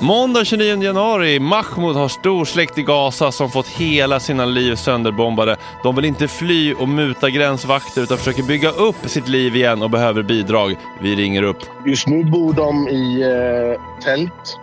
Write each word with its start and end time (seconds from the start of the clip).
Måndag 0.00 0.44
29 0.44 0.82
januari. 0.82 1.40
Mahmoud 1.40 1.96
har 1.96 2.08
stor 2.08 2.44
släkt 2.44 2.78
i 2.78 2.82
Gaza 2.82 3.32
som 3.32 3.50
fått 3.50 3.68
hela 3.68 4.20
sina 4.20 4.44
liv 4.44 4.74
sönderbombade. 4.74 5.56
De 5.82 5.96
vill 5.96 6.04
inte 6.04 6.28
fly 6.28 6.74
och 6.74 6.88
muta 6.88 7.30
gränsvakter 7.30 8.02
utan 8.02 8.18
försöker 8.18 8.42
bygga 8.42 8.70
upp 8.70 8.96
sitt 9.06 9.28
liv 9.28 9.56
igen 9.56 9.82
och 9.82 9.90
behöver 9.90 10.22
bidrag. 10.22 10.76
Vi 11.00 11.14
ringer 11.14 11.42
upp. 11.42 11.58
Just 11.86 12.06
nu 12.06 12.24
bor 12.24 12.52
de 12.52 12.88
i 12.88 13.22
eh, 13.22 14.02
tält 14.04 14.58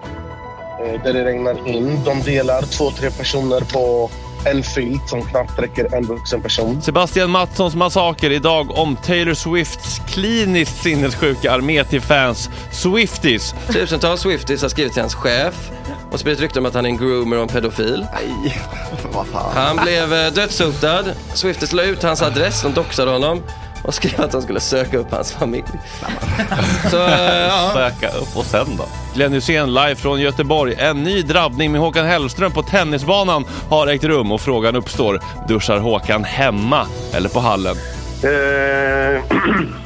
eh, 0.79 1.03
där 1.03 1.13
det 1.13 1.25
regnar 1.25 1.67
in. 1.67 2.03
De 2.05 2.21
delar 2.21 2.61
två, 2.61 2.91
tre 2.91 3.11
personer 3.11 3.61
på 3.73 4.09
en 4.45 4.63
filt 4.63 5.09
som 5.09 5.21
knappt 5.25 5.59
räcker 5.59 5.95
en 5.95 6.05
vuxen 6.05 6.41
person. 6.41 6.81
Sebastian 6.81 7.29
Mattssons 7.29 7.75
massaker 7.75 8.31
idag 8.31 8.71
om 8.71 8.95
Taylor 8.95 9.33
Swifts 9.33 10.01
kliniskt 10.07 10.83
sinnessjuka 10.83 11.51
armé 11.51 11.83
till 11.83 12.01
fans. 12.01 12.49
Swifties. 12.71 13.55
Tusentals 13.71 14.21
Swifties 14.21 14.61
har 14.61 14.69
skrivit 14.69 14.93
till 14.93 15.01
hans 15.01 15.15
chef 15.15 15.71
och 16.11 16.19
spritt 16.19 16.39
rykte 16.39 16.59
om 16.59 16.65
att 16.65 16.73
han 16.73 16.85
är 16.85 16.89
en 16.89 16.97
groomer 16.97 17.35
och 17.37 17.43
en 17.43 17.49
pedofil. 17.49 18.05
Nej, 18.13 18.57
vad 19.13 19.27
fan. 19.27 19.51
Han 19.53 19.85
blev 19.85 20.13
eh, 20.13 20.33
dödshotad. 20.33 21.05
Swifties 21.33 21.73
la 21.73 21.83
ut 21.83 22.03
hans 22.03 22.21
adress, 22.21 22.61
de 22.61 22.73
doxade 22.73 23.11
honom 23.11 23.41
och 23.83 23.93
skrev 23.93 24.21
att 24.21 24.31
de 24.31 24.41
skulle 24.41 24.59
söka 24.59 24.97
upp 24.97 25.11
hans 25.11 25.31
familj. 25.31 25.63
Så, 26.91 26.97
ja. 27.49 27.71
Söka 27.73 28.09
upp 28.09 28.37
och 28.37 28.45
sen 28.45 28.67
då? 28.77 28.85
Glenn 29.15 29.33
Hysén 29.33 29.73
live 29.73 29.95
från 29.95 30.21
Göteborg. 30.21 30.75
En 30.77 31.03
ny 31.03 31.21
drabbning 31.21 31.71
med 31.71 31.81
Håkan 31.81 32.05
Hellström 32.05 32.51
på 32.51 32.63
tennisbanan 32.63 33.45
har 33.69 33.87
ägt 33.87 34.03
rum 34.03 34.31
och 34.31 34.41
frågan 34.41 34.75
uppstår. 34.75 35.19
Duschar 35.47 35.77
Håkan 35.77 36.23
hemma 36.23 36.87
eller 37.13 37.29
på 37.29 37.39
hallen? 37.39 37.75
Eh, 38.23 39.23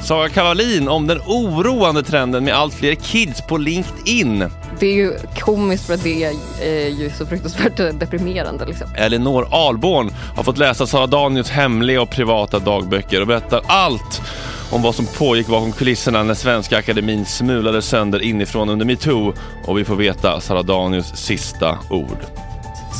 Saga 0.00 0.28
Kavalin 0.28 0.88
om 0.88 1.06
den 1.06 1.20
oroande 1.26 2.02
trenden 2.02 2.44
med 2.44 2.54
allt 2.54 2.74
fler 2.74 2.94
kids 2.94 3.42
på 3.48 3.56
LinkedIn. 3.56 4.50
Det 4.80 4.86
är 4.86 4.94
ju 4.94 5.12
komiskt 5.40 5.86
för 5.86 5.94
att 5.94 6.02
det 6.02 6.24
är 6.60 6.88
ju 6.88 7.10
så 7.10 7.26
fruktansvärt 7.26 7.76
deprimerande. 8.00 8.66
Liksom. 8.66 8.86
Elinor 8.96 9.48
Alborn 9.50 10.10
har 10.36 10.42
fått 10.42 10.58
läsa 10.58 10.86
Sara 10.86 11.06
Danius 11.06 11.50
hemliga 11.50 12.02
och 12.02 12.10
privata 12.10 12.58
dagböcker 12.58 13.20
och 13.20 13.26
berättar 13.26 13.62
allt 13.66 14.22
om 14.70 14.82
vad 14.82 14.94
som 14.94 15.06
pågick 15.06 15.46
bakom 15.46 15.72
kulisserna 15.72 16.22
när 16.22 16.34
Svenska 16.34 16.78
Akademin 16.78 17.26
smulade 17.26 17.82
sönder 17.82 18.22
inifrån 18.22 18.68
under 18.68 18.86
metoo 18.86 19.32
och 19.66 19.78
vi 19.78 19.84
får 19.84 19.96
veta 19.96 20.40
Sara 20.40 20.62
Danius 20.62 21.16
sista 21.16 21.78
ord. 21.90 22.18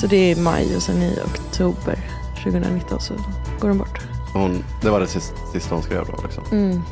Så 0.00 0.06
det 0.06 0.32
är 0.32 0.36
maj 0.36 0.76
och 0.76 0.82
sen 0.82 1.02
i 1.02 1.18
oktober 1.24 1.98
2019 2.42 3.00
så 3.00 3.14
går 3.60 3.68
de 3.68 3.78
bort. 3.78 3.98
Hon, 4.32 4.64
det 4.82 4.90
var 4.90 5.00
det 5.00 5.06
sista, 5.06 5.36
sista 5.52 5.74
hon 5.74 5.82
skrev 5.82 6.04
då 6.06 6.22
liksom. 6.22 6.44
Mm. 6.52 6.82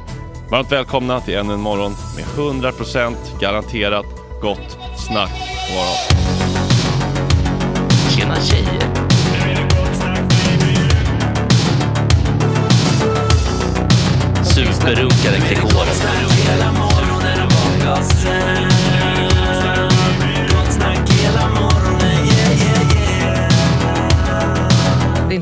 Varmt 0.51 0.73
välkomna 0.73 1.21
till 1.21 1.35
ännu 1.35 1.55
en 1.55 1.61
morgon 1.61 1.95
med 2.17 2.25
100% 2.25 3.15
garanterat 3.41 4.26
gott 4.41 4.79
snack. 4.97 5.31
Morgon. 5.71 5.97
Tjena 8.11 8.37
tjejer. 8.41 8.83
Superrunkare 14.45 15.39
Gregor. 15.49 15.77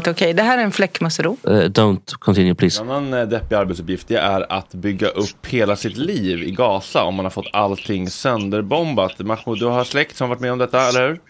Inte 0.09 0.25
okej. 0.25 0.35
Det 0.35 0.43
här 0.43 0.59
är 0.59 0.63
en 0.63 0.73
fläckmussero. 0.73 1.37
Uh, 1.49 1.53
don't 1.53 2.15
continue 2.19 2.55
please. 2.55 2.83
En 2.83 2.91
annan 2.91 3.15
eh, 3.15 3.29
deppig 3.29 3.57
arbetsuppgift 3.57 4.09
det 4.09 4.17
är 4.17 4.53
att 4.53 4.75
bygga 4.75 5.09
upp 5.09 5.47
hela 5.47 5.77
sitt 5.77 5.97
liv 5.97 6.43
i 6.43 6.51
Gaza 6.51 7.05
om 7.05 7.15
man 7.15 7.25
har 7.25 7.31
fått 7.31 7.49
allting 7.53 8.11
sönderbombat. 8.11 9.19
Mahmoud, 9.19 9.59
du 9.59 9.67
har 9.67 9.85
släkt 9.85 10.17
som 10.17 10.29
varit 10.29 10.41
med 10.41 10.53
om 10.53 10.59
detta, 10.59 10.89
eller 10.89 11.09
hur? 11.09 11.21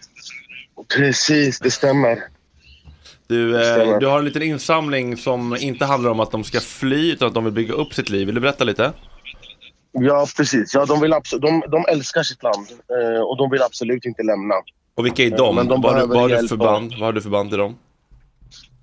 precis, 0.97 1.59
det 1.59 1.71
stämmer. 1.71 2.19
Du, 3.27 3.61
eh, 3.61 3.99
du 3.99 4.07
har 4.07 4.19
en 4.19 4.25
liten 4.25 4.41
insamling 4.41 5.17
som 5.17 5.55
inte 5.55 5.85
handlar 5.85 6.11
om 6.11 6.19
att 6.19 6.31
de 6.31 6.43
ska 6.43 6.59
fly 6.59 7.11
utan 7.11 7.27
att 7.27 7.33
de 7.33 7.43
vill 7.43 7.53
bygga 7.53 7.73
upp 7.73 7.93
sitt 7.93 8.09
liv. 8.09 8.25
Vill 8.25 8.35
du 8.35 8.41
berätta 8.41 8.63
lite? 8.63 8.91
Ja, 9.91 10.27
precis. 10.37 10.73
Ja, 10.73 10.85
de, 10.85 11.01
vill 11.01 11.13
abso- 11.13 11.39
de, 11.39 11.63
de 11.71 11.85
älskar 11.89 12.23
sitt 12.23 12.43
land 12.43 12.67
eh, 12.89 13.21
och 13.21 13.37
de 13.37 13.51
vill 13.51 13.61
absolut 13.61 14.05
inte 14.05 14.23
lämna. 14.23 14.55
Och 14.95 15.05
vilka 15.05 15.23
är 15.23 15.29
de? 15.29 15.55
men 15.55 15.67
de 15.67 15.81
vad, 15.81 15.93
har 15.93 16.01
du, 16.01 16.07
vad, 16.07 16.17
har 16.17 16.29
du 16.29 16.35
hjälp 16.35 16.49
för 16.49 16.55
och- 16.55 16.59
band? 16.59 16.91
vad 16.91 17.01
har 17.01 17.13
du 17.13 17.21
för 17.21 17.29
band 17.29 17.49
till 17.49 17.59
dem? 17.59 17.77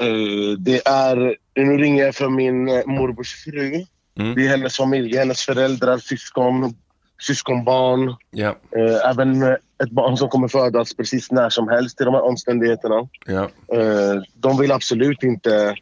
Eh, 0.03 0.59
det 0.59 0.89
är... 0.89 1.37
Nu 1.57 1.77
ringer 1.77 2.05
jag 2.05 2.15
från 2.15 2.35
min 2.35 2.69
eh, 2.69 2.87
morbrors 2.87 3.45
fru. 3.45 3.85
Mm. 4.19 4.35
Det 4.35 4.45
är 4.47 4.49
hennes 4.49 4.77
familj, 4.77 5.17
hennes 5.17 5.43
föräldrar, 5.43 5.99
syskon, 5.99 6.75
syskonbarn. 7.23 8.15
Ja, 8.31 8.57
Eh, 8.77 9.11
även 9.11 9.43
eh, 9.43 9.55
ett 9.85 9.91
barn 9.91 10.17
som 10.17 10.29
kommer 10.29 10.49
födas 10.49 10.95
precis 10.95 11.31
när 11.31 11.51
som 11.51 11.69
helst 11.69 12.01
i 12.01 12.05
de 12.05 12.15
här 12.15 12.23
omständigheterna. 12.23 13.09
ja. 13.27 13.43
Eh, 13.77 14.23
de 14.35 14.59
vill 14.59 14.73
absolut 14.73 15.23
inte 15.23 15.75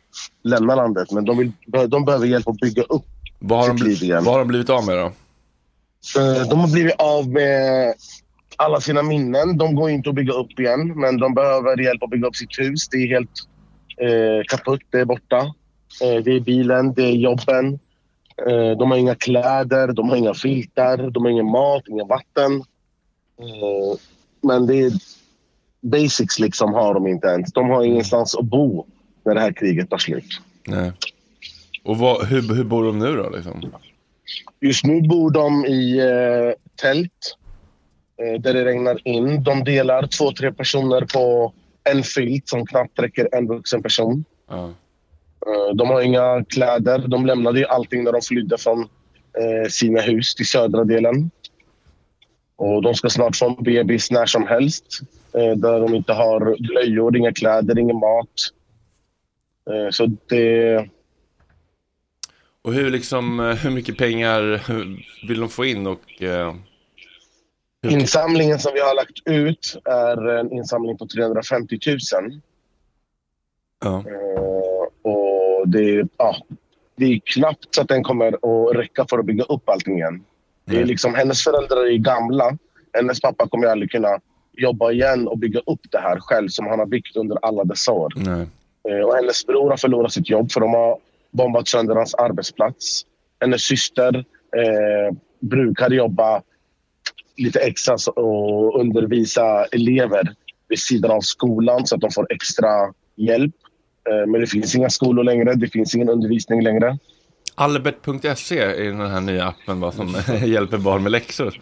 lämna 0.45 0.75
landet, 0.75 1.13
men 1.13 1.25
de, 1.25 1.39
vill, 1.39 1.53
de 1.89 2.05
behöver 2.05 2.27
hjälp 2.27 2.49
att 2.49 2.57
bygga 2.57 2.83
upp 2.83 3.05
Vad, 3.39 3.59
har 3.61 3.69
de, 3.69 3.79
sitt 3.79 3.87
liv 3.87 4.03
igen. 4.03 4.25
vad 4.25 4.35
har 4.35 4.39
de 4.39 4.49
blivit 4.49 4.71
av 4.71 4.87
med 4.87 4.97
då? 4.97 5.13
De 6.51 6.61
har 6.61 6.73
blivit 6.73 6.95
av 6.99 7.29
med 7.29 7.95
alla 8.57 8.81
sina 8.81 9.03
minnen. 9.03 9.57
De 9.59 9.75
går 9.75 9.91
inte 9.91 10.09
att 10.09 10.15
bygga 10.15 10.33
upp 10.33 10.61
igen, 10.61 11.01
men 11.01 11.17
de 11.19 11.35
behöver 11.35 11.81
hjälp 11.81 12.03
att 12.03 12.11
bygga 12.11 12.27
upp 12.29 12.37
sitt 12.37 12.59
hus. 12.59 12.89
Det 12.89 12.97
är 12.97 13.07
helt 13.09 13.31
eh, 14.01 14.45
kaputt, 14.49 14.83
det 14.91 15.01
är 15.01 15.05
borta. 15.05 15.39
Eh, 16.03 16.23
det 16.25 16.33
är 16.33 16.41
bilen, 16.41 16.93
det 16.95 17.03
är 17.03 17.13
jobben. 17.13 17.79
Eh, 18.49 18.79
de 18.79 18.91
har 18.91 18.99
inga 18.99 19.15
kläder, 19.15 19.93
de 19.93 20.09
har 20.09 20.17
inga 20.17 20.35
filtar, 20.35 21.11
de 21.11 21.25
har 21.25 21.31
ingen 21.31 21.51
mat, 21.51 21.83
ingen 21.89 22.09
vatten. 22.09 22.53
Eh, 23.39 23.99
men 24.41 24.67
det 24.67 24.81
är 24.81 24.93
basics 25.81 26.39
liksom 26.39 26.75
har 26.75 26.95
de 26.95 27.07
inte 27.07 27.27
ens. 27.27 27.53
De 27.53 27.71
har 27.71 27.85
ingenstans 27.85 28.35
att 28.35 28.45
bo 28.45 28.87
när 29.25 29.35
det 29.35 29.41
här 29.41 29.53
kriget 29.53 29.91
tar 29.91 29.99
slut. 29.99 30.41
Nej. 30.67 30.93
Och 31.85 31.99
vad, 31.99 32.27
hur, 32.27 32.55
hur 32.55 32.65
bor 32.65 32.85
de 32.85 32.99
nu 32.99 33.17
då? 33.17 33.31
Liksom? 33.31 33.73
Just 34.61 34.85
nu 34.85 35.03
bor 35.03 35.31
de 35.31 35.67
i 35.67 35.99
eh, 35.99 36.55
tält 36.83 37.37
eh, 38.23 38.41
där 38.41 38.55
det 38.55 38.65
regnar 38.65 39.09
in. 39.09 39.43
De 39.43 39.65
delar 39.65 40.07
två, 40.07 40.33
tre 40.33 40.53
personer 40.53 41.01
på 41.01 41.53
en 41.85 42.03
filt 42.03 42.49
som 42.49 42.67
knappt 42.67 42.99
räcker 42.99 43.29
en 43.33 43.47
vuxen 43.47 43.83
person. 43.83 44.25
Eh, 45.47 45.75
de 45.75 45.89
har 45.89 46.01
inga 46.01 46.45
kläder. 46.45 47.09
De 47.09 47.27
lämnade 47.27 47.69
allting 47.69 48.05
när 48.05 48.13
de 48.13 48.23
flydde 48.23 48.59
från 48.59 48.81
eh, 48.81 49.69
sina 49.71 50.01
hus 50.01 50.35
till 50.35 50.47
södra 50.47 50.85
delen. 50.85 51.31
Och 52.57 52.83
de 52.83 52.95
ska 52.95 53.09
snart 53.09 53.37
få 53.37 53.49
en 53.49 53.65
bebis 53.65 54.11
när 54.11 54.27
som 54.27 54.47
helst. 54.47 55.01
Eh, 55.35 55.57
där 55.57 55.81
de 55.81 55.95
inte 55.95 56.13
har 56.13 56.57
blöjor, 56.59 57.17
inga 57.17 57.33
kläder, 57.33 57.79
ingen 57.79 57.97
mat. 57.97 58.29
Så 59.91 60.07
det... 60.07 60.89
Och 62.63 62.73
hur, 62.73 62.91
liksom, 62.91 63.41
hur 63.63 63.71
mycket 63.71 63.99
pengar 63.99 64.63
vill 65.29 65.41
de 65.41 65.49
få 65.49 65.65
in? 65.65 65.87
Och, 65.87 66.23
hur- 67.83 67.91
Insamlingen 67.91 68.59
som 68.59 68.73
vi 68.75 68.81
har 68.81 68.95
lagt 68.95 69.19
ut 69.25 69.77
är 69.85 70.29
en 70.29 70.53
insamling 70.53 70.99
på 70.99 71.07
350 71.07 71.79
000. 71.87 71.99
ja. 73.85 73.99
Eh, 73.99 75.13
och 75.13 75.69
det, 75.69 75.79
är- 75.95 76.09
ja, 76.17 76.37
det 76.97 77.05
är 77.05 77.21
knappt 77.25 77.75
så 77.75 77.81
att 77.81 77.89
den 77.89 78.03
kommer 78.05 78.27
att 78.33 78.77
räcka 78.77 79.07
för 79.11 79.19
att 79.19 79.25
bygga 79.27 79.45
upp 79.45 79.69
allting 79.69 79.97
igen. 79.97 80.25
Det 80.65 80.77
är 80.81 80.85
liksom, 80.85 81.15
hennes 81.15 81.45
föräldrar 81.45 81.87
är 81.87 81.97
gamla. 81.99 82.59
Hennes 82.93 83.21
pappa 83.21 83.49
kommer 83.49 83.67
aldrig 83.67 83.91
kunna 83.91 84.21
jobba 84.53 84.91
igen 84.93 85.29
och 85.29 85.39
bygga 85.39 85.61
upp 85.67 85.81
det 85.91 85.99
här 85.99 86.19
själv 86.21 86.49
som 86.49 86.67
han 86.67 86.79
har 86.79 86.87
byggt 86.87 87.17
under 87.17 87.39
alla 87.43 87.65
dessa 87.65 87.93
år. 87.93 88.13
Nej. 88.17 88.47
Eh, 88.89 89.05
och 89.07 89.15
hennes 89.17 89.47
bror 89.47 89.71
har 89.71 89.77
förlorat 89.77 90.13
sitt 90.13 90.31
jobb 90.31 90.53
för 90.53 90.61
de 90.61 90.75
har 90.75 90.99
bombat 91.31 91.69
sönder 91.69 91.95
hans 91.95 92.15
arbetsplats. 92.15 93.03
Hennes 93.41 93.63
syster 93.63 94.17
eh, 94.57 95.17
brukade 95.41 95.95
jobba 95.97 96.43
lite 97.37 97.61
extra 97.61 97.97
och 98.17 98.81
undervisa 98.81 99.65
elever 99.65 100.35
vid 100.69 100.79
sidan 100.79 101.11
av 101.11 101.21
skolan 101.21 101.87
så 101.87 101.95
att 101.95 102.01
de 102.01 102.11
får 102.11 102.33
extra 102.33 102.69
hjälp. 103.17 103.55
Eh, 104.11 104.31
men 104.31 104.41
det 104.41 104.47
finns 104.47 104.75
inga 104.75 104.91
skolor 104.91 105.25
längre, 105.25 105.55
det 105.55 105.69
finns 105.69 105.95
ingen 105.95 106.09
undervisning 106.09 106.63
längre. 106.63 106.99
Albert.se 107.61 108.59
är 108.59 108.85
den 108.85 109.11
här 109.11 109.21
nya 109.21 109.45
appen 109.47 109.81
va, 109.81 109.93
som 109.93 110.15
hjälper 110.47 110.79
barn 110.79 111.03
med 111.03 111.13
läxor. 111.13 111.61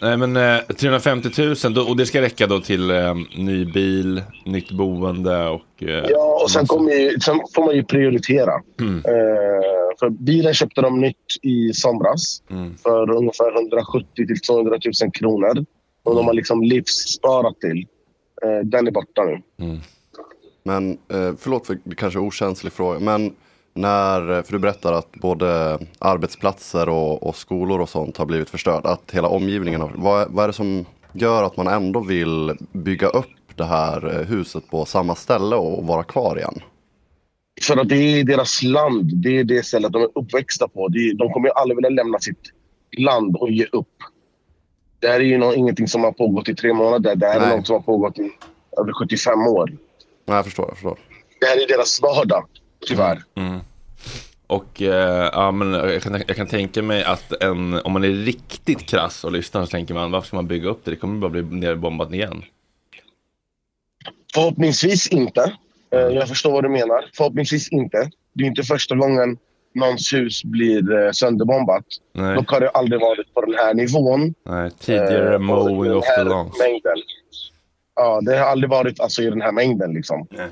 Nej 0.00 0.16
men 0.16 0.36
eh, 0.36 0.58
350 0.60 1.28
000 1.64 1.74
då, 1.74 1.82
och 1.82 1.96
det 1.96 2.06
ska 2.06 2.20
räcka 2.22 2.46
då 2.46 2.60
till 2.60 2.90
eh, 2.90 3.14
ny 3.36 3.64
bil, 3.64 4.22
nytt 4.44 4.70
boende 4.70 5.46
och... 5.48 5.82
Eh, 5.82 6.04
Ja, 6.10 6.40
och 6.42 6.50
sen, 6.50 6.66
kommer 6.66 6.92
ju, 6.92 7.20
sen 7.20 7.40
får 7.54 7.64
man 7.66 7.74
ju 7.74 7.84
prioritera. 7.84 8.52
Mm. 8.80 8.96
Eh, 8.98 9.98
för 10.00 10.10
bilen 10.10 10.54
köpte 10.54 10.80
de 10.80 11.00
nytt 11.00 11.16
i 11.42 11.72
somras 11.72 12.42
Mm. 12.50 12.76
för 12.76 13.10
ungefär 13.10 13.56
170 13.56 14.08
till 14.26 14.40
200 14.40 14.78
000 15.02 15.12
kronor. 15.12 15.64
Och 16.04 16.14
de 16.16 16.26
har 16.26 16.34
liksom 16.34 16.62
livssparat 16.62 17.60
till. 17.60 17.86
Eh, 18.42 18.66
den 18.66 18.86
är 18.86 18.90
borta 18.90 19.24
nu. 19.24 19.42
Mm. 19.66 19.78
Men 20.62 20.90
eh, 20.92 21.34
förlåt 21.38 21.66
för 21.66 21.78
kanske 21.96 22.18
okänslig 22.18 22.72
fråga. 22.72 22.98
Men 23.00 23.34
när, 23.76 24.42
för 24.42 24.52
du 24.52 24.58
berättar 24.58 24.92
att 24.92 25.12
både 25.12 25.78
arbetsplatser 25.98 26.88
och, 26.88 27.22
och 27.22 27.36
skolor 27.36 27.80
och 27.80 27.88
sånt 27.88 28.16
har 28.16 28.26
blivit 28.26 28.50
förstörda. 28.50 28.88
Att 28.88 29.10
hela 29.10 29.28
omgivningen 29.28 29.80
har, 29.80 29.92
vad, 29.94 30.30
vad 30.30 30.44
är 30.44 30.48
det 30.48 30.52
som 30.52 30.84
gör 31.12 31.42
att 31.42 31.56
man 31.56 31.66
ändå 31.66 32.00
vill 32.00 32.52
bygga 32.72 33.08
upp 33.08 33.26
det 33.54 33.64
här 33.64 34.14
eh, 34.14 34.26
huset 34.26 34.70
på 34.70 34.84
samma 34.84 35.14
ställe 35.14 35.56
och 35.56 35.86
vara 35.86 36.02
kvar 36.02 36.36
igen? 36.36 36.60
För 37.62 37.76
att 37.76 37.88
det 37.88 37.96
är 37.96 38.24
deras 38.24 38.62
land. 38.62 39.22
Det 39.22 39.38
är 39.38 39.44
det 39.44 39.66
stället 39.66 39.92
de 39.92 40.02
är 40.02 40.08
uppväxta 40.14 40.68
på. 40.68 40.88
De 40.88 41.32
kommer 41.32 41.48
ju 41.48 41.52
aldrig 41.52 41.76
vilja 41.76 41.90
lämna 41.90 42.18
sitt 42.18 42.52
land 42.98 43.36
och 43.36 43.50
ge 43.50 43.66
upp. 43.72 43.96
Det 45.00 45.08
här 45.08 45.20
är 45.20 45.24
ju 45.24 45.54
ingenting 45.54 45.88
som 45.88 46.04
har 46.04 46.12
pågått 46.12 46.48
i 46.48 46.54
tre 46.54 46.72
månader. 46.72 47.16
Det 47.16 47.26
här 47.26 47.40
Nej. 47.40 47.52
är 47.52 47.56
något 47.56 47.66
som 47.66 47.74
har 47.74 47.82
pågått 47.82 48.18
i 48.18 48.30
över 48.80 48.92
75 48.92 49.40
år. 49.40 49.70
Nej, 50.24 50.36
jag 50.36 50.44
förstår. 50.44 50.64
Jag 50.68 50.76
förstår. 50.76 50.98
Det 51.40 51.46
här 51.46 51.62
är 51.62 51.68
deras 51.68 52.02
vardag, 52.02 52.44
tyvärr. 52.86 53.22
Mm. 53.34 53.60
Och 54.46 54.82
eh, 54.82 55.30
ja, 55.32 55.50
men 55.50 55.72
jag, 55.72 56.02
kan, 56.02 56.22
jag 56.26 56.36
kan 56.36 56.46
tänka 56.46 56.82
mig 56.82 57.04
att 57.04 57.42
en, 57.42 57.74
om 57.74 57.92
man 57.92 58.04
är 58.04 58.08
riktigt 58.08 58.86
krass 58.86 59.24
och 59.24 59.32
lyssnar 59.32 59.64
så 59.64 59.70
tänker 59.70 59.94
man 59.94 60.10
varför 60.10 60.26
ska 60.26 60.36
man 60.36 60.46
bygga 60.46 60.68
upp 60.68 60.84
det? 60.84 60.90
Det 60.90 60.96
kommer 60.96 61.20
bara 61.20 61.30
bli 61.30 61.42
nerbombat 61.42 62.12
igen. 62.12 62.44
Förhoppningsvis 64.34 65.08
inte. 65.08 65.52
Eh, 65.90 65.98
Jag 66.00 66.28
förstår 66.28 66.52
vad 66.52 66.64
du 66.64 66.68
menar. 66.68 67.10
Förhoppningsvis 67.16 67.68
inte. 67.72 68.10
Det 68.32 68.44
är 68.44 68.48
inte 68.48 68.62
första 68.62 68.94
gången 68.96 69.38
någons 69.74 70.12
hus 70.12 70.44
blir 70.44 70.92
eh, 71.06 71.10
sönderbombat. 71.12 71.84
Nej. 72.12 72.34
Dock 72.34 72.50
har 72.50 72.60
det 72.60 72.68
aldrig 72.70 73.00
varit 73.00 73.34
på 73.34 73.40
den 73.40 73.54
här 73.54 73.74
nivån. 73.74 74.34
Nej, 74.44 74.70
tidigare 74.80 75.28
Eh, 75.28 75.34
och 75.34 75.40
mowing 75.40 75.94
of 75.94 76.04
the 76.16 76.24
lawns. 76.24 76.58
Mängden. 76.58 76.96
Ja, 77.94 78.20
det 78.22 78.36
har 78.38 78.46
aldrig 78.46 78.70
varit 78.70 79.00
alltså, 79.00 79.22
i 79.22 79.30
den 79.30 79.40
här 79.42 79.52
mängden. 79.52 79.92
Liksom. 79.92 80.26
Nej. 80.30 80.46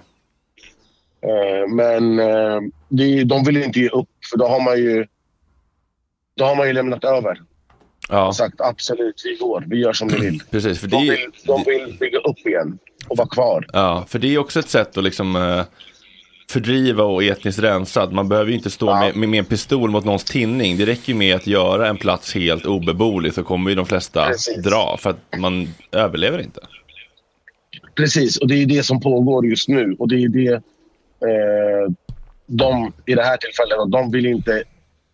Eh, 1.24 1.68
men 1.74 2.18
eh, 2.18 2.60
det, 2.88 3.24
de 3.24 3.44
vill 3.44 3.56
inte 3.56 3.80
ge 3.80 3.88
upp, 3.88 4.08
för 4.30 4.38
då 4.38 4.46
har 4.48 4.60
man 4.60 4.76
ju, 4.78 5.06
då 6.36 6.44
har 6.44 6.56
man 6.56 6.66
ju 6.66 6.72
lämnat 6.72 7.04
över. 7.04 7.40
Ja, 8.08 8.32
sagt 8.32 8.60
absolut, 8.60 9.22
vi 9.24 9.36
går. 9.36 9.64
Vi 9.66 9.76
gör 9.80 9.92
som 9.92 10.08
ni 10.08 10.18
vill. 10.18 10.40
precis. 10.50 10.78
För 10.80 10.86
det, 10.88 10.96
De 10.96 11.02
är- 11.08 11.10
vill, 11.10 11.30
de 11.46 11.62
vill 11.66 11.96
bygga 12.00 12.18
upp 12.18 12.38
igen 12.46 12.78
och 13.08 13.16
vara 13.16 13.28
kvar. 13.28 13.66
ja, 13.72 14.04
för 14.08 14.18
det 14.18 14.34
är 14.34 14.38
också 14.38 14.58
ett 14.60 14.68
sätt 14.68 14.96
att 14.96 15.04
liksom 15.04 15.36
eh, 15.36 15.62
fördriva 16.50 17.04
och 17.04 17.24
etniskt 17.24 17.58
rensa. 17.58 18.02
Att 18.02 18.12
Man 18.12 18.28
behöver 18.28 18.50
ju 18.50 18.56
inte 18.56 18.70
stå 18.70 18.94
med, 18.94 19.16
med, 19.16 19.28
med 19.28 19.38
en 19.38 19.44
pistol 19.44 19.90
mot 19.90 20.04
någons 20.04 20.24
tinning. 20.24 20.76
Det 20.76 20.86
räcker 20.86 21.08
ju 21.12 21.18
med 21.18 21.36
att 21.36 21.46
göra 21.46 21.88
en 21.88 21.96
plats 21.96 22.34
helt 22.34 22.66
obeboelig 22.66 23.34
så 23.34 23.42
kommer 23.42 23.70
ju 23.70 23.76
de 23.76 23.86
flesta 23.86 24.26
Precis. 24.26 24.64
dra. 24.64 24.96
För 25.00 25.10
att 25.10 25.38
man 25.38 25.68
överlever 25.92 26.38
inte. 26.40 26.60
Precis, 27.96 28.36
och 28.36 28.48
det 28.48 28.54
är 28.62 28.66
det 28.66 28.82
som 28.82 29.00
pågår 29.00 29.46
just 29.46 29.68
nu. 29.68 29.96
Och 29.98 30.08
det 30.08 30.16
är 30.22 30.28
det 30.28 30.62
eh, 31.28 31.92
de 32.46 32.92
i 33.06 33.14
det 33.14 33.22
här 33.22 33.36
tillfället, 33.36 33.92
de 33.92 34.10
vill 34.10 34.26
inte 34.26 34.64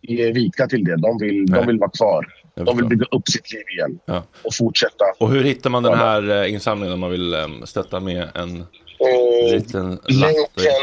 ge 0.01 0.31
vika 0.31 0.67
till 0.67 0.83
det. 0.83 0.95
De 0.95 1.17
vill, 1.17 1.45
Nej. 1.49 1.59
de 1.61 1.67
vill 1.67 1.79
vara 1.79 1.89
kvar. 1.97 2.27
De 2.55 2.77
vill 2.77 2.85
bygga 2.85 3.05
upp 3.11 3.27
sitt 3.29 3.53
liv 3.53 3.63
igen 3.77 3.99
Ja. 4.05 4.23
och 4.43 4.53
fortsätta. 4.55 5.05
Och 5.19 5.29
hur 5.31 5.43
hittar 5.43 5.69
man 5.69 5.83
den 5.83 5.97
här 5.97 6.29
eh, 6.43 6.53
insamlingen 6.53 6.93
om 6.93 6.99
man 6.99 7.11
vill 7.11 7.33
eh, 7.33 7.47
stötta 7.65 7.99
med 7.99 8.27
en 8.35 8.65
Eh, 9.01 9.53
liten 9.55 9.89
länken, 9.89 10.81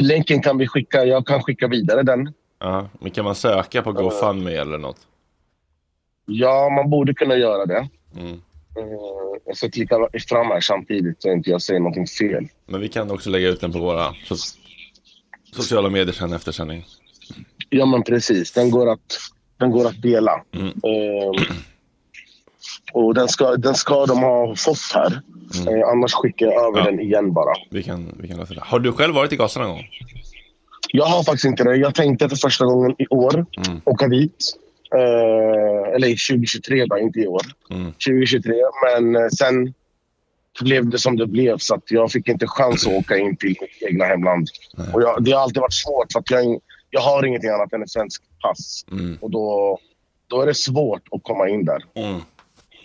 länken 0.00 0.42
kan 0.42 0.58
vi 0.58 0.66
skicka. 0.68 1.04
Jag 1.04 1.26
kan 1.26 1.42
skicka 1.42 1.68
vidare 1.68 2.02
den. 2.02 2.32
Ja, 2.58 2.88
men 3.00 3.10
kan 3.10 3.24
man 3.24 3.34
söka 3.34 3.82
på 3.82 3.92
GoFundMe 3.92 4.50
eller 4.52 4.78
något? 4.78 4.96
Ja, 6.26 6.68
man 6.68 6.90
borde 6.90 7.14
kunna 7.14 7.36
göra 7.36 7.66
det. 7.66 7.88
Mm. 8.16 8.40
Eh, 8.78 9.40
jag 9.46 9.56
ska 9.56 9.70
klicka 9.70 10.08
fram 10.28 10.46
här 10.46 10.60
samtidigt 10.60 11.22
så 11.22 11.32
inte 11.32 11.50
jag 11.50 11.62
säger 11.62 11.80
någonting 11.80 12.06
fel. 12.06 12.48
Men 12.66 12.80
vi 12.80 12.88
kan 12.88 13.10
också 13.10 13.30
lägga 13.30 13.48
ut 13.48 13.60
den 13.60 13.72
på 13.72 13.78
våra 13.78 14.10
so- 14.10 14.56
sociala 15.52 15.88
medier 15.90 16.12
sen 16.14 16.32
efter 16.32 16.52
sändning. 16.52 16.84
Ja, 17.70 17.86
men 17.86 18.02
precis. 18.02 18.52
Den 18.52 18.70
går 18.70 18.90
att, 18.92 19.18
den 19.56 19.70
går 19.70 19.86
att 19.86 20.02
dela. 20.02 20.42
Mm. 20.54 20.66
Eh, 20.68 21.42
och 22.92 23.14
den 23.14 23.28
ska, 23.28 23.56
den 23.56 23.74
ska 23.74 24.06
de 24.06 24.18
ha 24.18 24.54
fått 24.56 24.78
här. 24.94 25.20
Eh, 25.68 25.88
annars 25.92 26.12
skickar 26.14 26.46
jag 26.46 26.68
över 26.68 26.78
Ja. 26.78 26.84
den 26.84 27.00
igen 27.00 27.32
bara. 27.32 27.54
Vi 27.70 27.82
kan, 27.82 28.12
vi 28.20 28.28
kan 28.28 28.36
lösa 28.36 28.54
det. 28.54 28.60
Har 28.64 28.78
du 28.78 28.92
själv 28.92 29.14
varit 29.14 29.32
i 29.32 29.36
Gaza 29.36 29.60
någon 29.60 29.68
gång? 29.70 29.84
Jag 30.92 31.04
har 31.06 31.22
faktiskt 31.22 31.44
inte 31.44 31.64
det. 31.64 31.76
Jag 31.76 31.94
tänkte 31.94 32.28
för 32.28 32.36
första 32.36 32.64
gången 32.64 32.94
i 32.98 33.06
år 33.10 33.46
Mm. 33.66 33.80
åka 33.84 34.08
dit. 34.08 34.56
Eh, 34.94 35.94
eller 35.94 36.08
2023 36.08 36.86
då, 36.86 36.98
inte 36.98 37.20
i 37.20 37.26
år. 37.26 37.42
Mm. 37.70 37.92
2023. 37.92 38.54
Men 38.84 39.16
eh, 39.16 39.28
sen 39.28 39.74
blev 40.60 40.90
det 40.90 40.98
som 40.98 41.16
det 41.16 41.26
blev 41.26 41.58
så 41.58 41.74
att 41.74 41.90
jag 41.90 42.12
fick 42.12 42.28
inte 42.28 42.46
chans 42.46 42.86
att 42.86 42.92
åka 42.92 43.16
in 43.16 43.36
till 43.36 43.56
mitt 43.60 43.82
egna 43.90 44.04
hemland. 44.04 44.48
Och 44.92 45.02
jag, 45.02 45.24
det 45.24 45.32
har 45.32 45.40
alltid 45.40 45.60
varit 45.60 45.72
svårt 45.72 46.12
för 46.12 46.22
jag, 46.26 46.60
jag 46.90 47.00
har 47.00 47.26
ingenting 47.26 47.50
annat 47.50 47.72
än 47.72 47.82
ett 47.82 47.90
svenskt 47.90 48.24
pass. 48.42 48.84
Mm. 48.90 49.18
Och 49.20 49.30
då, 49.30 49.78
då 50.26 50.42
är 50.42 50.46
det 50.46 50.54
svårt 50.54 51.02
att 51.10 51.22
komma 51.22 51.48
in 51.48 51.64
där. 51.64 51.84
Mm. 51.94 52.20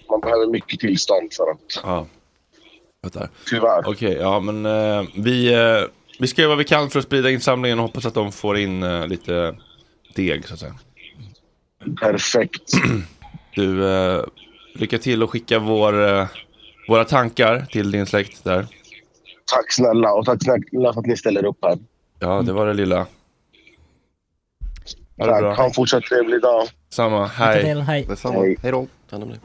Man 0.10 0.22
behöver 0.22 0.48
mycket 0.48 0.80
tillstånd 0.80 1.34
för 1.34 1.52
att, 1.52 1.84
Ja. 1.84 2.08
Fattar. 3.04 3.30
tyvärr. 3.50 3.84
Okej, 3.88 4.14
ja 4.14 4.40
men 4.40 4.66
eh, 4.66 5.08
vi, 5.16 5.54
eh, 5.54 5.90
vi 6.20 6.28
ska 6.28 6.42
göra 6.42 6.50
vad 6.50 6.58
vi 6.58 6.64
kan 6.64 6.90
för 6.90 7.00
att 7.00 7.06
sprida 7.06 7.30
insamlingen 7.30 7.80
och 7.80 7.86
hoppas 7.86 8.06
att 8.06 8.14
de 8.14 8.32
får 8.32 8.58
in 8.58 8.84
eh, 8.84 9.08
lite 9.08 9.56
deg 10.16 10.48
så 10.48 10.54
att 10.54 10.60
säga. 10.60 10.76
Perfekt. 12.02 12.72
Du, 13.56 13.94
eh, 13.94 14.24
lycka 14.76 14.98
till 14.98 15.24
och 15.24 15.30
skicka 15.32 15.60
vår, 15.60 16.08
eh, 16.10 16.28
våra 16.88 17.06
tankar 17.06 17.66
till 17.72 17.92
din 17.92 18.06
släkt 18.06 18.44
där. 18.44 18.68
Tack 19.46 19.72
snälla 19.72 20.12
och 20.14 20.26
tack 20.26 20.44
snälla 20.44 20.94
för 20.94 21.00
att 21.00 21.06
ni 21.06 21.18
ställer 21.18 21.46
upp 21.46 21.58
här. 21.62 21.78
Ja, 22.20 22.42
det 22.42 22.54
var 22.54 22.68
det 22.68 22.74
lilla. 22.74 22.98
Ha 22.98 23.06
det 25.18 25.32
Tack. 25.32 25.42
bra. 25.42 25.54
Ha 25.54 25.66
en 25.66 25.72
fortsatt 25.72 26.04
trevlig 26.04 26.42
dag. 26.42 26.68
Samma, 26.90 27.24
Lycka 27.24 27.44
hej. 27.44 27.64
till, 27.64 27.82
hej. 27.82 28.06
Detsamma. 28.10 28.40
Hej. 28.40 28.58
Hej 28.62 28.72
då. 28.72 28.88
Ta 29.10 29.16
hand 29.16 29.24
om 29.24 29.30
dig. 29.30 29.40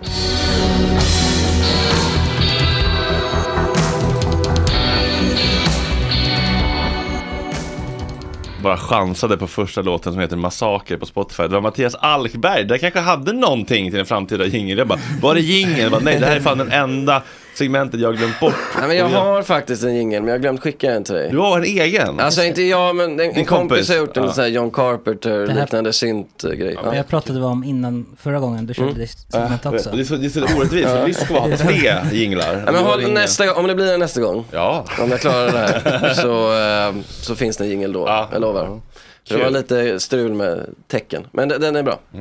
Bara 8.66 8.76
chansade 8.76 9.36
på 9.36 9.46
första 9.46 9.82
låten 9.82 10.12
som 10.12 10.20
heter 10.20 10.36
Massaker 10.36 10.96
på 10.96 11.06
Spotify. 11.06 11.42
Det 11.42 11.48
var 11.48 11.60
Mattias 11.60 11.94
Alkberg. 11.94 12.64
Det 12.64 12.78
kanske 12.78 13.00
hade 13.00 13.32
någonting 13.32 13.90
till 13.90 14.00
en 14.00 14.06
framtida 14.06 14.46
jingel. 14.46 14.78
Jag 14.78 14.88
bara, 14.88 14.98
var 15.22 15.34
det 15.34 15.40
jingeln? 15.40 15.94
Nej, 16.02 16.20
det 16.20 16.26
här 16.26 16.36
är 16.36 16.40
fan 16.40 16.58
den 16.58 16.72
enda 16.72 17.22
segmentet 17.56 18.00
jag 18.00 18.08
har 18.08 18.14
glömt 18.14 18.40
bort. 18.40 18.54
Nej, 18.78 18.88
men 18.88 18.96
jag 18.96 19.08
har 19.08 19.42
faktiskt 19.42 19.82
en 19.84 19.94
jingel, 19.96 20.22
men 20.22 20.28
jag 20.28 20.34
har 20.34 20.40
glömt 20.40 20.60
skicka 20.60 20.92
en 20.92 21.04
till 21.04 21.14
dig. 21.14 21.28
Du 21.30 21.38
har 21.38 21.58
en 21.58 21.64
egen? 21.64 22.20
Alltså 22.20 22.42
inte 22.44 22.62
jag, 22.62 22.96
men 22.96 23.10
en, 23.10 23.20
en 23.20 23.28
kompis, 23.34 23.48
kompis. 23.48 23.88
har 23.88 23.96
gjort 23.96 24.16
en 24.16 24.24
Ja. 24.24 24.32
sån 24.32 24.44
här 24.44 24.50
John 24.50 24.70
Carpenter 24.70 25.46
här- 25.48 25.60
liknande 25.60 25.92
synt-grej. 25.92 26.76
Ja. 26.84 26.96
Jag 26.96 27.08
pratade 27.08 27.44
om 27.44 27.64
innan 27.64 28.06
förra 28.22 28.38
gången, 28.40 28.66
du 28.66 28.74
körde 28.74 28.92
det 28.94 29.06
segmentet 29.06 29.66
också. 29.66 29.90
Det 29.90 30.00
är 30.00 30.04
så, 30.04 30.16
det 30.16 30.26
är 30.26 30.30
så 30.30 30.40
orättvist, 30.58 30.88
vi 31.06 31.14
ska 31.14 31.38
ha 31.38 31.56
tre 31.56 31.94
jinglar. 32.12 32.62
Ja, 32.66 32.72
men 32.72 32.84
håll, 32.84 33.12
nästa, 33.12 33.54
om 33.54 33.66
det 33.66 33.74
blir 33.74 33.92
en 33.94 34.00
nästa 34.00 34.20
gång, 34.20 34.44
Ja. 34.50 34.84
om 35.02 35.10
jag 35.10 35.20
klarar 35.20 35.52
det 35.52 35.58
här, 35.58 36.14
så, 36.22 36.52
eh, 36.98 37.02
så 37.08 37.34
finns 37.34 37.56
det 37.56 37.64
en 37.64 37.70
jingel 37.70 37.92
då. 37.92 38.04
Ja. 38.06 38.28
Jag 38.32 38.40
lovar. 38.40 38.80
Det 39.28 39.34
Kul. 39.34 39.42
var 39.42 39.50
lite 39.50 40.00
strul 40.00 40.34
med 40.34 40.74
tecken, 40.88 41.26
men 41.32 41.48
den, 41.48 41.76
är 41.76 41.82
bra. 41.82 41.98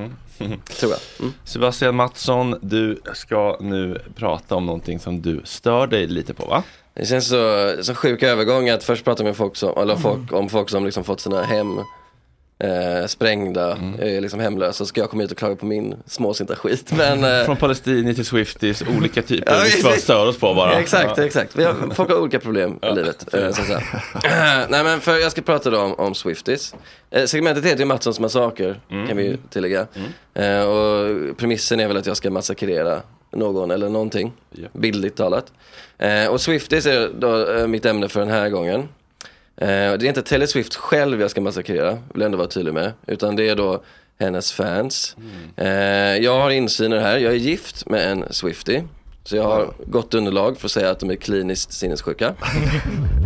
Tror 0.80 0.92
jag. 0.92 1.00
Mm. 1.20 1.34
Sebastian 1.44 1.96
Mattsson, 1.96 2.56
du 2.62 3.02
ska 3.14 3.58
nu 3.62 4.02
prata 4.16 4.56
om 4.56 4.66
någonting 4.66 5.00
som 5.00 5.22
du 5.22 5.42
stör 5.44 5.88
dig 5.88 6.08
lite 6.08 6.34
på 6.34 6.46
va? 6.46 6.64
Det 6.94 7.06
känns 7.06 7.28
så, 7.28 7.74
så 7.82 7.96
sjuk 7.96 8.24
övergång 8.24 8.70
att 8.70 8.84
först 8.84 9.06
prata 9.06 9.24
med 9.24 9.38
folk 9.38 9.56
som, 9.56 9.78
eller 9.78 9.96
folk, 9.96 10.34
om 10.34 10.50
folk 10.50 10.70
som 10.70 10.86
liksom 10.86 11.04
fått 11.04 11.20
sina 11.20 11.44
hem 11.44 11.80
eh, 12.60 13.06
sprängda, 13.08 13.78
är 14.00 14.22
liksom 14.22 14.40
hemlösa. 14.40 14.74
Så 14.74 14.86
ska 14.86 15.02
jag 15.02 15.10
komma 15.10 15.22
hit 15.22 15.32
och 15.32 15.38
klaga 15.38 15.56
på 15.56 15.66
min 15.66 15.96
småsinta 16.06 16.56
skit. 16.56 16.92
Men, 16.98 17.24
eh, 17.24 17.46
Från 17.46 17.58
palestinier 17.58 18.14
till 18.14 18.26
Swifties, 18.26 18.84
olika 18.98 19.22
typer. 19.22 19.54
Ja, 19.54 19.60
vi 19.84 19.90
visst. 19.90 20.04
störa 20.04 20.30
oss 20.30 20.38
på 20.40 20.54
bara. 20.54 20.80
Exakt, 20.80 21.18
exakt. 21.18 21.56
Vi 21.56 21.64
har, 21.64 21.94
folk 21.96 22.10
har 22.10 22.18
olika 22.20 22.40
problem 22.40 22.80
i 22.92 22.96
livet. 22.96 23.34
Eh. 23.34 23.42
Eh, 24.26 24.66
Nej 24.70 24.84
men 24.84 25.02
för 25.02 25.18
jag 25.18 25.32
ska 25.32 25.42
prata 25.42 25.70
då 25.70 25.80
om, 25.80 25.94
om 25.94 26.16
Swifties. 26.16 26.76
Eh, 27.12 27.26
segmentet 27.26 27.66
heter 27.66 27.80
ju 27.80 27.86
Mattssons 27.86 28.20
massaker, 28.20 28.80
kan 29.08 29.18
vi 29.18 29.24
ju 29.24 29.38
tillägga. 29.50 29.88
Eh, 30.34 30.62
och 30.62 31.38
premissen 31.38 31.80
är 31.80 31.88
väl 31.88 31.98
att 31.98 32.06
jag 32.06 32.18
ska 32.18 32.30
massakrera 32.30 33.02
någon 33.32 33.72
eller 33.72 33.90
någonting, 33.90 34.34
Ja. 34.52 34.68
bildligt 34.74 35.18
talat. 35.18 35.52
Eh, 35.98 36.28
och 36.28 36.42
Swifties 36.42 36.86
är 36.86 37.10
då 37.20 37.52
eh, 37.52 37.68
mitt 37.68 37.86
ämne 37.86 38.10
för 38.10 38.20
den 38.20 38.30
här 38.30 38.50
gången. 38.50 38.88
Eh, 39.58 39.68
det 39.68 40.06
är 40.06 40.06
inte 40.06 40.22
Taylor 40.22 40.46
Swift 40.46 40.76
själv 40.76 41.22
jag 41.22 41.32
ska 41.32 41.42
massakrera, 41.42 41.92
vill 41.92 42.02
jag 42.14 42.26
ändå 42.26 42.38
vara 42.38 42.48
tydlig 42.48 42.74
med. 42.74 42.92
Utan 43.08 43.36
det 43.36 43.50
är 43.50 43.56
då 43.56 43.84
hennes 44.20 44.52
fans. 44.52 45.16
Eh, 45.56 45.68
jag 46.18 46.40
har 46.40 46.50
insyn 46.50 46.94
i 46.94 46.96
det 46.96 47.02
här, 47.02 47.18
jag 47.18 47.32
är 47.34 47.38
gift 47.38 47.90
med 47.90 48.12
en 48.12 48.26
Swiftie. 48.34 48.84
Så 49.24 49.36
jag 49.36 49.44
har 49.44 49.74
gott 49.86 50.14
underlag 50.14 50.58
för 50.58 50.68
att 50.68 50.72
säga 50.72 50.90
att 50.90 51.00
de 51.00 51.10
är 51.10 51.16
kliniskt 51.16 51.74
sinnessjuka. 51.74 52.34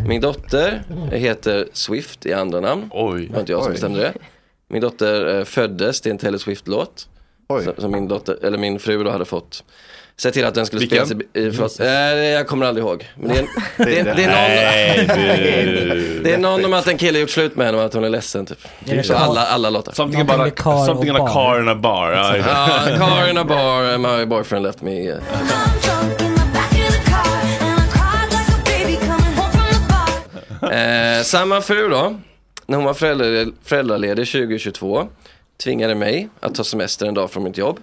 Min 0.08 0.22
dotter 0.22 0.84
heter 1.12 1.68
Swift 1.74 2.26
i 2.26 2.34
andra 2.34 2.60
namn. 2.60 2.90
Oj. 2.94 3.26
Det 3.26 3.34
var 3.34 3.40
inte 3.40 3.52
jag 3.52 3.64
som 3.64 3.72
bestämde 3.72 4.00
det. 4.00 4.14
Min 4.68 4.82
dotter 4.82 5.38
eh, 5.38 5.44
föddes 5.44 6.02
till 6.02 6.12
en 6.12 6.18
Taylor 6.18 6.38
Swift-låt. 6.38 7.08
som, 7.48 7.74
som 7.78 7.92
min, 7.92 8.08
dotter, 8.08 8.38
eller 8.46 8.58
min 8.58 8.80
fru 8.80 9.04
då 9.04 9.10
hade 9.12 9.26
fått. 9.26 9.64
Se 10.20 10.32
till 10.32 10.46
att 10.46 10.56
den 10.56 10.66
skulle 10.66 10.80
Vilken? 10.80 11.06
spelas 11.08 11.26
i, 11.34 11.40
i 11.40 11.52
förlåt, 11.52 11.80
eh, 11.80 11.88
jag 12.30 12.48
kommer 12.48 12.66
aldrig 12.66 12.86
ihåg. 12.86 13.08
Men 13.16 13.30
det, 13.30 13.40
är, 13.40 13.46
det, 13.86 14.00
är, 14.00 14.16
det, 14.16 14.24
är 14.24 14.28
någon, 14.28 16.24
det 16.24 16.34
är 16.34 16.38
någon 16.38 16.66
om 16.66 16.74
att 16.74 16.88
en 16.88 16.98
kille 16.98 17.20
gjort 17.20 17.30
slut 17.30 17.56
med 17.56 17.66
henne 17.66 17.78
och 17.78 17.86
att 17.86 17.94
hon 17.94 18.04
är 18.04 18.10
ledsen 18.10 18.46
typ. 18.46 18.58
Är 18.88 18.96
det 18.96 19.04
Så 19.04 19.14
alla, 19.16 19.46
alla 19.46 19.70
låtar. 19.70 19.92
Something 19.94 20.22
about 20.22 20.56
car 20.56 20.86
something 20.86 21.10
on 21.12 21.16
a 21.16 21.20
bar. 21.20 21.34
car 21.34 21.62
in 21.62 21.68
a 21.70 21.76
bar. 21.76 22.12
Ja, 22.12 22.38
Ja, 22.38 22.98
car 22.98 23.30
in 23.30 23.38
a 23.38 23.44
bar, 23.44 23.98
my 23.98 24.26
boyfriend 24.26 24.66
left 24.66 24.82
me. 24.82 25.10
eh. 30.72 31.24
Samma 31.24 31.62
fru 31.62 31.90
då, 31.90 32.20
när 32.66 32.76
hon 32.78 32.86
var 32.86 32.94
föräldraledig 33.64 34.28
2022, 34.28 35.08
tvingade 35.64 35.96
mig 35.96 36.30
att 36.40 36.56
ta 36.56 36.64
semester 36.64 37.06
en 37.06 37.14
dag 37.14 37.32
från 37.32 37.44
mitt 37.44 37.58
jobb. 37.58 37.80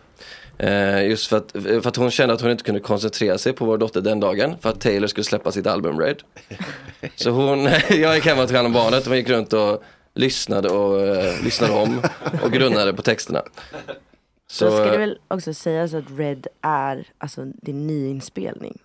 Eh, 0.58 1.06
just 1.08 1.26
för 1.26 1.36
att, 1.36 1.52
för 1.52 1.88
att 1.88 1.96
hon 1.96 2.10
kände 2.10 2.34
att 2.34 2.40
hon 2.40 2.50
inte 2.50 2.64
kunde 2.64 2.80
koncentrera 2.80 3.38
sig 3.38 3.52
på 3.52 3.64
vår 3.64 3.78
dotter 3.78 4.00
den 4.00 4.20
dagen, 4.20 4.56
för 4.60 4.70
att 4.70 4.80
Taylor 4.80 5.06
skulle 5.06 5.24
släppa 5.24 5.52
sitt 5.52 5.66
album 5.66 6.00
Red. 6.00 6.22
Så 7.16 7.30
hon, 7.30 7.64
jag 7.90 8.14
gick 8.14 8.26
hem 8.26 8.38
och 8.38 8.46
tog 8.48 8.56
hand 8.56 8.66
om 8.66 8.72
barnet 8.72 9.00
och 9.00 9.06
hon 9.08 9.16
gick 9.16 9.28
runt 9.28 9.52
och 9.52 9.82
lyssnade 10.14 10.68
och 10.68 11.00
eh, 11.06 11.42
lyssnade 11.44 11.72
om 11.72 12.02
och 12.42 12.52
grunnade 12.52 12.92
på 12.94 13.02
texterna. 13.02 13.42
Så 14.50 14.70
ska 14.70 14.84
det 14.84 14.92
eh, 14.94 14.98
väl 14.98 15.18
också 15.28 15.54
sägas 15.54 15.94
att 15.94 16.04
Red 16.16 16.46
är, 16.62 17.04
alltså 17.18 17.44
det 17.44 17.70
är 17.70 17.74
nyinspelning. 17.74 18.78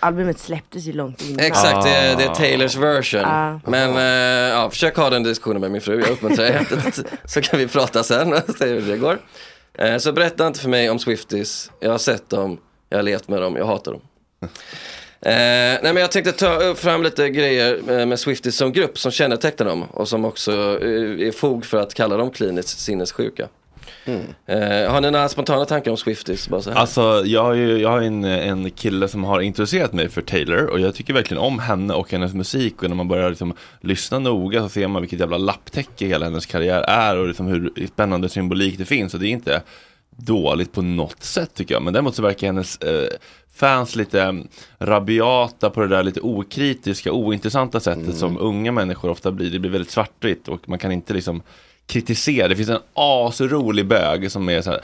Albumet 0.00 0.38
släpptes 0.38 0.84
ju 0.84 0.92
långt 0.92 1.22
innan. 1.22 1.40
Exakt, 1.46 1.84
det, 1.84 1.90
är- 1.90 2.16
det 2.16 2.24
är 2.24 2.34
Taylors 2.34 2.76
version. 2.76 3.24
Ah. 3.24 3.60
Men 3.66 3.96
eh, 3.96 4.54
ja, 4.56 4.70
försök 4.70 4.96
ha 4.96 5.10
den 5.10 5.22
diskussionen 5.22 5.60
med 5.60 5.70
min 5.70 5.80
fru, 5.80 6.00
jag 6.00 6.10
uppmuntrar 6.10 6.44
dig. 6.44 6.66
så 7.24 7.40
kan 7.40 7.58
vi 7.58 7.68
prata 7.68 8.02
sen 8.02 8.32
och 8.32 8.40
se 8.58 8.66
hur 8.66 8.80
det 8.82 8.96
går. 8.96 9.18
Eh, 9.78 9.98
så 9.98 10.12
berätta 10.12 10.46
inte 10.46 10.60
för 10.60 10.68
mig 10.68 10.90
om 10.90 10.98
Swifties, 10.98 11.70
jag 11.80 11.90
har 11.90 11.98
sett 11.98 12.30
dem, 12.30 12.58
jag 12.88 12.98
har 12.98 13.02
levt 13.02 13.28
med 13.28 13.42
dem, 13.42 13.56
jag 13.56 13.66
hatar 13.66 13.92
dem. 13.92 14.02
Eh, 15.20 15.30
nej 15.30 15.80
men 15.82 15.96
jag 15.96 16.12
tänkte 16.12 16.32
ta 16.32 16.74
fram 16.74 17.02
lite 17.02 17.30
grejer 17.30 17.80
eh, 17.90 18.06
med 18.06 18.20
Swifties 18.20 18.56
som 18.56 18.72
grupp 18.72 18.98
som 18.98 19.10
kännetecknar 19.10 19.66
dem 19.66 19.82
och 19.82 20.08
som 20.08 20.24
också 20.24 20.52
eh, 20.52 21.26
är 21.26 21.32
fog 21.32 21.66
för 21.66 21.78
att 21.78 21.94
kalla 21.94 22.16
dem 22.16 22.30
kliniskt 22.30 22.78
sinnessjuka. 22.78 23.48
Eh, 24.46 24.90
har 24.90 25.00
ni 25.00 25.10
några 25.10 25.28
spontana 25.28 25.64
tankar 25.64 25.90
om 25.90 25.96
Swifties? 25.96 26.48
Bara 26.48 26.62
så 26.62 26.70
här? 26.70 26.76
Alltså 26.76 27.22
jag 27.26 27.42
har 27.42 27.54
ju 27.54 27.78
jag 27.78 27.88
har 27.88 28.00
en, 28.00 28.24
en 28.24 28.70
kille 28.70 29.08
som 29.08 29.24
har 29.24 29.40
introducerat 29.40 29.92
mig 29.92 30.08
för 30.08 30.22
Taylor 30.22 30.66
och 30.66 30.80
jag 30.80 30.94
tycker 30.94 31.14
verkligen 31.14 31.42
om 31.42 31.58
henne 31.58 31.94
och 31.94 32.12
hennes 32.12 32.34
musik 32.34 32.82
och 32.82 32.88
när 32.88 32.96
man 32.96 33.08
börjar 33.08 33.30
liksom 33.30 33.54
lyssna 33.80 34.18
noga 34.18 34.62
så 34.62 34.68
ser 34.68 34.88
man 34.88 35.02
vilket 35.02 35.20
jävla 35.20 35.38
lapptäcke 35.38 36.06
hela 36.06 36.24
hennes 36.24 36.46
karriär 36.46 36.82
är 36.82 37.16
och 37.16 37.28
liksom 37.28 37.46
hur 37.46 37.86
spännande 37.86 38.28
symbolik 38.28 38.78
det 38.78 38.84
finns 38.84 39.14
och 39.14 39.20
det 39.20 39.26
är 39.26 39.30
inte 39.30 39.62
dåligt 40.16 40.72
på 40.72 40.82
något 40.82 41.22
sätt 41.22 41.54
tycker 41.54 41.74
jag 41.74 41.82
men 41.82 41.92
däremot 41.92 42.14
så 42.14 42.22
verkar 42.22 42.46
hennes 42.46 42.78
eh, 42.78 43.08
fans 43.58 43.96
lite 43.96 44.22
mm, 44.22 44.48
rabiata 44.78 45.70
på 45.70 45.80
det 45.80 45.88
där 45.88 46.02
lite 46.02 46.20
okritiska, 46.20 47.12
ointressanta 47.12 47.80
sättet 47.80 48.16
som 48.16 48.38
unga 48.38 48.72
människor 48.72 49.10
ofta 49.10 49.32
blir. 49.32 49.50
Det 49.50 49.58
blir 49.58 49.70
väldigt 49.70 49.90
svartvitt 49.90 50.48
och 50.48 50.68
man 50.68 50.78
kan 50.78 50.92
inte 50.92 51.14
liksom 51.14 51.42
kritisera. 51.88 52.48
Det 52.48 52.56
finns 52.56 52.68
en 52.68 52.82
asrolig 52.94 53.86
bög 53.86 54.32
som 54.32 54.48
är 54.48 54.62
så 54.62 54.70
här 54.70 54.80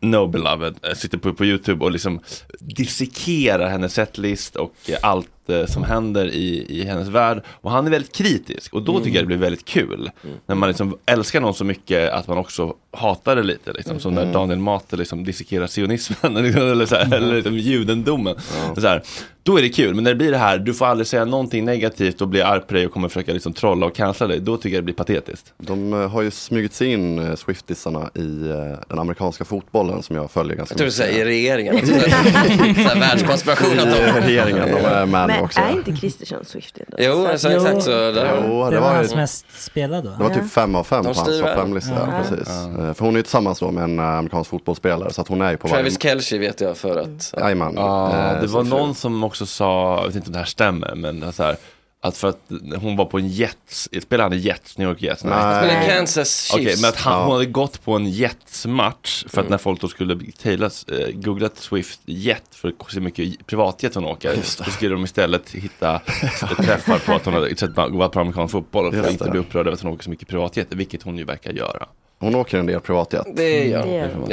No 0.00 0.26
Beloved, 0.26 0.74
eh, 0.82 0.94
sitter 0.94 1.18
på, 1.18 1.32
på 1.32 1.44
YouTube 1.44 1.84
och 1.84 1.90
liksom 1.90 2.20
dissekerar 2.60 3.68
hennes 3.68 3.94
setlist 3.94 4.56
och 4.56 4.74
eh, 4.88 4.98
allt 5.02 5.30
eh, 5.50 5.66
som 5.66 5.84
händer 5.84 6.26
i, 6.26 6.66
i 6.68 6.84
hennes 6.84 7.08
värld. 7.08 7.42
Och 7.48 7.70
han 7.70 7.86
är 7.86 7.90
väldigt 7.90 8.12
kritisk 8.12 8.74
och 8.74 8.82
då 8.82 9.00
tycker 9.00 9.16
jag 9.16 9.22
det 9.22 9.26
blir 9.26 9.36
väldigt 9.36 9.64
kul. 9.64 10.10
När 10.46 10.54
man 10.54 10.68
liksom 10.68 10.98
älskar 11.06 11.40
någon 11.40 11.54
så 11.54 11.64
mycket 11.64 12.12
att 12.12 12.28
man 12.28 12.38
också 12.38 12.74
hatar 12.92 13.36
det 13.36 13.42
lite. 13.42 13.72
Liksom. 13.72 14.00
Som 14.00 14.14
när 14.14 14.32
Daniel 14.32 14.58
Mater 14.58 14.96
liksom 14.96 15.24
dissekerar 15.24 15.66
sionismen 15.66 16.36
eller, 16.36 16.86
så 16.86 16.94
här, 16.96 17.16
eller 17.16 17.34
liksom 17.34 17.58
judendomen. 17.58 18.36
Så 18.74 18.88
här, 18.88 19.02
då 19.48 19.58
är 19.58 19.62
det 19.62 19.68
kul, 19.68 19.94
men 19.94 20.04
när 20.04 20.10
det 20.10 20.16
blir 20.16 20.30
det 20.30 20.38
här, 20.38 20.58
du 20.58 20.74
får 20.74 20.86
aldrig 20.86 21.06
säga 21.06 21.24
någonting 21.24 21.64
negativt 21.64 22.20
och 22.20 22.28
bli 22.28 22.42
arg 22.42 22.60
på 22.60 22.74
dig 22.74 22.86
och 22.86 22.92
kommer 22.92 23.08
försöka 23.08 23.32
liksom 23.32 23.52
trolla 23.52 23.86
och 23.86 23.94
cancella 23.94 24.28
dig. 24.28 24.40
Då 24.40 24.56
tycker 24.56 24.76
jag 24.76 24.82
det 24.82 24.84
blir 24.84 24.94
patetiskt. 24.94 25.52
De 25.58 25.92
eh, 25.92 26.10
har 26.10 26.22
ju 26.22 26.30
smugit 26.30 26.74
sig 26.74 26.92
in 26.92 27.18
eh, 27.18 27.34
Swiftisarna 27.34 28.10
i 28.14 28.50
eh, 28.50 28.78
den 28.88 28.98
amerikanska 28.98 29.44
fotbollen 29.44 30.02
som 30.02 30.16
jag 30.16 30.30
följer 30.30 30.56
ganska 30.56 30.72
Jag 30.72 30.78
tror 30.78 30.86
du 30.86 30.92
säger 30.92 31.20
i 31.20 31.24
regeringen. 31.24 31.86
Så 31.86 31.92
här 31.92 33.00
världskonspiration. 33.00 33.78
Att 33.78 33.86
I 33.98 34.20
regeringen, 34.20 34.68
de 34.70 34.84
är 34.84 35.06
med 35.06 35.28
också. 35.44 35.60
är 35.60 35.70
inte 35.70 35.92
Kristersson 35.92 36.44
Swiftie 36.44 36.84
då? 36.88 36.96
Jo, 37.00 37.12
Så- 37.32 37.38
så, 37.38 37.48
exakt 37.48 37.82
så. 37.82 37.90
Där. 37.90 38.42
Jo, 38.48 38.64
Det 38.64 38.70
det 38.70 38.80
var 38.80 38.88
var, 38.88 38.96
hans 38.96 39.12
ju, 39.12 39.16
mest 39.16 39.46
spelade 39.62 40.08
va? 40.08 40.14
det 40.18 40.24
var 40.24 40.30
typ 40.34 40.50
fem 40.52 40.74
av 40.74 40.84
fem 40.84 41.04
på 41.04 41.12
hans 41.12 41.18
topp 41.40 41.48
fem-lista. 41.54 41.92
Ja. 41.94 42.22
Precis. 42.22 42.48
Eh, 42.48 42.94
För 42.94 43.04
hon 43.04 43.14
är 43.14 43.18
ju 43.18 43.22
tillsammans 43.22 43.58
då 43.60 43.70
med 43.70 43.84
en 43.84 43.98
eh, 43.98 44.04
amerikansk 44.04 44.50
fotbollsspelare 44.50 45.12
så 45.12 45.20
att 45.20 45.28
hon 45.28 45.40
är 45.42 45.50
ju 45.50 45.56
på 45.56 45.68
varje... 45.68 45.82
Travis 45.82 46.02
Kelce 46.02 46.38
vet 46.38 46.60
jag 46.60 46.76
för 46.76 46.96
att... 46.96 47.34
Jajamän. 47.40 47.72
Ja, 47.76 48.08
Eh, 48.34 48.40
det 48.40 48.46
var 48.46 48.62
någon 48.62 48.94
som 48.94 49.24
också 49.24 49.46
sa, 49.46 49.96
jag 50.00 50.06
vet 50.06 50.16
inte 50.16 50.26
om 50.28 50.32
det 50.32 50.38
här 50.38 50.46
stämmer, 50.46 50.94
men 50.94 51.32
så 51.32 51.42
här, 51.42 51.56
att 52.00 52.16
för 52.16 52.28
att 52.28 52.40
hon 52.80 52.96
var 52.96 53.04
på 53.04 53.18
en 53.18 53.28
Jets, 53.28 53.88
spelade 54.02 54.22
han 54.22 54.32
i 54.32 54.36
Jets, 54.36 54.78
New 54.78 54.88
York 54.88 55.02
Jets? 55.02 55.24
Nej. 55.24 55.66
Men 55.66 55.88
Kansas 55.88 56.50
Okej, 56.54 56.64
Chiefs. 56.64 56.82
men 56.82 56.88
att 56.88 56.96
han, 56.96 57.12
Ja. 57.18 57.24
hon 57.24 57.32
hade 57.32 57.46
gått 57.46 57.84
på 57.84 57.92
en 57.96 58.06
Jets-match 58.10 59.24
för 59.28 59.40
att 59.40 59.48
när 59.48 59.58
folk 59.58 59.80
då 59.80 59.88
skulle 59.88 60.18
tailas, 60.42 60.84
eh, 60.84 61.08
googlat 61.12 61.56
Swift 61.58 62.00
Jet 62.04 62.42
för 62.50 62.68
att 62.68 62.90
se 62.90 62.94
hur 62.94 63.00
mycket 63.00 63.46
privatjet 63.46 63.94
hon 63.94 64.04
åker, 64.04 64.36
då 64.64 64.70
skulle 64.70 64.94
de 64.94 65.04
istället 65.04 65.50
hitta 65.50 65.98
träffar 66.56 66.98
på 66.98 67.12
att 67.12 67.24
hon 67.24 67.34
hade 67.34 67.56
sett 67.56 67.74
på, 67.74 67.88
gått 67.88 68.12
på 68.12 68.20
amerikansk 68.20 68.52
fotboll 68.52 68.92
för 68.92 69.00
att 69.02 69.10
inte 69.10 69.30
bli 69.30 69.40
upprörd 69.40 69.66
över 69.66 69.72
att 69.74 69.80
hon 69.82 69.92
åker 69.92 70.04
så 70.04 70.10
mycket 70.10 70.28
privatjet, 70.28 70.66
vilket 70.70 71.02
hon 71.02 71.18
ju 71.18 71.24
verkar 71.24 71.52
göra. 71.52 71.86
Hon 72.18 72.34
åker 72.34 72.58
en 72.58 72.66
del 72.66 72.80
privatjet. 72.80 73.26
Det 73.36 73.64
gör 73.68 74.10
hon. 74.14 74.22
hon. 74.22 74.32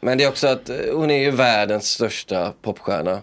Men 0.00 0.18
det 0.18 0.24
är 0.24 0.28
också 0.28 0.46
att 0.46 0.68
eh, 0.68 0.76
hon 0.92 1.10
är 1.10 1.18
ju 1.22 1.30
världens 1.30 1.86
största 1.88 2.52
popstjärna. 2.62 3.20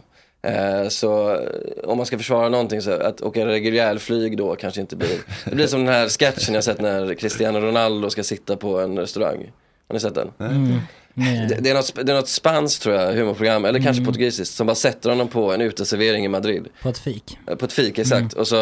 Eh, 0.47 0.87
så 0.89 1.35
eh, 1.35 1.39
om 1.83 1.97
man 1.97 2.05
ska 2.05 2.17
försvara 2.17 2.49
någonting 2.49 2.81
så 2.81 2.91
att 2.91 3.21
åka 3.21 3.45
reguljärflyg 3.45 4.37
då 4.37 4.55
kanske 4.55 4.81
inte 4.81 4.95
blir. 4.95 5.17
Det 5.45 5.55
blir 5.55 5.67
som 5.67 5.85
den 5.85 5.93
här 5.93 6.09
sketchen 6.09 6.55
jag 6.55 6.63
sett 6.63 6.81
när 6.81 7.13
Cristiano 7.13 7.59
Ronaldo 7.59 8.09
ska 8.09 8.23
sitta 8.23 8.57
på 8.57 8.79
en 8.79 8.99
restaurang. 8.99 9.51
Har 9.87 9.93
ni 9.93 9.99
sett 9.99 10.15
den? 10.15 10.31
Mm. 10.39 10.79
Det, 11.15 11.57
det, 11.59 11.69
är 11.69 11.73
något, 11.73 11.95
det 12.05 12.11
är 12.11 12.15
något 12.15 12.27
spanskt 12.27 12.83
tror 12.83 12.95
jag, 12.95 13.13
humorprogram, 13.13 13.65
eller 13.65 13.79
kanske 13.79 14.05
portugisiskt, 14.05 14.55
som 14.55 14.67
bara 14.67 14.75
sätter 14.75 15.09
honom 15.09 15.27
på 15.27 15.53
en 15.53 15.61
uteservering 15.61 16.25
i 16.25 16.27
Madrid. 16.27 16.67
På 16.81 16.89
ett 16.89 16.97
fik. 16.97 17.37
Eh, 17.47 17.55
På 17.55 17.65
ett 17.65 17.73
fik, 17.73 17.99
exakt. 17.99 18.33
Och 18.33 18.47
så 18.47 18.55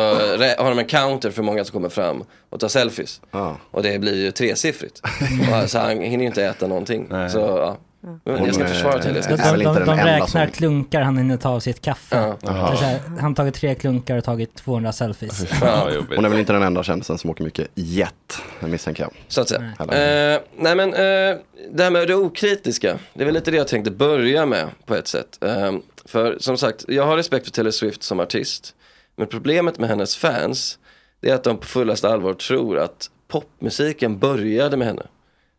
har 0.57 0.69
de 0.69 0.79
en 0.79 0.85
counter 0.85 1.31
för 1.31 1.43
många 1.43 1.65
som 1.65 1.73
kommer 1.73 1.89
fram 1.89 2.23
och 2.49 2.59
tar 2.59 2.67
selfies. 2.67 3.21
Ja. 3.31 3.57
Och 3.71 3.83
det 3.83 3.99
blir 3.99 4.15
ju 4.15 4.31
tresiffrigt. 4.31 5.01
och, 5.63 5.69
så 5.69 5.79
han 5.79 6.01
hinner 6.01 6.23
ju 6.23 6.27
inte 6.27 6.45
äta 6.45 6.67
någonting. 6.67 7.07
Nej. 7.09 7.29
Så 7.29 7.39
ja. 7.39 7.77
Men 8.01 8.45
jag 8.45 8.55
ska 8.55 8.65
försvara 8.67 8.95
eh, 8.95 9.01
Taylor 9.01 9.63
De, 9.63 9.79
de, 9.79 9.85
de, 9.85 9.97
räknar 9.97 10.27
som- 10.27 10.51
klunkar 10.51 11.01
han 11.01 11.17
hinner 11.17 11.37
ta 11.37 11.49
av 11.49 11.59
sitt 11.59 11.81
kaffe. 11.81 12.35
Ja. 12.41 12.51
Här, 12.51 12.99
han 13.07 13.19
har 13.23 13.33
tagit 13.33 13.55
tre 13.55 13.75
klunkar 13.75 14.17
och 14.17 14.23
tagit 14.23 14.55
200 14.55 14.91
selfies. 14.91 15.45
Ja, 15.61 15.91
jobbigt. 15.91 16.15
Hon 16.15 16.25
är 16.25 16.29
väl 16.29 16.39
inte 16.39 16.53
den 16.53 16.63
enda 16.63 16.83
kändisen 16.83 17.17
som 17.17 17.29
åker 17.29 17.43
mycket 17.43 17.67
jet, 17.75 18.41
misstänker 18.59 19.03
jag. 19.03 19.11
Så 19.27 19.41
att 19.41 19.49
säga. 19.49 19.73
Eller? 19.79 20.33
Eh, 20.35 20.39
nej 20.57 20.75
men 20.75 20.93
eh, 20.93 21.37
det 21.71 21.83
här 21.83 21.91
med 21.91 22.07
det 22.07 22.15
okritiska, 22.15 22.97
det 23.13 23.21
är 23.21 23.25
väl 23.25 23.33
lite 23.33 23.51
det 23.51 23.57
jag 23.57 23.67
tänkte 23.67 23.91
börja 23.91 24.45
med 24.45 24.67
på 24.85 24.95
ett 24.95 25.07
sätt. 25.07 25.43
Eh, 25.43 25.71
för 26.05 26.37
som 26.39 26.57
sagt, 26.57 26.85
jag 26.87 27.05
har 27.05 27.17
respekt 27.17 27.45
för 27.45 27.51
Taylor 27.51 27.71
Swift 27.71 28.03
som 28.03 28.19
artist. 28.19 28.75
Men 29.17 29.27
problemet 29.27 29.79
med 29.79 29.89
hennes 29.89 30.15
fans, 30.15 30.79
det 31.19 31.29
är 31.29 31.35
att 31.35 31.43
de 31.43 31.57
på 31.57 31.65
fullaste 31.67 32.09
allvar 32.09 32.33
tror 32.33 32.77
att 32.77 33.09
popmusiken 33.27 34.19
började 34.19 34.77
med 34.77 34.87
henne. 34.87 35.03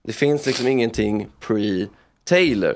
Det 0.05 0.13
finns 0.13 0.47
liksom 0.47 0.69
ingenting 0.69 1.29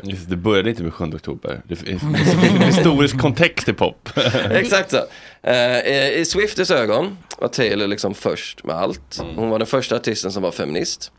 Just, 0.03 0.31
det 0.31 0.37
började 0.37 0.71
inte 0.71 0.83
med 0.83 0.95
7 0.95 1.05
oktober. 1.05 1.63
Det 1.69 1.89
en 1.89 2.15
historisk 2.65 3.19
kontext 3.19 3.69
i 3.69 3.73
pop. 3.73 4.09
Exakt 4.51 4.91
så. 4.91 5.01
Eh, 5.43 6.19
I 6.19 6.25
Swifties 6.27 6.71
ögon 6.71 7.19
var 7.39 7.49
Taylor 7.49 7.87
liksom 7.87 8.15
först 8.15 8.65
med 8.65 8.77
allt. 8.77 9.23
Hon 9.37 9.51
var 9.51 9.59
den 9.59 9.67
första 9.67 9.97
artisten 9.97 10.33
som 10.33 10.43
var 10.43 10.51
feminist. 10.51 11.13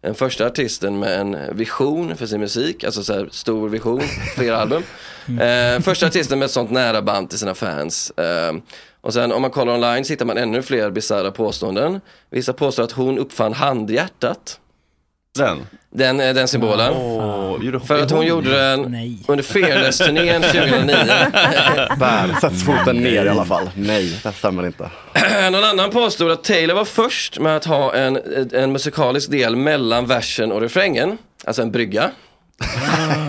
Den 0.00 0.14
första 0.14 0.46
artisten 0.46 0.98
med 0.98 1.20
en 1.20 1.56
vision 1.56 2.16
för 2.16 2.26
sin 2.26 2.40
musik, 2.40 2.84
alltså 2.84 3.04
så 3.04 3.12
här 3.12 3.28
stor 3.30 3.68
vision, 3.68 4.02
flera 4.36 4.56
album. 4.56 4.82
Eh, 5.40 5.80
första 5.80 6.06
artisten 6.06 6.38
med 6.38 6.46
ett 6.46 6.52
sånt 6.52 6.70
nära 6.70 7.02
band 7.02 7.30
till 7.30 7.38
sina 7.38 7.54
fans. 7.54 8.10
Eh, 8.10 8.52
och 9.00 9.12
sen 9.12 9.32
om 9.32 9.42
man 9.42 9.50
kollar 9.50 9.74
online 9.74 10.04
så 10.04 10.12
hittar 10.12 10.26
man 10.26 10.38
ännu 10.38 10.62
fler 10.62 10.90
bisarra 10.90 11.30
påståenden. 11.30 12.00
Vissa 12.30 12.52
påstår 12.52 12.82
att 12.82 12.92
hon 12.92 13.18
uppfann 13.18 13.52
handhjärtat, 13.52 14.60
Den. 15.38 15.66
den, 15.90 16.20
eh, 16.20 16.34
den 16.34 16.48
symbolen. 16.48 16.92
Gjorde 17.62 17.80
För 17.80 18.02
att 18.02 18.10
hon 18.10 18.26
gjorde 18.26 18.50
den 18.50 18.82
Nej. 18.82 19.18
under 19.28 19.44
Fearless-turnén 19.44 20.42
2009. 20.52 20.96
Där 21.98 22.34
sätts 22.40 22.64
foten 22.64 22.96
ner 22.96 23.24
i 23.24 23.28
alla 23.28 23.44
fall. 23.44 23.70
Nej, 23.74 24.20
det 24.22 24.32
stämmer 24.32 24.66
inte. 24.66 24.90
Någon 25.52 25.64
annan 25.64 25.90
påstod 25.90 26.30
att 26.30 26.44
Taylor 26.44 26.74
var 26.74 26.84
först 26.84 27.38
med 27.40 27.56
att 27.56 27.64
ha 27.64 27.94
en, 27.94 28.18
en 28.52 28.72
musikalisk 28.72 29.30
del 29.30 29.56
mellan 29.56 30.06
versen 30.06 30.52
och 30.52 30.60
refrängen. 30.60 31.18
Alltså 31.44 31.62
en 31.62 31.70
brygga. 31.70 32.10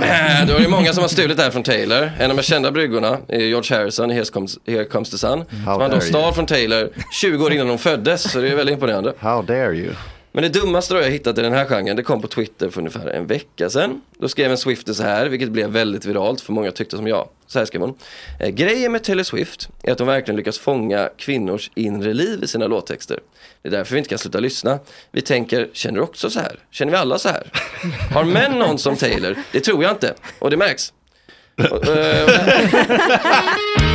Eh, 0.01 0.47
Då 0.47 0.53
är 0.53 0.59
det 0.59 0.67
många 0.67 0.93
som 0.93 1.01
har 1.01 1.07
stulit 1.09 1.37
det 1.37 1.43
här 1.43 1.51
från 1.51 1.63
Taylor. 1.63 2.11
En 2.19 2.31
av 2.31 2.37
de 2.37 2.43
kända 2.43 2.71
bryggorna 2.71 3.17
är 3.27 3.39
George 3.39 3.77
Harrison 3.77 4.11
i 4.11 4.13
Here 4.13 4.25
Comes, 4.25 4.57
Here 4.67 4.85
Comes 4.85 5.09
the 5.09 5.17
Sun. 5.17 5.43
Som 5.65 5.81
han 5.81 5.91
då 5.91 5.99
stal 5.99 6.33
från 6.33 6.45
Taylor 6.45 6.89
20 7.21 7.45
år 7.45 7.53
innan 7.53 7.69
hon 7.69 7.77
föddes. 7.77 8.31
Så 8.31 8.39
det 8.39 8.49
är 8.49 8.55
väldigt 8.55 8.73
imponerande. 8.73 9.13
How 9.19 9.41
dare 9.41 9.75
you? 9.75 9.93
Men 10.35 10.41
det 10.41 10.49
dummaste 10.49 10.93
då 10.93 11.01
jag 11.01 11.09
hittat 11.09 11.37
i 11.37 11.41
den 11.41 11.53
här 11.53 11.65
genren, 11.65 11.95
det 11.95 12.03
kom 12.03 12.21
på 12.21 12.27
Twitter 12.27 12.69
för 12.69 12.79
ungefär 12.79 13.07
en 13.07 13.27
vecka 13.27 13.69
sedan. 13.69 14.01
Då 14.17 14.27
skrev 14.27 14.51
en 14.51 14.57
Swifter 14.57 14.93
så 14.93 15.03
här, 15.03 15.25
vilket 15.25 15.49
blev 15.49 15.69
väldigt 15.69 16.05
viralt 16.05 16.41
för 16.41 16.53
många 16.53 16.71
tyckte 16.71 16.97
som 16.97 17.07
jag. 17.07 17.29
Så 17.47 17.59
här 17.59 17.65
skrev 17.65 17.81
hon. 17.81 17.97
Eh, 18.39 18.49
grejen 18.49 18.91
med 18.91 19.03
Taylor 19.03 19.23
Swift 19.23 19.69
är 19.83 19.91
att 19.91 19.99
hon 19.99 20.07
verkligen 20.07 20.35
lyckas 20.37 20.59
fånga 20.59 21.09
kvinnors 21.17 21.71
inre 21.75 22.13
liv 22.13 22.43
i 22.43 22.47
sina 22.47 22.67
låttexter. 22.67 23.19
Det 23.61 23.67
är 23.67 23.71
därför 23.71 23.93
vi 23.93 23.97
inte 23.97 24.09
kan 24.09 24.17
sluta 24.17 24.39
lyssna. 24.39 24.79
Vi 25.11 25.21
tänker, 25.21 25.69
känner 25.73 25.99
du 25.99 26.03
också 26.03 26.29
så 26.29 26.39
här? 26.39 26.59
Känner 26.71 26.91
vi 26.91 26.97
alla 26.97 27.19
så 27.19 27.29
här? 27.29 27.51
Har 28.13 28.23
män 28.23 28.59
någon 28.59 28.77
som 28.77 28.95
Taylor? 28.95 29.35
Det 29.51 29.59
tror 29.59 29.83
jag 29.83 29.91
inte. 29.91 30.13
Och 30.39 30.49
det 30.49 30.57
märks. 30.57 30.93
Eh, 31.57 31.65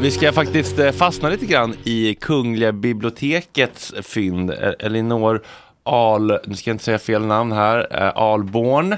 vi 0.00 0.10
ska 0.10 0.32
faktiskt 0.32 0.78
eh, 0.78 0.92
fastna 0.92 1.28
lite 1.28 1.46
grann 1.46 1.74
i 1.84 2.14
Kungliga 2.14 2.72
bibliotekets 2.72 3.94
fynd. 4.02 4.50
Eh, 4.50 4.72
Elinor 4.78 5.42
Al, 5.82 6.38
nu 6.44 6.54
ska 6.54 6.70
jag 6.70 6.74
inte 6.74 6.84
säga 6.84 6.98
fel 6.98 7.26
namn 7.26 7.52
här, 7.52 8.02
eh, 8.02 8.16
Alborn 8.22 8.96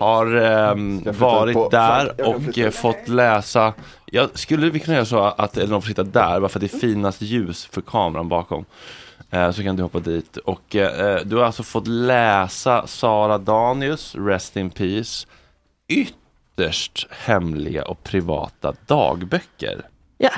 har 0.00 0.26
flytta 0.76 1.12
varit 1.12 1.54
på- 1.54 1.68
där 1.68 2.26
och 2.28 2.58
eh, 2.58 2.70
fått 2.70 3.08
läsa. 3.08 3.72
Jag 4.06 4.38
skulle 4.38 4.70
vi 4.70 4.78
kunna 4.80 4.94
göra 4.96 5.04
så 5.06 5.20
att 5.24 5.56
Elinor 5.56 5.80
får 5.80 5.88
sitta 5.88 6.02
där, 6.02 6.40
bara 6.40 6.48
för 6.48 6.58
att 6.58 6.70
det 6.70 6.76
är 6.76 6.78
finast 6.78 7.22
ljus 7.22 7.64
för 7.72 7.80
kameran 7.80 8.28
bakom. 8.28 8.64
Eh, 9.30 9.50
så 9.50 9.62
kan 9.62 9.76
du 9.76 9.82
hoppa 9.82 9.98
dit. 10.00 10.36
Och 10.36 10.76
eh, 10.76 11.20
du 11.24 11.36
har 11.36 11.44
alltså 11.44 11.62
fått 11.62 11.86
läsa 11.86 12.86
Sara 12.86 13.38
Danius, 13.38 14.14
Rest 14.18 14.56
in 14.56 14.70
Peace, 14.70 15.26
ytterst 15.88 17.06
hemliga 17.10 17.84
och 17.84 18.04
privata 18.04 18.72
dagböcker. 18.86 19.80
Ja. 20.22 20.30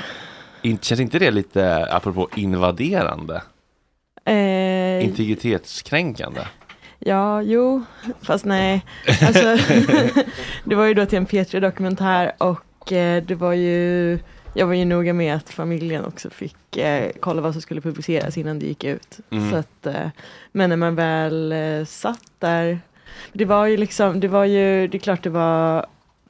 Inte- 0.61 0.85
Känns 0.85 1.01
inte 1.01 1.19
det 1.19 1.31
lite, 1.31 1.87
apropå 1.91 2.29
invaderande, 2.35 3.41
Eh, 4.25 5.05
integritetskränkande? 5.05 6.41
Ja, 6.99 7.41
jo, 7.41 7.83
fast 8.21 8.45
nej. 8.45 8.85
Alltså, 9.21 9.57
det 10.63 10.75
var 10.75 10.85
ju 10.85 10.93
då 10.93 11.05
till 11.05 11.17
en 11.17 11.27
P3-dokumentär 11.27 12.31
och 12.37 12.91
eh, 12.91 13.23
det 13.23 13.35
var 13.35 13.53
ju, 13.53 14.19
jag 14.53 14.67
var 14.67 14.73
ju 14.73 14.85
noga 14.85 15.13
med 15.13 15.35
att 15.35 15.49
familjen 15.49 16.05
också 16.05 16.29
fick 16.29 16.77
eh, 16.77 17.11
kolla 17.19 17.41
vad 17.41 17.53
som 17.53 17.61
skulle 17.61 17.81
publiceras 17.81 18.37
innan 18.37 18.59
det 18.59 18.65
gick 18.65 18.83
ut. 18.83 19.19
Mm. 19.29 19.51
Så 19.51 19.55
att, 19.57 19.85
eh, 19.85 20.07
men 20.51 20.69
när 20.69 20.77
man 20.77 20.95
väl 20.95 21.51
eh, 21.51 21.85
satt 21.85 22.31
där, 22.39 22.79
det 23.33 23.45
var 23.45 23.65
ju 23.65 23.77
liksom, 23.77 24.19
det 24.19 24.27
var 24.27 24.45
ju, 24.45 24.87
det 24.87 24.97
är 24.97 24.99
klart 24.99 25.23
det 25.23 25.29
var 25.29 25.85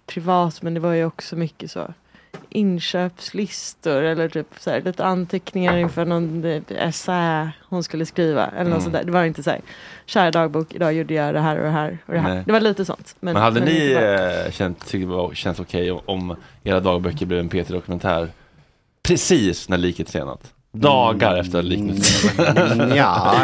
privat 0.06 0.62
men 0.62 0.74
det 0.74 0.80
var 0.80 0.94
ju 0.94 1.06
också 1.06 1.36
mycket 1.36 1.72
så 1.72 1.94
inköpslistor 2.54 4.02
eller 4.04 4.30
typ 4.30 4.48
så 4.60 4.70
här, 4.70 4.82
lite 4.82 5.06
anteckningar 5.06 5.78
inför 5.78 6.06
någon 6.06 6.46
eh, 6.46 6.62
essä 6.88 7.52
hon 7.70 7.84
skulle 7.84 8.06
skriva. 8.06 8.48
Eller 8.48 8.64
något 8.64 8.68
Mm. 8.72 8.82
sånt 8.82 8.94
där. 8.94 9.04
Det 9.04 9.12
var 9.12 9.24
inte 9.24 9.44
så 9.44 9.50
här, 9.50 9.60
kära 10.06 10.32
dagbok, 10.32 10.74
idag 10.74 10.94
gjorde 10.94 11.14
jag 11.14 11.34
det 11.34 11.40
här 11.40 11.58
och 11.58 11.64
det 11.64 11.70
här 11.72 11.98
och 12.06 12.14
det 12.14 12.20
här. 12.20 12.34
Nej. 12.34 12.44
Det 12.46 12.52
var 12.52 12.60
lite 12.60 12.86
sånt. 12.86 13.16
Men, 13.20 13.36
hade 13.36 13.60
men 13.60 13.70
ni 13.70 13.94
bara- 13.96 14.44
eh, 14.46 14.52
känt, 14.52 14.88
tyckt 14.88 15.02
det 15.02 15.06
var, 15.16 15.34
känns 15.34 15.60
okej 15.60 15.92
om, 15.92 16.00
om 16.06 16.36
era 16.64 16.80
dagböcker 16.80 17.26
blev 17.26 17.40
en 17.40 17.50
P3-dokumentär 17.50 18.30
precis 19.04 19.70
när 19.70 19.78
liket 19.78 20.10
senat? 20.10 20.54
Dagar 20.72 21.36
efter 21.38 21.60
att 21.60 21.66
liket 21.66 22.04
senat? 22.06 22.96
ja. 22.96 23.36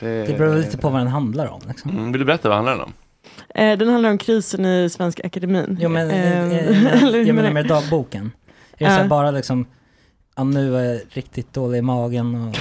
Det 0.00 0.38
beror 0.38 0.54
lite 0.56 0.78
på 0.78 0.88
vad 0.90 1.00
den 1.00 1.08
handlar 1.08 1.46
om. 1.46 1.60
Liksom. 1.68 1.90
Mm, 1.90 2.12
vill 2.12 2.18
du 2.18 2.24
berätta 2.24 2.48
vad 2.48 2.56
handlar 2.56 2.72
den 2.72 2.82
om? 2.82 2.92
Eh, 3.54 3.78
den 3.78 3.88
handlar 3.88 4.10
om 4.10 4.18
krisen 4.18 4.64
i 4.66 4.88
Svenska 4.90 5.22
Akademin. 5.26 5.78
Jo 5.80 5.88
men, 5.88 6.10
Ehm, 6.10 6.50
eh, 6.50 6.56
eh, 6.58 6.92
eller 7.02 7.18
hur 7.18 7.24
jag 7.26 7.34
menar 7.34 7.50
med 7.50 7.66
dagboken. 7.66 8.30
Är 8.78 8.84
det 8.86 8.90
så 8.94 9.00
här 9.00 9.08
bara 9.08 9.30
liksom, 9.30 9.66
ja, 10.36 10.44
nu 10.44 10.76
är 10.76 10.84
jag 10.84 11.00
riktigt 11.10 11.52
dålig 11.54 11.78
i 11.78 11.82
magen 11.82 12.34
och 12.48 12.56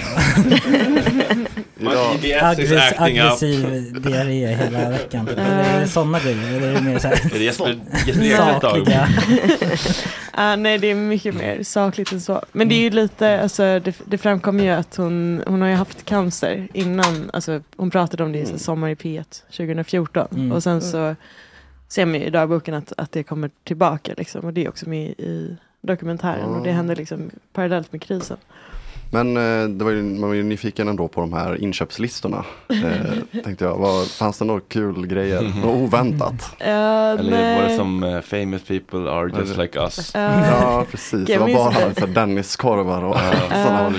aggress, 2.41 2.93
aggressiv 2.97 3.93
diarré 4.01 4.47
hela 4.47 4.89
veckan. 4.89 5.27
Eller 5.27 5.43
är 5.43 5.79
det 5.79 5.87
sådana 5.87 6.19
grejer? 6.19 6.57
Eller 6.57 6.67
är 6.67 6.73
det 6.73 6.81
mer 6.81 6.99
så 6.99 7.07
här, 7.07 7.15
Är 7.35 7.39
det 7.39 7.45
Jesper- 7.45 7.79
Jesper 8.07 8.23
Ekfeldt 8.25 8.61
dagbok? 8.61 8.87
Ah, 10.39 10.55
nej, 10.55 10.77
det 10.77 10.87
är 10.87 10.95
mycket 10.95 11.35
mer 11.35 11.63
sakligt 11.63 12.11
än 12.11 12.21
så. 12.21 12.41
Men 12.51 12.69
det 12.69 12.75
är 12.75 12.79
ju 12.79 12.89
lite, 12.89 13.41
alltså, 13.41 13.79
det, 13.79 14.01
det 14.05 14.17
framkommer 14.17 14.63
ju 14.63 14.69
att 14.69 14.95
hon, 14.95 15.43
hon 15.47 15.61
har 15.61 15.69
ju 15.69 15.75
haft 15.75 16.05
cancer 16.05 16.67
innan, 16.73 17.29
alltså, 17.33 17.61
hon 17.75 17.89
pratade 17.91 18.23
om 18.23 18.31
det 18.31 18.39
i 18.39 18.43
mm. 18.43 18.59
Sommar 18.59 18.89
i 18.89 18.95
P1 18.95 19.43
2014. 19.57 20.27
Mm. 20.31 20.51
Och 20.51 20.63
sen 20.63 20.81
så 20.81 21.15
ser 21.87 22.05
man 22.05 22.19
ju 22.19 22.25
i 22.25 22.29
dagboken 22.29 22.73
att, 22.73 22.93
att 22.97 23.11
det 23.11 23.23
kommer 23.23 23.49
tillbaka 23.63 24.13
liksom. 24.17 24.45
Och 24.45 24.53
det 24.53 24.65
är 24.65 24.69
också 24.69 24.89
med 24.89 25.09
i 25.09 25.57
dokumentären. 25.81 26.55
Och 26.55 26.63
det 26.63 26.69
Ah. 26.69 26.73
händer 26.73 26.95
liksom 26.95 27.29
parallellt 27.53 27.91
med 27.91 28.01
krisen. 28.01 28.37
Men 29.11 29.37
eh, 29.37 29.69
det 29.69 29.83
var 29.85 29.91
ju, 29.91 30.03
man 30.03 30.29
var 30.29 30.35
ju 30.35 30.43
nyfiken 30.43 30.87
ändå 30.87 31.07
på 31.07 31.21
de 31.21 31.33
här 31.33 31.61
inköpslistorna. 31.63 32.45
Eh, 33.33 33.41
tänkte 33.43 33.65
jag, 33.65 33.77
vad, 33.77 34.07
fanns 34.07 34.37
det 34.39 34.45
några 34.45 34.61
kul 34.67 35.07
grejer? 35.07 35.41
Något 35.61 35.75
oväntat? 35.75 36.55
Ja, 36.59 36.65
Eller 36.65 37.31
var 37.31 37.61
det 37.61 37.67
nej. 37.67 37.77
som 37.77 38.03
eh, 38.03 38.21
famous 38.21 38.61
people 38.63 39.11
are 39.11 39.29
just 39.39 39.53
Eller- 39.53 39.63
like 39.63 39.79
us? 39.79 40.11
Ja, 40.13 40.85
precis. 40.91 41.25
Det 41.27 41.33
Jag 41.33 41.39
var 41.39 41.53
bara 41.53 41.93
för 41.93 42.07
Denniskorvar 42.07 43.03
och 43.03 43.15
sådana. 43.49 43.93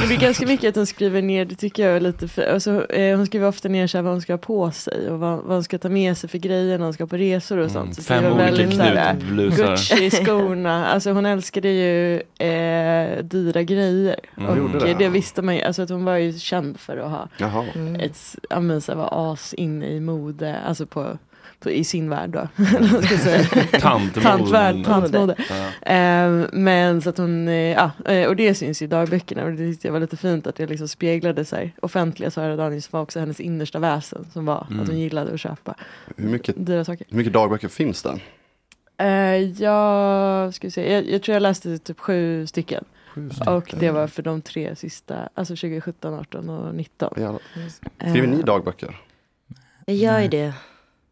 Det 0.00 0.06
blir 0.06 0.18
ganska 0.18 0.46
mycket 0.46 0.68
att 0.68 0.76
hon 0.76 0.86
skriver 0.86 1.22
ner, 1.22 1.44
det 1.44 1.54
tycker 1.54 1.86
jag 1.86 1.96
är 1.96 2.00
lite 2.00 2.28
för, 2.28 2.42
alltså, 2.54 2.90
eh, 2.92 3.16
hon 3.16 3.26
skriver 3.26 3.48
ofta 3.48 3.68
ner 3.68 3.86
så 3.86 3.98
här 3.98 4.02
vad 4.02 4.12
hon 4.12 4.22
ska 4.22 4.32
ha 4.32 4.38
på 4.38 4.70
sig 4.70 5.10
och 5.10 5.18
vad, 5.18 5.38
vad 5.38 5.52
hon 5.56 5.64
ska 5.64 5.78
ta 5.78 5.88
med 5.88 6.16
sig 6.16 6.30
för 6.30 6.38
grejer 6.38 6.78
när 6.78 6.84
hon 6.84 6.94
ska 6.94 7.06
på 7.06 7.16
resor 7.16 7.58
och 7.58 7.70
sånt. 7.70 7.94
Så 7.96 8.02
fem 8.02 8.24
var 8.24 8.50
olika 8.52 8.66
knutblusar. 8.70 9.66
Gucci-skorna, 9.76 10.86
alltså 10.86 11.10
hon 11.12 11.26
älskade 11.26 11.68
ju 11.68 12.14
eh, 12.38 13.24
dyra 13.24 13.62
grejer. 13.62 14.16
Mm. 14.36 14.64
Och 14.64 14.80
det? 14.80 14.94
det? 14.94 15.08
visste 15.08 15.42
man 15.42 15.56
ju, 15.56 15.62
alltså 15.62 15.82
att 15.82 15.90
hon 15.90 16.04
var 16.04 16.16
ju 16.16 16.38
känd 16.38 16.80
för 16.80 16.96
att 16.96 17.10
ha 17.10 17.28
Jaha. 17.36 17.64
ett, 17.98 18.36
ja 18.50 18.60
men 18.60 18.80
så 18.80 18.94
vara 18.94 19.08
as 19.32 19.54
inne 19.54 19.86
i 19.86 20.00
mode, 20.00 20.58
alltså 20.60 20.86
på 20.86 21.18
på, 21.60 21.70
i 21.70 21.84
sin 21.84 22.10
värld 22.10 22.30
då. 22.30 22.48
Säga? 23.22 23.44
Tantmode. 23.80 24.20
Tantvärld, 24.20 24.84
tantmode. 24.84 25.34
Ja. 25.82 25.92
Eh, 25.94 26.46
men 26.52 27.02
så 27.02 27.10
att 27.10 27.18
hon, 27.18 27.48
eh, 27.48 27.54
ja, 27.54 27.90
eh, 28.06 28.28
och 28.28 28.36
det 28.36 28.54
syns 28.54 28.82
i 28.82 28.86
dagböckerna 28.86 29.44
och 29.44 29.50
det 29.52 29.56
tyckte 29.56 29.88
jag 29.88 29.92
var 29.92 30.00
lite 30.00 30.16
fint 30.16 30.46
att 30.46 30.56
det 30.56 30.66
liksom 30.66 30.88
speglade 30.88 31.44
sig. 31.44 31.74
Offentliga 31.82 32.30
Sara 32.30 32.56
Danius 32.56 32.92
var 32.92 33.00
också 33.00 33.20
hennes 33.20 33.40
innersta 33.40 33.78
väsen 33.78 34.26
som 34.32 34.44
var 34.44 34.66
Mm. 34.70 34.82
att 34.82 34.88
hon 34.88 34.98
gillade 34.98 35.34
att 35.34 35.40
köpa 35.40 35.74
Hur 36.16 36.28
mycket, 36.28 36.66
dyra 36.66 36.84
saker. 36.84 37.06
hur 37.10 37.16
mycket 37.16 37.32
dagböcker 37.32 37.68
finns 37.68 38.02
det? 38.02 38.18
Eh, 39.04 39.62
jag, 39.62 40.54
ska 40.54 40.66
vi 40.66 40.70
se, 40.70 40.92
jag, 40.92 41.10
jag 41.10 41.22
tror 41.22 41.32
jag 41.34 41.42
läste 41.42 41.78
typ 41.78 42.00
sju 42.00 42.46
stycken. 42.46 42.84
Och 43.46 43.74
det 43.80 43.90
var 43.90 44.06
för 44.06 44.22
de 44.22 44.42
tre 44.42 44.76
sista, 44.76 45.28
alltså 45.34 45.52
2017, 45.56 46.14
18 46.14 46.48
och 46.50 46.74
19. 46.74 47.14
Ja. 47.16 47.38
Skriver 47.98 48.26
ni 48.28 48.36
Eh, 48.38 48.44
dagböcker? 48.44 48.96
Jag 49.86 49.96
gör 49.96 50.20
ju 50.20 50.28
det. 50.28 50.52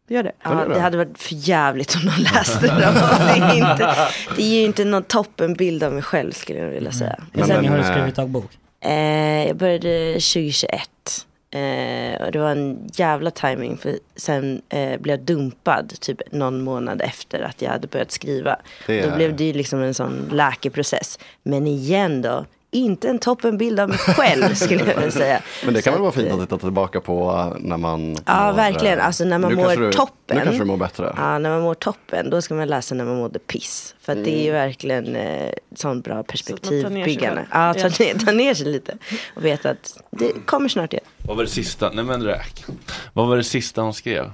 Det 0.07 0.13
gör 0.15 0.23
det? 0.23 0.31
Ja, 0.43 0.65
det 0.67 0.79
hade 0.79 0.97
varit 0.97 1.17
för 1.19 1.35
jävligt 1.35 1.95
om 1.95 2.01
de 2.01 2.21
läste 2.23 2.67
dem. 2.67 2.77
Det 3.19 3.39
är, 3.39 3.71
inte, 3.71 3.95
det 4.35 4.43
ger 4.43 4.59
ju 4.59 4.65
inte 4.65 4.85
någon 4.85 5.03
toppenbild 5.03 5.83
av 5.83 5.93
mig 5.93 6.01
själv 6.01 6.31
skulle 6.31 6.59
jag 6.59 6.69
vilja 6.69 6.91
säga. 6.91 7.19
Hur 7.33 7.43
Sen- 7.43 7.55
länge 7.55 7.69
har 7.69 7.77
du 7.77 7.83
skrivit 7.83 8.15
dagbok? 8.15 8.57
Eh, 8.81 9.47
jag 9.47 9.55
började 9.57 10.11
2021. 10.13 11.25
Eh, 11.51 12.21
och 12.25 12.31
det 12.31 12.39
var 12.39 12.51
en 12.51 12.89
jävla 12.93 13.31
timing 13.31 13.77
för 13.77 13.99
sen 14.15 14.61
eh, 14.69 14.99
blev 14.99 15.13
jag 15.19 15.25
dumpad 15.25 15.93
typ 15.99 16.21
någon 16.31 16.61
månad 16.61 17.01
efter 17.01 17.41
att 17.41 17.61
jag 17.61 17.69
hade 17.71 17.87
börjat 17.87 18.11
skriva. 18.11 18.55
Det 18.87 18.99
är- 18.99 19.09
Då 19.09 19.15
blev 19.15 19.35
det 19.35 19.43
ju 19.43 19.53
liksom 19.53 19.81
en 19.81 19.93
sån 19.93 20.29
läkeprocess. 20.33 21.19
Men 21.43 21.67
igen 21.67 22.21
då, 22.21 22.45
inte 22.71 23.09
en 23.09 23.19
toppenbild 23.19 23.79
av 23.79 23.89
mig 23.89 23.97
själv 23.97 24.53
skulle 24.55 24.85
jag 24.85 24.95
vilja 24.95 25.11
säga. 25.11 25.41
Men 25.65 25.73
det 25.73 25.81
kan 25.81 25.91
Så 25.93 25.95
väl 25.97 26.01
vara 26.01 26.11
fint 26.11 26.27
eh, 26.27 26.33
att 26.33 26.39
titta 26.41 26.57
tillbaka 26.57 27.01
på 27.01 27.31
äh, 27.55 27.61
när 27.61 27.77
man 27.77 28.17
Ja, 28.25 28.45
mår, 28.47 28.53
verkligen. 28.53 28.99
äh, 28.99 29.05
Alltså 29.05 29.23
när 29.25 29.37
man 29.37 29.53
mår 29.55 29.75
du, 29.75 29.91
toppen. 29.91 30.37
Nu 30.37 30.43
kanske 30.43 30.61
du 30.61 30.65
mår 30.65 30.77
bättre. 30.77 31.13
Ja, 31.17 31.37
när 31.37 31.49
man 31.49 31.61
mår 31.61 31.73
toppen, 31.73 32.29
då 32.29 32.41
ska 32.41 32.53
man 32.53 32.67
läsa 32.67 32.95
när 32.95 33.05
man 33.05 33.15
mådde 33.17 33.39
piss. 33.39 33.95
För 34.01 34.11
att 34.13 34.23
det 34.23 34.39
är 34.39 34.43
ju 34.43 34.51
verkligen 34.51 35.15
eh, 35.15 35.49
sån 35.75 36.01
bra 36.01 36.13
ner 36.15 36.23
sig 36.23 36.27
perspektivbyggande. 36.27 37.45
själv. 37.51 37.75
Ja, 37.77 37.89
ta, 37.89 38.03
ner, 38.03 38.25
ta 38.25 38.31
ner 38.31 38.53
sig 38.53 38.65
lite. 38.65 38.97
Och 39.35 39.45
veta 39.45 39.69
att 39.69 39.97
det 40.11 40.31
kommer 40.45 40.69
snart 40.69 40.93
igen. 40.93 41.05
Vad 41.17 41.37
var 41.37 41.43
det 41.43 41.49
sista, 41.49 41.91
nej 41.93 42.03
men 42.05 42.23
räk. 42.23 42.65
Vad 43.13 43.27
var 43.27 43.37
det 43.37 43.43
sista 43.43 43.81
hon 43.81 43.93
skrev? 43.93 44.31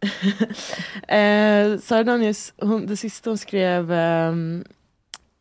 Eh, 1.08 1.78
Sara 1.78 2.04
Danius, 2.04 2.52
hon, 2.60 2.86
det 2.86 2.96
sista 2.96 3.30
hon 3.30 3.38
skrev, 3.38 3.92
ehm, 3.92 4.64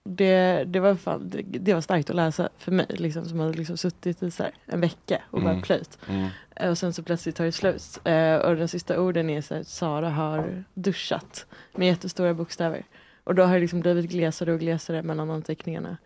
det, 0.10 0.64
det, 0.68 0.80
var 0.80 0.96
fan, 0.96 1.30
det, 1.30 1.42
det 1.42 1.74
var 1.74 1.82
starkt 1.82 2.10
att 2.10 2.16
läsa 2.16 2.50
för 2.58 2.72
mig, 2.72 2.86
liksom, 2.90 3.26
som 3.26 3.40
hade 3.40 3.54
liksom 3.54 3.78
suttit 3.78 4.24
i 4.24 4.32
så 4.32 4.44
här, 4.44 4.52
en 4.66 4.82
vecka 4.82 5.22
och 5.32 5.42
bara 5.42 5.50
Mm. 5.52 5.62
plöjt. 5.62 5.98
Mm. 6.10 6.28
Eh, 6.56 6.70
och 6.70 6.78
sen 6.78 6.94
så 6.94 7.04
plötsligt 7.04 7.36
tar 7.36 7.46
det 7.46 7.52
slut. 7.52 8.00
Eh, 8.04 8.36
och 8.36 8.56
de 8.56 8.68
sista 8.68 9.00
orden 9.00 9.30
är 9.30 9.42
så 9.42 9.56
här, 9.56 9.64
Sara 9.64 10.10
har 10.10 10.64
duschat 10.74 11.46
med 11.76 11.88
jättestora 11.88 12.34
bokstäver. 12.34 12.84
Och 13.24 13.36
då 13.36 13.44
har 13.44 13.54
det 13.54 13.60
liksom 13.60 13.80
blivit 13.80 14.10
glesare 14.12 14.54
och 14.54 14.60
glesare 14.60 15.04
mellan 15.04 15.32
anteckningarna. 15.32 15.98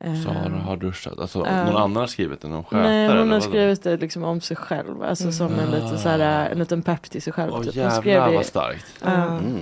Eh, 0.00 0.22
Sara 0.22 0.58
har 0.58 0.76
duschat, 0.76 1.18
alltså 1.18 1.46
Ja. 1.46 1.64
någon 1.64 1.76
annan 1.76 1.96
har 1.96 2.06
skrivit 2.06 2.40
det, 2.40 2.48
någon 2.48 2.64
skötare? 2.64 2.82
Nej, 2.88 3.04
eller 3.06 3.18
hon 3.18 3.30
har 3.30 3.40
skrivit 3.40 3.82
det 3.82 3.96
liksom 3.96 4.24
om 4.24 4.40
sig 4.40 4.56
själv. 4.56 5.02
Alltså 5.02 5.32
som 5.32 5.52
en, 5.54 5.70
lite 5.70 5.98
så 5.98 6.08
här, 6.08 6.48
en 6.50 6.58
liten 6.58 6.82
pepp 6.82 7.02
till 7.02 7.22
sig 7.22 7.32
själv. 7.32 7.52
Åh 7.54 7.62
typ. 7.62 7.74
Hon 7.74 7.82
jävlar 7.82 8.00
skrev 8.00 8.22
det- 8.30 8.36
vad 8.36 8.46
starkt. 8.46 8.86
Mm. 9.06 9.58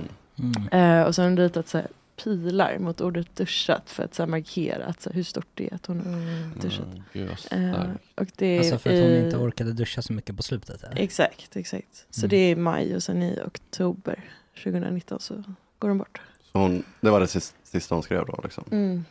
Mm. 0.71 0.99
Eh, 1.01 1.07
och 1.07 1.15
så 1.15 1.21
har 1.21 1.29
hon 1.29 1.37
ritat 1.37 1.67
så 1.67 1.77
här, 1.77 1.87
pilar 2.23 2.79
mot 2.79 3.01
ordet 3.01 3.35
duschat 3.35 3.89
för 3.89 4.03
att 4.03 4.13
så 4.15 4.21
här, 4.23 4.27
markera 4.27 4.85
att, 4.85 5.01
så 5.01 5.09
här, 5.09 5.15
hur 5.15 5.23
stort 5.23 5.47
det 5.53 5.67
är 5.71 5.75
att 5.75 5.85
hon 5.85 5.99
har 5.99 6.61
duschat. 6.61 6.85
Mm, 7.13 7.35
starkt. 7.37 8.01
och 8.15 8.27
det 8.35 8.45
är 8.45 8.57
Alltså 8.59 8.77
för 8.77 8.89
att 8.89 8.99
hon 8.99 9.09
i- 9.11 9.25
inte 9.25 9.37
orkade 9.37 9.73
duscha 9.73 10.01
så 10.01 10.13
mycket 10.13 10.37
på 10.37 10.43
slutet. 10.43 10.83
Eller? 10.83 11.01
Exakt, 11.01 11.55
exakt. 11.57 12.05
Så 12.09 12.21
Mm. 12.21 12.29
det 12.29 12.37
är 12.37 12.51
i 12.51 12.55
maj 12.55 12.95
och 12.95 13.03
sen 13.03 13.23
i 13.23 13.39
oktober 13.45 14.23
2019 14.63 15.19
så 15.19 15.43
går 15.79 15.87
hon 15.89 15.97
bort. 15.97 16.21
Så 16.51 16.57
hon, 16.59 16.83
det 17.01 17.09
var 17.09 17.19
det 17.19 17.27
sista, 17.27 17.57
sista 17.63 17.95
hon 17.95 18.03
skrev 18.03 18.25
då 18.25 18.39
liksom. 18.43 18.63
Mm. 18.71 19.05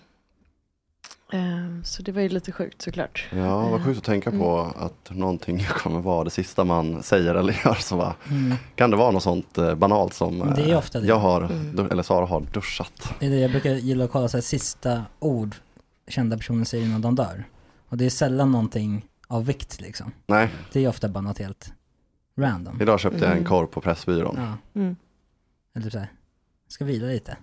Eh, 1.33 1.83
så 1.85 2.03
det 2.03 2.13
var 2.13 2.23
ju 2.23 2.29
lite 2.29 2.53
sjukt 2.53 2.83
såklart. 2.83 3.27
Ja, 3.33 3.69
vad 3.69 3.85
sjukt 3.85 3.99
att 3.99 4.05
tänka 4.05 4.31
på 4.31 4.59
Mm. 4.61 4.87
att 4.87 5.11
någonting 5.11 5.65
kommer 5.69 6.01
vara 6.01 6.25
det 6.25 6.31
sista 6.31 6.65
man 6.65 7.03
säger 7.03 7.35
eller 7.35 7.53
gör. 7.65 7.75
Så 7.75 7.97
bara, 7.97 8.15
Mm. 8.31 8.57
Kan 8.75 8.91
det 8.91 8.97
vara 8.97 9.11
något 9.11 9.23
sånt 9.23 9.59
eh, 9.59 9.75
banalt 9.75 10.15
som 10.15 10.39
Det 10.39 10.63
är 10.63 10.69
eh, 10.73 10.79
ofta 10.79 11.01
det. 11.01 11.07
jag 11.07 11.19
har, 11.19 11.41
Mm. 11.43 11.91
eller 11.91 12.03
Sara 12.03 12.27
har 12.27 12.41
duschat? 12.41 13.15
Det 13.21 13.27
är 13.27 13.31
det 13.31 13.37
jag 13.39 13.51
brukar 13.51 13.71
gilla 13.71 14.05
att 14.05 14.11
kolla 14.11 14.29
så 14.29 14.37
här, 14.37 14.43
sista 14.43 15.03
ord 15.19 15.55
kända 16.09 16.37
personer 16.37 16.65
säger 16.65 16.85
innan 16.85 17.01
de 17.03 17.15
dör. 17.15 17.45
Och 17.89 17.97
det 17.97 18.07
är 18.07 18.11
sällan 18.11 18.53
någonting 18.53 19.07
av 19.29 19.45
vikt 19.47 19.81
liksom. 19.81 20.13
Nej, 20.27 20.49
Det 20.73 20.85
är 20.85 20.89
ofta 20.89 21.09
bara 21.09 21.21
något 21.21 21.39
helt 21.39 21.73
random. 22.39 22.81
idag 22.81 23.01
köpte 23.01 23.19
jag 23.19 23.27
en 23.27 23.33
Mm. 23.33 23.45
korv 23.45 23.67
på 23.67 23.81
Pressbyrån. 23.81 24.37
Ja. 24.39 24.81
Mm. 24.81 24.97
Eller 25.75 25.85
typ 25.85 25.93
såhär, 25.93 26.09
ska 26.69 26.85
vila 26.85 27.07
lite. 27.07 27.37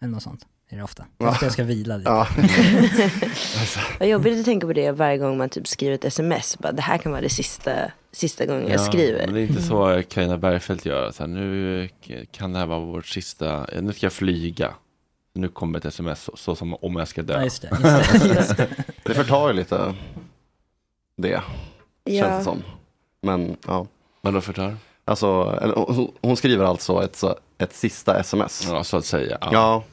Eller 0.00 0.12
något 0.12 0.22
sånt. 0.22 0.46
Är 0.68 0.76
det 0.76 0.82
ofta. 0.82 1.04
Ja. 1.18 1.28
Ofta 1.28 1.46
jag 1.46 1.52
ska 1.52 1.64
vila 1.64 1.96
lite. 1.96 2.10
Ja. 2.10 2.28
Vad 3.98 4.08
jobbigt 4.08 4.38
att 4.38 4.44
tänka 4.44 4.66
på 4.66 4.72
det 4.72 4.90
varje 4.90 5.18
gång 5.18 5.38
man 5.38 5.48
typ 5.48 5.68
skriver 5.68 5.94
ett 5.94 6.04
sms. 6.04 6.58
Bara, 6.58 6.72
det 6.72 6.82
här 6.82 6.98
kan 6.98 7.12
vara 7.12 7.22
det 7.22 7.28
sista, 7.28 7.72
sista 8.12 8.46
gången 8.46 8.68
jag 8.70 8.80
skriver. 8.80 9.26
Men 9.26 9.34
det 9.34 9.40
är 9.40 9.46
inte 9.46 9.62
så 9.62 10.02
Carina 10.08 10.38
Bergfeldt 10.38 10.86
gör. 10.86 11.10
Så 11.10 11.22
här, 11.22 11.28
nu 11.28 11.88
kan 12.30 12.52
det 12.52 12.58
här 12.58 12.66
vara 12.66 12.78
vårt 12.80 13.06
sista, 13.06 13.66
nu 13.82 13.92
ska 13.92 14.06
jag 14.06 14.12
flyga. 14.12 14.74
Nu 15.34 15.48
kommer 15.48 15.78
ett 15.78 15.84
sms 15.84 16.22
så, 16.22 16.32
så 16.36 16.54
som 16.56 16.74
om 16.74 16.96
jag 16.96 17.08
ska 17.08 17.22
dö. 17.22 17.34
Ja, 17.34 17.44
just 17.44 17.62
det. 17.62 17.68
Just 17.68 18.22
det, 18.22 18.28
just 18.34 18.56
det. 18.56 18.68
Det 19.02 19.14
förtar 19.14 19.48
ju 19.48 19.54
lite 19.54 19.94
det, 21.16 21.30
känns 21.32 21.42
det 22.04 22.12
Ja. 22.14 22.42
som. 22.44 22.62
Men 23.22 23.56
ja, 23.66 23.86
Vadå 24.20 24.40
förtar? 24.40 24.76
alltså, 25.04 25.58
eller, 25.62 25.74
hon, 25.74 26.12
hon 26.22 26.36
skriver 26.36 26.64
alltså 26.64 27.04
ett, 27.04 27.22
ett 27.58 27.72
sista 27.74 28.20
sms. 28.20 28.66
Ja, 28.70 28.84
så 28.84 28.96
att 28.96 29.04
säga. 29.04 29.38
Ja. 29.40 29.48
Ja, 29.52 29.84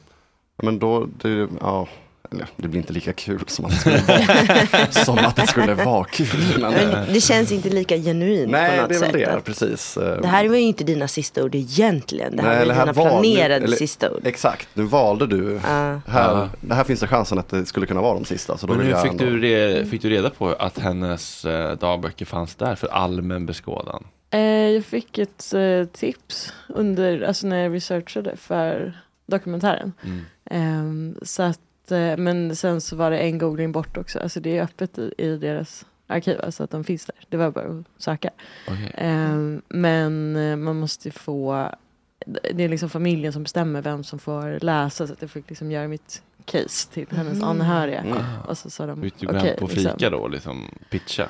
men 0.62 0.78
då, 0.78 1.06
det, 1.22 1.48
ja, 1.60 1.88
eller, 2.32 2.46
det 2.56 2.68
blir 2.68 2.80
inte 2.80 2.92
lika 2.92 3.12
kul 3.12 3.42
som 3.46 3.64
att 3.64 3.70
det 3.70 3.76
skulle 3.78 3.98
vara, 3.98 4.86
som 5.04 5.18
att 5.18 5.36
det 5.36 5.46
skulle 5.46 5.74
vara 5.74 6.04
kul. 6.04 6.26
Men, 6.60 6.72
Men 6.72 7.12
det 7.12 7.20
känns 7.20 7.52
inte 7.52 7.68
lika 7.70 7.96
genuint 7.96 8.44
på 8.46 8.50
nej, 8.52 8.76
något 8.80 8.88
det 8.88 8.94
är 8.94 9.00
väl 9.00 9.10
sätt. 9.12 9.12
det, 9.34 9.40
precis. 9.44 9.94
Det 9.94 10.26
här 10.26 10.48
var 10.48 10.56
ju 10.56 10.62
inte 10.62 10.84
dina 10.84 11.08
sista 11.08 11.44
ord 11.44 11.54
egentligen. 11.54 12.36
Det 12.36 12.42
här 12.42 12.48
Nej, 12.48 12.56
var 12.58 12.62
eller 12.62 12.74
ju 12.74 12.78
här 12.78 12.86
dina 12.86 13.04
var- 13.04 13.10
planerade 13.10 13.64
eller- 13.64 13.76
sista 13.76 14.10
ord. 14.10 14.20
Exakt, 14.26 14.68
nu 14.74 14.82
valde 14.82 15.26
du. 15.26 15.60
Ja. 15.64 16.00
Här, 16.06 16.48
det 16.60 16.74
här 16.74 16.84
finns 16.84 17.00
det 17.00 17.06
chansen 17.06 17.38
att 17.38 17.48
det 17.48 17.66
skulle 17.66 17.86
kunna 17.86 18.00
vara 18.00 18.14
de 18.14 18.24
sista. 18.24 18.58
Så 18.58 18.66
då 18.66 18.74
Men 18.74 18.86
hur 18.86 18.94
fick 18.94 19.10
ändå- 19.10 19.24
du, 19.24 19.40
re, 19.40 19.84
fick 19.84 20.02
du 20.02 20.10
reda 20.10 20.30
på 20.30 20.48
att 20.48 20.78
hennes 20.78 21.44
eh, 21.44 21.72
dagböcker 21.78 22.24
fanns 22.24 22.54
där 22.54 22.74
för 22.74 22.88
allmän 22.88 23.46
beskådan? 23.46 24.04
Eh, 24.30 24.40
jag 24.40 24.84
fick 24.84 25.18
ett 25.18 25.54
eh, 25.54 25.84
tips 25.92 26.52
under, 26.68 27.22
alltså 27.22 27.46
när 27.46 27.62
jag 27.62 27.74
researchade 27.74 28.36
för 28.36 28.98
dokumentären. 29.26 29.92
Mm. 30.04 30.20
Ehm, 30.44 31.18
så 31.22 31.42
att, 31.42 31.90
eh, 31.90 32.16
men 32.16 32.56
sen 32.56 32.80
så 32.80 32.96
var 32.96 33.10
det 33.10 33.18
en 33.18 33.38
googling 33.38 33.72
bort 33.72 33.96
också. 33.96 34.18
Alltså 34.18 34.40
det 34.40 34.58
är 34.58 34.62
öppet 34.62 34.98
i, 34.98 35.14
i 35.18 35.36
deras 35.36 35.86
arkiv, 36.06 36.40
alltså 36.42 36.62
att 36.64 36.70
de 36.70 36.84
finns 36.84 37.06
där. 37.06 37.14
Det 37.28 37.36
var 37.36 37.50
bara 37.50 37.64
att 37.64 38.02
söka. 38.02 38.30
Okej. 38.68 38.92
Ehm, 38.94 39.62
men 39.68 40.36
eh, 40.36 40.56
man 40.56 40.76
måste 40.76 41.08
ju 41.08 41.12
få, 41.12 41.68
det 42.26 42.64
är 42.64 42.68
liksom 42.68 42.90
familjen 42.90 43.32
som 43.32 43.42
bestämmer 43.42 43.82
vem 43.82 44.04
som 44.04 44.18
får 44.18 44.58
läsa 44.64 45.06
så 45.06 45.12
att 45.12 45.22
jag 45.22 45.30
fick 45.30 45.48
liksom 45.48 45.70
göra 45.70 45.88
mitt 45.88 46.22
case 46.44 46.88
till 46.92 47.06
hennes 47.10 47.32
Mm. 47.36 47.48
anhöriga. 47.48 48.00
Mm. 48.00 48.18
Och 48.48 48.58
så 48.58 48.70
sa 48.70 48.86
de 48.86 49.00
Fick 49.02 49.18
du 49.18 49.26
gå 49.26 49.32
okej. 49.36 49.48
hem 49.48 49.58
på 49.58 49.66
liksom. 49.66 49.92
fika 49.92 50.10
då 50.10 50.28
liksom 50.28 50.68
pitcha? 50.90 51.22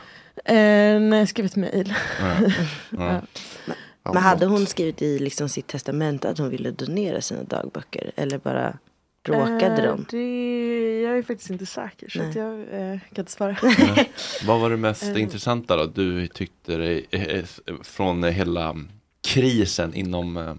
Eh, 0.45 1.01
nej, 1.01 1.19
jag 1.19 1.29
skrev 1.29 1.47
ett 1.47 1.57
mejl. 1.57 1.95
Ja. 2.21 2.37
Ja. 2.91 3.21
Ja, 3.67 3.75
Men 4.13 4.17
hade 4.23 4.47
hon 4.47 4.67
skrivit 4.67 5.03
i 5.03 5.19
liksom 5.19 5.49
sitt 5.49 5.67
testamente 5.67 6.29
att 6.29 6.39
hon 6.39 6.51
ville 6.51 6.71
donera 6.71 7.21
sina 7.21 7.43
dagböcker? 7.43 8.13
Eller 8.17 8.39
bara 8.39 8.79
råkade 9.27 9.83
Eh, 9.83 9.97
de? 9.97 10.07
Det, 10.11 11.01
jag 11.03 11.19
är 11.19 11.23
faktiskt 11.23 11.51
inte 11.51 11.67
säker 11.67 12.09
så 12.09 12.19
jag 12.19 12.61
eh, 12.61 12.99
kan 13.01 13.23
inte 13.23 13.33
svara. 13.33 13.57
Vad 14.47 14.61
var 14.61 14.71
det 14.71 14.77
mest 14.77 15.03
Eh. 15.03 15.23
intressanta 15.23 15.77
då 15.77 15.87
du 15.87 16.27
tyckte 16.27 16.77
dig, 16.77 17.07
eh, 17.11 17.23
eh, 17.23 17.45
från 17.83 18.25
eh, 18.25 18.31
hela 18.31 18.77
krisen 19.23 19.95
inom 19.95 20.37
eh, 20.37 20.55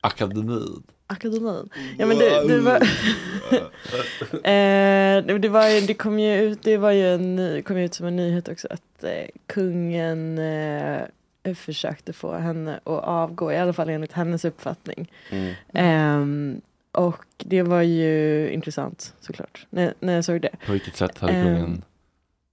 akademin? 0.00 0.82
Akademin. 1.06 1.68
Ja 1.98 2.06
men 2.06 2.18
det, 2.18 2.48
det 2.48 2.60
var 2.60 2.76
eh, 4.32 5.24
det, 5.26 5.38
det, 5.38 5.48
var 5.48 5.68
ju, 5.68 5.80
det 5.80 5.94
kom 5.94 6.18
ju 6.18 6.40
ut, 6.42 6.62
det 6.62 6.76
var 6.76 6.90
ju 6.90 7.14
en, 7.14 7.62
kom 7.62 7.76
ut 7.76 7.94
som 7.94 8.06
en 8.06 8.16
nyhet 8.16 8.48
också 8.48 8.68
att 8.70 9.04
eh, 9.04 9.10
kungen 9.46 10.38
eh, 10.38 11.00
försökte 11.54 12.12
få 12.12 12.32
henne 12.32 12.76
att 12.76 13.04
avgå, 13.04 13.52
i 13.52 13.58
alla 13.58 13.72
fall 13.72 13.88
enligt 13.88 14.12
hennes 14.12 14.44
uppfattning. 14.44 15.10
Mm. 15.30 15.54
Ehm, 15.74 16.60
och 16.92 17.24
det 17.38 17.62
var 17.62 17.82
ju 17.82 18.50
intressant 18.50 19.14
såklart, 19.20 19.66
när, 19.70 19.94
när 20.00 20.14
jag 20.14 20.24
såg 20.24 20.40
det. 20.40 20.50
På 20.66 20.72
vilket 20.72 20.96
sätt 20.96 21.18
hade 21.18 21.32
Eh, 21.32 21.44
kungen? 21.44 21.82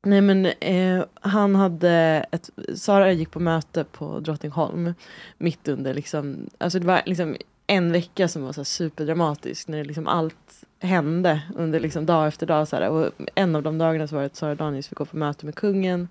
Nej 0.04 0.22
men 0.22 0.46
eh, 0.46 1.04
han 1.14 1.56
hade 1.56 2.26
ett, 2.32 2.50
Sara 2.76 3.12
gick 3.12 3.32
på 3.32 3.40
möte 3.40 3.84
på 3.84 4.20
Drottningholm 4.20 4.94
mitt 5.38 5.68
under 5.68 5.94
liksom, 5.94 6.50
alltså 6.58 6.80
det 6.80 6.88
var 6.88 7.02
liksom 7.06 7.36
en 7.68 7.92
vecka 7.92 8.28
som 8.28 8.44
var 8.44 8.54
så 8.54 8.66
superdramatisk 8.66 9.68
när 9.68 9.84
liksom 9.84 10.08
allt 10.08 10.64
hände 10.80 11.42
under 11.56 11.80
liksom 11.80 12.06
dag 12.06 12.28
efter 12.28 12.46
dag 12.46 12.68
så 12.68 12.76
här. 12.76 12.90
och 12.90 13.12
en 13.36 13.56
av 13.56 13.64
de 13.64 13.78
dagarna 13.78 14.08
så 14.08 14.16
var 14.16 14.22
det 14.22 14.26
att 14.26 14.36
Sara 14.36 14.56
Danius 14.56 14.88
fick 14.88 14.98
gå 14.98 15.06
på 15.06 15.18
möte 15.18 15.46
med 15.46 15.56
kungen 15.56 16.08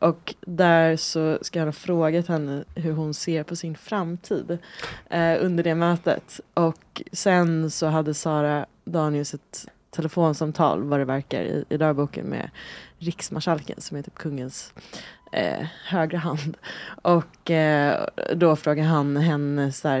och 0.00 0.34
där 0.40 0.96
så 0.96 1.38
ska 1.42 1.58
han 1.58 1.68
ha 1.68 1.72
frågat 1.72 2.26
henne 2.26 2.64
hur 2.74 2.92
hon 2.92 3.14
ser 3.14 3.42
på 3.42 3.56
sin 3.56 3.76
framtid 3.76 4.58
eh, 5.10 5.36
under 5.40 5.64
det 5.64 5.74
mötet 5.74 6.40
och 6.54 7.02
sen 7.12 7.70
så 7.70 7.86
hade 7.86 8.14
Sara 8.14 8.66
Danius 8.84 9.34
ett 9.34 9.68
telefonsamtal 9.90 10.82
vad 10.82 11.00
det 11.00 11.04
verkar 11.04 11.42
i, 11.42 11.64
i 11.68 11.76
dagboken 11.76 12.26
med 12.26 12.50
riksmarskalken 12.98 13.80
som 13.80 13.96
är 13.96 14.02
typ 14.02 14.14
kungens 14.14 14.72
eh, 15.32 15.66
högra 15.86 16.18
hand. 16.18 16.56
Och 17.02 17.50
eh, 17.50 18.06
då 18.34 18.56
frågar 18.56 18.84
han 18.84 19.16
henne 19.16 19.72
så 19.72 19.88
här, 19.88 20.00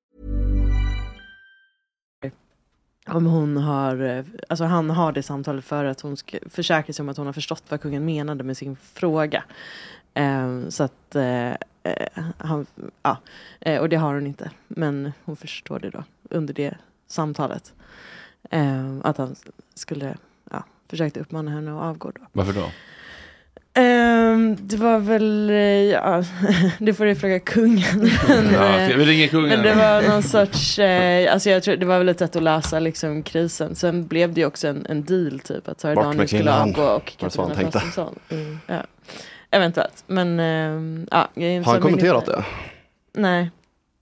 Om 3.07 3.25
hon 3.25 3.57
har, 3.57 4.01
eh, 4.01 4.25
alltså 4.49 4.65
han 4.65 4.89
har 4.89 5.11
det 5.11 5.23
samtalet 5.23 5.65
för 5.65 5.85
att 5.85 6.01
hon 6.01 6.17
ska 6.17 6.37
försäkra 6.49 6.93
sig 6.93 7.03
om 7.03 7.09
att 7.09 7.17
hon 7.17 7.25
har 7.25 7.33
förstått 7.33 7.63
vad 7.69 7.81
kungen 7.81 8.05
menade 8.05 8.43
med 8.43 8.57
sin 8.57 8.75
fråga. 8.75 9.43
Eh, 10.13 10.67
så 10.69 10.83
att, 10.83 11.15
eh, 11.15 11.51
eh 11.83 12.07
han, 12.37 12.65
ja, 13.03 13.17
eh, 13.59 13.79
och 13.81 13.89
det 13.89 13.95
har 13.95 14.13
hon 14.13 14.27
inte. 14.27 14.51
Men 14.67 15.11
hon 15.25 15.35
förstår 15.35 15.79
det 15.79 15.89
då 15.89 16.03
under 16.29 16.53
det 16.53 16.77
samtalet. 17.07 17.73
Eh, 18.49 18.97
att 19.03 19.17
han 19.17 19.35
skulle, 19.73 20.17
ja, 20.51 20.63
försökte 20.87 21.19
uppmana 21.19 21.51
henne 21.51 21.71
att 21.71 21.83
avgå 21.83 22.11
då. 22.11 22.21
Varför 22.31 22.53
då? 22.53 22.71
Ehm, 23.73 24.57
det 24.59 24.77
var 24.77 24.99
väl, 24.99 25.49
eh, 25.49 25.55
ja, 25.55 26.23
det 26.79 26.93
får 26.93 27.05
du 27.05 27.15
fråga 27.15 27.39
kungen. 27.39 28.09
men, 28.27 28.53
Ja, 28.53 28.79
eh, 28.79 28.97
vi 28.97 29.05
ringa 29.05 29.27
kungen? 29.27 29.49
Men 29.49 29.61
det 29.63 29.73
var 29.75 30.09
någon 30.09 30.23
sorts, 30.23 30.79
eh, 30.79 31.33
alltså 31.33 31.49
jag 31.49 31.63
tror 31.63 31.75
det 31.75 31.85
var 31.85 31.97
väl 31.97 32.09
ett 32.09 32.19
sätt 32.19 32.35
att 32.35 32.43
lösa 32.43 32.79
liksom 32.79 33.23
krisen. 33.23 33.75
Sen 33.75 34.07
blev 34.07 34.33
det 34.33 34.41
ju 34.41 34.47
också 34.47 34.67
en, 34.67 34.85
en 34.89 35.03
deal 35.03 35.39
typ 35.39 35.67
att 35.67 35.79
Sara 35.79 36.13
med 36.13 36.27
skulle 36.29 36.53
avgå 36.61 36.83
och 36.83 37.13
Katarina? 37.17 37.55
Frostenson. 37.71 38.19
Mm. 38.29 38.59
Ja. 38.67 38.83
Eventuellt, 39.51 40.03
men 40.07 40.39
eh, 40.39 41.05
ja. 41.11 41.29
jag- 41.33 41.63
Har 41.63 41.73
han 41.73 41.81
kommenterat 41.81 42.25
det? 42.25 42.43
Nej. 43.13 43.51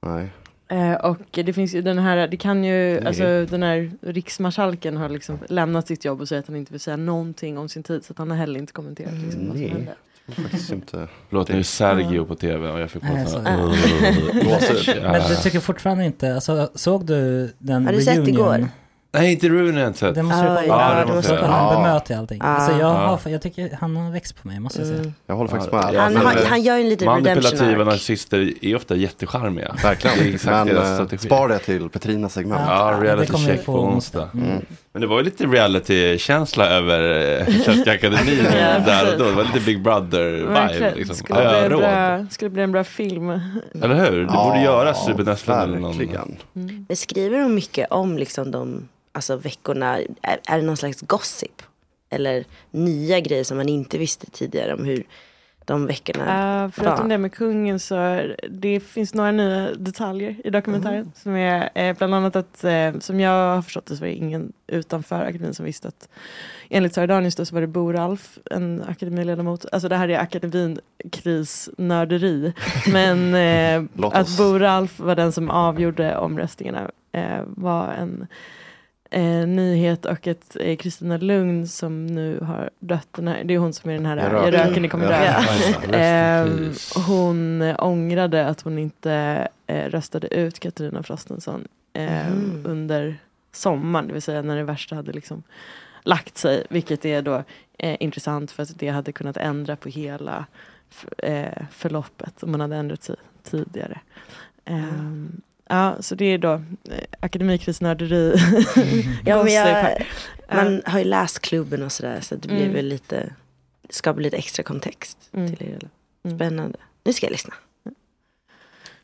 Nej. 0.06 0.28
Eh, 0.70 0.94
och 0.94 1.18
det 1.32 1.54
finns 1.54 1.76
ju 1.76 1.82
den 1.82 2.00
här, 2.00 2.28
det 2.28 2.38
kan 2.38 2.64
ju, 2.64 3.08
alltså 3.08 3.46
den 3.46 3.64
här 3.64 3.92
riksmarskalken 4.02 4.98
har 4.98 5.10
liksom 5.10 5.40
lämnat 5.48 5.88
sitt 5.88 6.06
jobb 6.06 6.22
och 6.22 6.28
säger 6.28 6.40
att 6.40 6.48
han 6.48 6.56
inte 6.56 6.72
vill 6.74 6.80
säga 6.80 6.98
någonting 6.98 7.58
om 7.58 7.70
sin 7.70 7.84
tid 7.84 8.06
så 8.06 8.14
att 8.14 8.18
han 8.18 8.30
har 8.32 8.38
heller 8.38 8.60
inte 8.60 8.74
kommenterat 8.74 9.14
liksom, 9.14 9.48
vad 9.48 9.52
som 9.58 9.62
Nej. 9.62 9.70
hände. 9.70 9.96
Faktiskt 10.36 10.72
inte. 10.72 11.08
Förlåt, 11.30 11.50
nu 11.50 11.60
är 11.60 11.64
Sergio 11.64 12.26
på 12.26 12.36
tv 12.36 12.70
och 12.72 12.80
jag 12.80 12.92
fick 12.92 13.02
på 13.02 13.14
en 13.14 13.28
så- 13.28 13.40
här... 13.40 13.58
Men 15.12 15.30
du 15.30 15.36
tycker 15.36 15.60
fortfarande 15.60 16.06
inte, 16.06 16.36
alltså, 16.36 16.70
såg 16.76 17.06
du 17.06 17.52
den 17.58 17.86
Har 17.86 17.94
du 17.94 18.02
sett 18.02 18.18
reunion? 18.18 18.36
igår? 18.36 18.68
Nej, 19.12 19.32
inte 19.32 19.50
Runen 19.50 19.74
har 19.74 19.82
jag 19.82 19.90
inte 19.90 20.00
sett. 20.00 20.16
Det 20.16 20.24
måste 20.24 20.42
du 20.42 20.48
kolla. 20.48 20.66
Ja, 21.00 21.06
det 21.08 21.14
måste 21.16 21.34
jag. 21.34 21.42
Han 21.42 21.74
Ja. 21.74 21.78
bemöter 21.82 22.14
ju 22.14 22.20
allting. 22.20 22.40
Ja. 22.44 22.46
Alltså 22.48 22.72
jag, 22.72 22.80
Ja. 22.82 23.20
har, 23.24 23.32
jag 23.32 23.42
tycker 23.42 23.78
han 23.82 23.96
har 23.98 24.12
växt 24.12 24.42
på 24.42 24.48
mig, 24.48 24.60
måste 24.60 24.80
jag 24.80 24.88
säga. 24.88 25.00
Mm. 25.00 25.14
Jag 25.28 25.36
håller 25.36 25.50
faktiskt 25.50 25.72
med. 25.74 25.84
Han 25.84 26.16
har- 26.16 26.46
han 26.46 26.62
gör 26.62 26.76
ju 26.78 26.84
en 26.84 26.90
liten 26.90 27.06
Manipulativa 27.06 27.50
redemption 27.52 27.82
arc. 27.82 27.86
narcissister 27.94 28.54
är 28.62 28.76
ofta 28.76 28.96
jättecharmiga. 28.96 29.76
Verkligen. 29.84 30.18
Det 30.18 30.24
är 30.30 30.34
exakt 30.34 30.52
Men 30.58 30.68
deras 30.68 30.88
eh, 30.90 30.94
strategi. 30.96 31.26
spar 31.28 31.48
det 31.48 31.60
till 31.60 31.90
Petrinas 31.90 32.34
segment. 32.34 32.62
Ja, 32.68 33.00
reality 33.02 33.34
check 33.48 33.66
på 33.66 33.72
på 33.74 33.80
onsdag. 33.84 34.20
onsdag. 34.24 34.30
Mm. 34.50 34.66
Men 34.94 35.02
det 35.02 35.08
var 35.08 35.18
ju 35.18 35.24
lite 35.24 35.46
reality-känsla 35.46 36.68
över 36.70 37.40
eh, 37.42 37.56
Svenska 37.66 37.92
Akademin 37.94 38.44
där 38.86 39.14
och 39.14 39.20
då. 39.20 39.26
Det 39.26 39.32
var 39.36 39.44
lite 39.44 39.60
Big 39.60 39.82
Brother-vibe. 39.84 40.54
Verkligen. 40.54 40.94
Liksom. 40.94 41.16
Skulle, 41.16 41.40
bli 41.40 41.48
en 41.60 41.64
Öråd. 41.64 41.80
bra, 41.80 42.26
skulle 42.32 42.50
bli 42.50 42.64
en 42.64 42.72
bra 42.72 42.84
film. 42.84 43.30
Eller 43.84 43.96
hur? 44.12 44.20
Det 44.22 44.26
borde 44.34 44.62
göras 44.62 45.08
Ruben 45.08 45.28
eller 45.48 45.68
någon. 45.80 45.98
verkligen. 45.98 46.36
Men 46.88 46.96
skriver 46.98 47.42
hon 47.42 47.56
mycket 47.56 47.92
om 47.92 48.18
liksom 48.18 48.52
de 48.52 48.88
alltså, 49.12 49.36
veckorna? 49.36 49.98
Är, 50.22 50.40
är 50.48 50.58
det 50.58 50.64
någon 50.64 50.78
slags 50.78 51.02
gossip? 51.02 51.62
Eller 52.10 52.46
nya 52.72 53.20
grejer 53.20 53.44
som 53.44 53.58
man 53.58 53.70
inte 53.70 53.98
visste 53.98 54.32
tidigare 54.32 54.74
om 54.74 54.86
hur 54.86 55.04
de 55.70 55.86
veckorna 55.86 56.64
Uh, 56.64 56.72
förutom 56.72 57.02
var? 57.02 57.10
det 57.10 57.18
med 57.18 57.34
kungen 57.34 57.80
så 57.80 57.96
är, 57.96 58.36
det 58.50 58.80
finns 58.80 59.14
några 59.14 59.32
nya 59.32 59.74
detaljer 59.76 60.36
i 60.44 60.50
dokumentären. 60.50 61.12
Som 61.16 61.36
är 61.36 61.70
eh, 61.76 61.98
bland 61.98 62.16
annat 62.16 62.36
att, 62.36 62.64
eh, 62.64 63.00
som 63.00 63.20
jag 63.20 63.56
har 63.56 63.62
förstått 63.62 63.86
det 63.86 63.96
så 63.96 64.02
var 64.02 64.08
det 64.08 64.14
ingen 64.14 64.54
utanför 64.68 65.26
akademin 65.26 65.54
som 65.54 65.66
visste 65.66 65.88
att 65.88 66.10
enligt 66.70 66.94
Sara 66.94 67.08
Danius 67.08 67.36
då 67.36 67.46
så 67.46 67.56
var 67.56 67.62
det 67.62 67.68
Bo 67.68 67.92
Ralf, 67.92 68.38
en 68.52 68.84
akademiledamot. 68.88 69.66
Alltså 69.72 69.90
det 69.90 69.96
här 69.96 70.10
är 70.10 70.20
akademin 70.20 70.80
krisnörderi. 71.12 72.54
Men 72.92 73.36
eh, 73.36 74.06
att 74.12 74.28
oss. 74.28 74.38
Bo 74.38 74.60
Ralf 74.60 75.00
var 75.00 75.16
den 75.16 75.32
som 75.32 75.50
avgjorde 75.50 76.18
omröstningarna 76.18 76.92
eh, 77.12 77.42
var 77.46 77.88
en 77.88 78.28
eh, 79.10 79.48
nyhet 79.48 80.06
och 80.06 80.28
att 80.28 80.56
eh, 80.60 80.76
Kristina 80.78 81.18
Lugn 81.18 81.68
som 81.68 82.06
nu 82.08 82.40
har 82.40 82.70
dött, 82.80 83.08
här, 83.18 83.44
det 83.44 83.54
är 83.54 83.58
hon 83.58 83.74
som 83.74 83.90
är 83.90 83.94
den 83.94 84.06
här 84.06 84.18
Jag 84.18 84.48
Jag 84.48 84.54
röker. 84.54 84.82
ni 84.82 84.90
kommer 84.90 85.08
dö. 85.08 85.24
Ja. 85.92 85.98
Ehm, 85.98 86.72
hon 87.08 87.62
eh, 87.62 87.76
ångrade 87.80 88.48
att 88.48 88.62
hon 88.62 88.78
inte 88.80 89.48
eh, 89.68 89.90
röstade 89.90 90.28
ut 90.28 90.60
Katarina 90.60 91.04
Frostenson 91.04 91.68
eh, 91.94 92.28
Mm. 92.28 92.66
under 92.66 93.18
sommaren, 93.52 94.08
det 94.08 94.14
vill 94.14 94.22
säga 94.22 94.42
när 94.42 94.56
det 94.58 94.64
värsta 94.64 94.96
hade 94.96 95.12
liksom 95.12 95.44
lagt 96.04 96.38
sig, 96.38 96.64
vilket 96.70 97.06
är 97.06 97.22
då 97.22 97.44
eh, 97.78 97.98
intressant 98.00 98.52
för 98.52 98.64
att 98.64 98.80
det 98.80 98.90
hade 98.90 99.12
kunnat 99.12 99.38
ändra 99.38 99.76
på 99.76 99.90
hela 99.90 100.46
eh, 101.18 101.64
förloppet 101.72 102.44
om 102.44 102.52
man 102.52 102.62
hade 102.62 102.76
ändrat 102.76 103.04
sig 103.04 103.16
tidigare. 103.44 104.00
Ehm, 104.66 105.42
Ja, 105.72 105.96
så 106.00 106.16
det 106.16 106.26
är 106.26 106.38
då 106.38 106.54
eh, 106.54 106.62
akademikrisnörderi. 107.20 108.36
Ja, 109.26 109.44
men 109.44 109.54
jag, 109.54 110.06
man 110.56 110.82
har 110.86 111.00
ju 111.00 111.06
läst 111.06 111.40
klubben 111.40 111.84
och 111.84 111.92
sådär 111.92 112.20
så 112.22 112.36
det 112.36 112.48
blir 112.48 112.62
Mm. 112.62 112.74
väl 112.74 112.86
lite, 112.86 113.34
skapar 113.90 114.22
lite 114.22 114.38
extra 114.38 114.64
kontext 114.64 115.18
Mm. 115.34 115.48
till 115.48 115.58
det 115.58 115.66
hela. 115.74 115.88
Mm. 116.26 116.38
Spännande. 116.38 116.78
Nu 117.04 117.14
ska 117.14 117.26
jag 117.26 117.32
lyssna. 117.32 117.54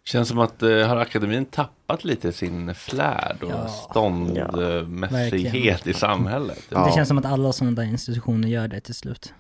Känns 0.04 0.28
som 0.30 0.40
att 0.40 0.64
eh, 0.64 0.88
har 0.88 0.98
akademin 0.98 1.46
tappat 1.46 2.04
lite 2.04 2.34
sin 2.34 2.76
flärd 2.76 3.44
och 3.44 3.52
Ja. 3.52 3.68
ståndmässighet 3.68 5.88
i 5.88 5.94
samhället? 5.94 6.64
Ja. 6.70 6.86
Det 6.86 6.92
känns 6.92 7.08
som 7.08 7.18
att 7.18 7.26
alla 7.26 7.54
sådana 7.54 7.76
där 7.76 7.84
institutioner 7.84 8.48
gör 8.48 8.68
det 8.68 8.80
till 8.80 8.96
slut. 8.96 9.34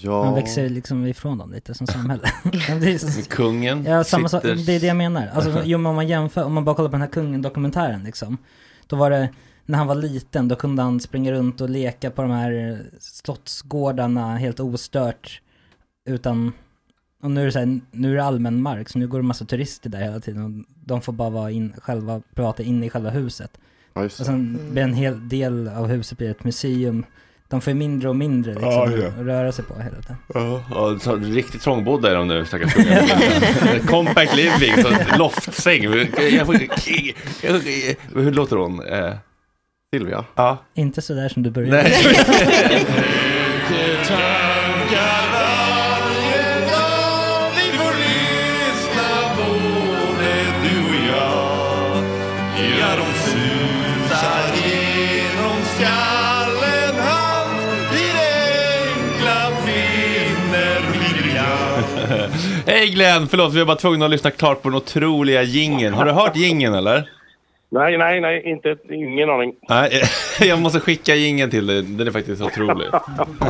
Ja. 0.00 0.24
Man 0.24 0.34
växer 0.34 0.68
liksom 0.68 1.06
ifrån 1.06 1.38
dem 1.38 1.52
lite 1.52 1.74
som 1.74 1.86
samhälle. 1.86 2.22
Ja, 2.68 2.74
det 2.80 2.92
är 2.94 2.98
så- 2.98 3.28
Kungen 3.30 3.84
Ja, 3.84 4.04
samma 4.04 4.28
sak, 4.28 4.42
sitter... 4.42 4.54
det 4.66 4.72
är 4.72 4.80
det 4.80 4.86
jag 4.86 4.96
menar. 4.96 5.26
Alltså, 5.34 5.62
jo, 5.64 5.78
men 5.78 5.86
om 5.90 5.96
man 5.96 6.08
jämför, 6.08 6.44
om 6.44 6.52
man 6.52 6.64
bara 6.64 6.74
kollar 6.76 6.88
på 6.88 6.92
den 6.92 7.00
här 7.00 7.08
kungen-dokumentären 7.08 8.02
liksom. 8.04 8.38
Då 8.86 8.96
var 8.96 9.10
det, 9.10 9.28
när 9.66 9.78
han 9.78 9.86
var 9.86 9.94
liten, 9.94 10.48
då 10.48 10.56
kunde 10.56 10.82
han 10.82 11.00
springa 11.00 11.32
runt 11.32 11.60
och 11.60 11.70
leka 11.70 12.10
på 12.10 12.22
de 12.22 12.30
här 12.30 12.82
slottsgårdarna 13.00 14.36
helt 14.36 14.60
ostört. 14.60 15.40
Utan, 16.08 16.52
och 17.22 17.30
nu 17.30 17.40
är 17.40 17.46
det 17.46 17.52
så 17.52 17.58
här, 17.58 17.80
nu 17.90 18.12
är 18.12 18.16
det 18.16 18.24
allmän 18.24 18.62
mark, 18.62 18.88
så 18.88 18.98
nu 18.98 19.06
går 19.08 19.18
det 19.18 19.24
massa 19.24 19.44
turister 19.44 19.90
där 19.90 19.98
hela 20.00 20.20
tiden. 20.20 20.44
Och 20.44 20.64
de 20.86 21.00
får 21.02 21.12
bara 21.12 21.30
vara 21.30 21.50
in, 21.50 21.72
själva, 21.78 22.22
prata 22.34 22.62
inne 22.62 22.86
i 22.86 22.90
själva 22.90 23.10
huset. 23.10 23.50
Ja, 23.94 24.00
Och 24.00 24.06
det. 24.06 24.24
sen 24.24 24.58
blir 24.72 24.82
en 24.82 24.94
hel 24.94 25.28
del 25.28 25.68
av 25.68 25.86
huset 25.86 26.18
blir 26.18 26.30
ett 26.30 26.44
museum. 26.44 27.04
De 27.48 27.60
får 27.60 27.74
mindre 27.74 28.08
och 28.08 28.16
mindre 28.16 28.52
liksom, 28.52 28.70
Ja, 28.70 28.90
ja. 28.90 29.06
att 29.08 29.18
röra 29.26 29.52
sig 29.52 29.64
på 29.64 29.74
hela 29.74 29.96
tiden. 29.96 30.16
Ja, 30.34 30.64
ja, 30.70 30.98
så 30.98 31.16
riktigt 31.16 31.62
trångbodda 31.62 32.10
är 32.10 32.14
de 32.14 32.28
nu, 32.28 32.44
stackars. 32.44 32.74
Compact 33.86 34.36
living, 34.36 34.82
så 34.82 35.16
loftsäng. 35.18 35.82
Hur 38.14 38.30
låter 38.30 38.56
hon? 38.56 38.86
Eh, 38.88 39.12
Silvia. 39.94 40.24
Ja. 40.34 40.58
Inte 40.74 41.02
sådär 41.02 41.28
som 41.28 41.42
du 41.42 41.50
började. 41.50 41.90
Hej 62.66 62.88
Glenn, 62.90 63.28
förlåt 63.28 63.54
vi 63.54 63.58
var 63.58 63.66
bara 63.66 63.76
tvungna 63.76 64.04
att 64.04 64.10
lyssna 64.10 64.30
klart 64.30 64.62
på 64.62 64.68
den 64.68 64.76
otroliga 64.76 65.42
gingen. 65.42 65.94
Har 65.94 66.04
du 66.04 66.10
hört 66.10 66.36
gingen 66.36 66.74
eller? 66.74 67.08
Nej, 67.70 67.98
nej, 67.98 68.20
nej, 68.20 68.42
inte, 68.50 68.76
ingen 68.90 69.30
aning. 69.30 69.52
Nej, 69.68 70.02
jag 70.48 70.60
måste 70.60 70.80
skicka 70.80 71.14
gingen 71.14 71.50
till 71.50 71.66
dig, 71.66 71.82
den 71.82 72.06
är 72.06 72.10
faktiskt 72.12 72.42
otrolig. 72.42 72.86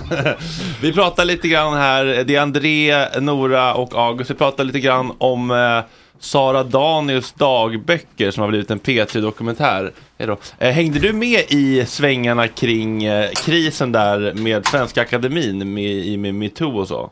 vi 0.83 0.92
pratar 0.92 1.24
lite 1.24 1.48
grann 1.48 1.74
här, 1.74 2.05
det 2.26 2.37
är 2.37 2.40
André, 2.40 3.09
Nora 3.20 3.74
och 3.74 3.94
August, 3.94 4.31
vi 4.31 4.35
pratar 4.35 4.64
lite 4.64 4.81
grann 4.81 5.12
om 5.19 5.50
eh, 5.50 5.81
Sara 6.19 6.62
Danius 6.64 7.33
dagböcker 7.33 8.31
som 8.31 8.40
har 8.42 8.48
blivit 8.48 8.71
en 8.71 8.81
P3-dokumentär. 8.81 9.92
Hej 10.19 10.27
då. 10.29 10.37
Eh, 10.58 10.71
Hängde 10.73 10.98
du 10.98 11.12
med 11.12 11.40
i 11.48 11.85
svängarna 11.87 12.48
kring 12.48 13.04
eh, 13.04 13.31
krisen 13.44 13.92
där 13.92 14.33
med 14.35 14.67
Svenska 14.67 15.00
Akademin 15.02 15.75
med, 15.75 15.85
i- 15.85 16.17
med 16.17 16.35
metoo 16.35 16.79
och 16.79 16.88
så? 16.88 17.10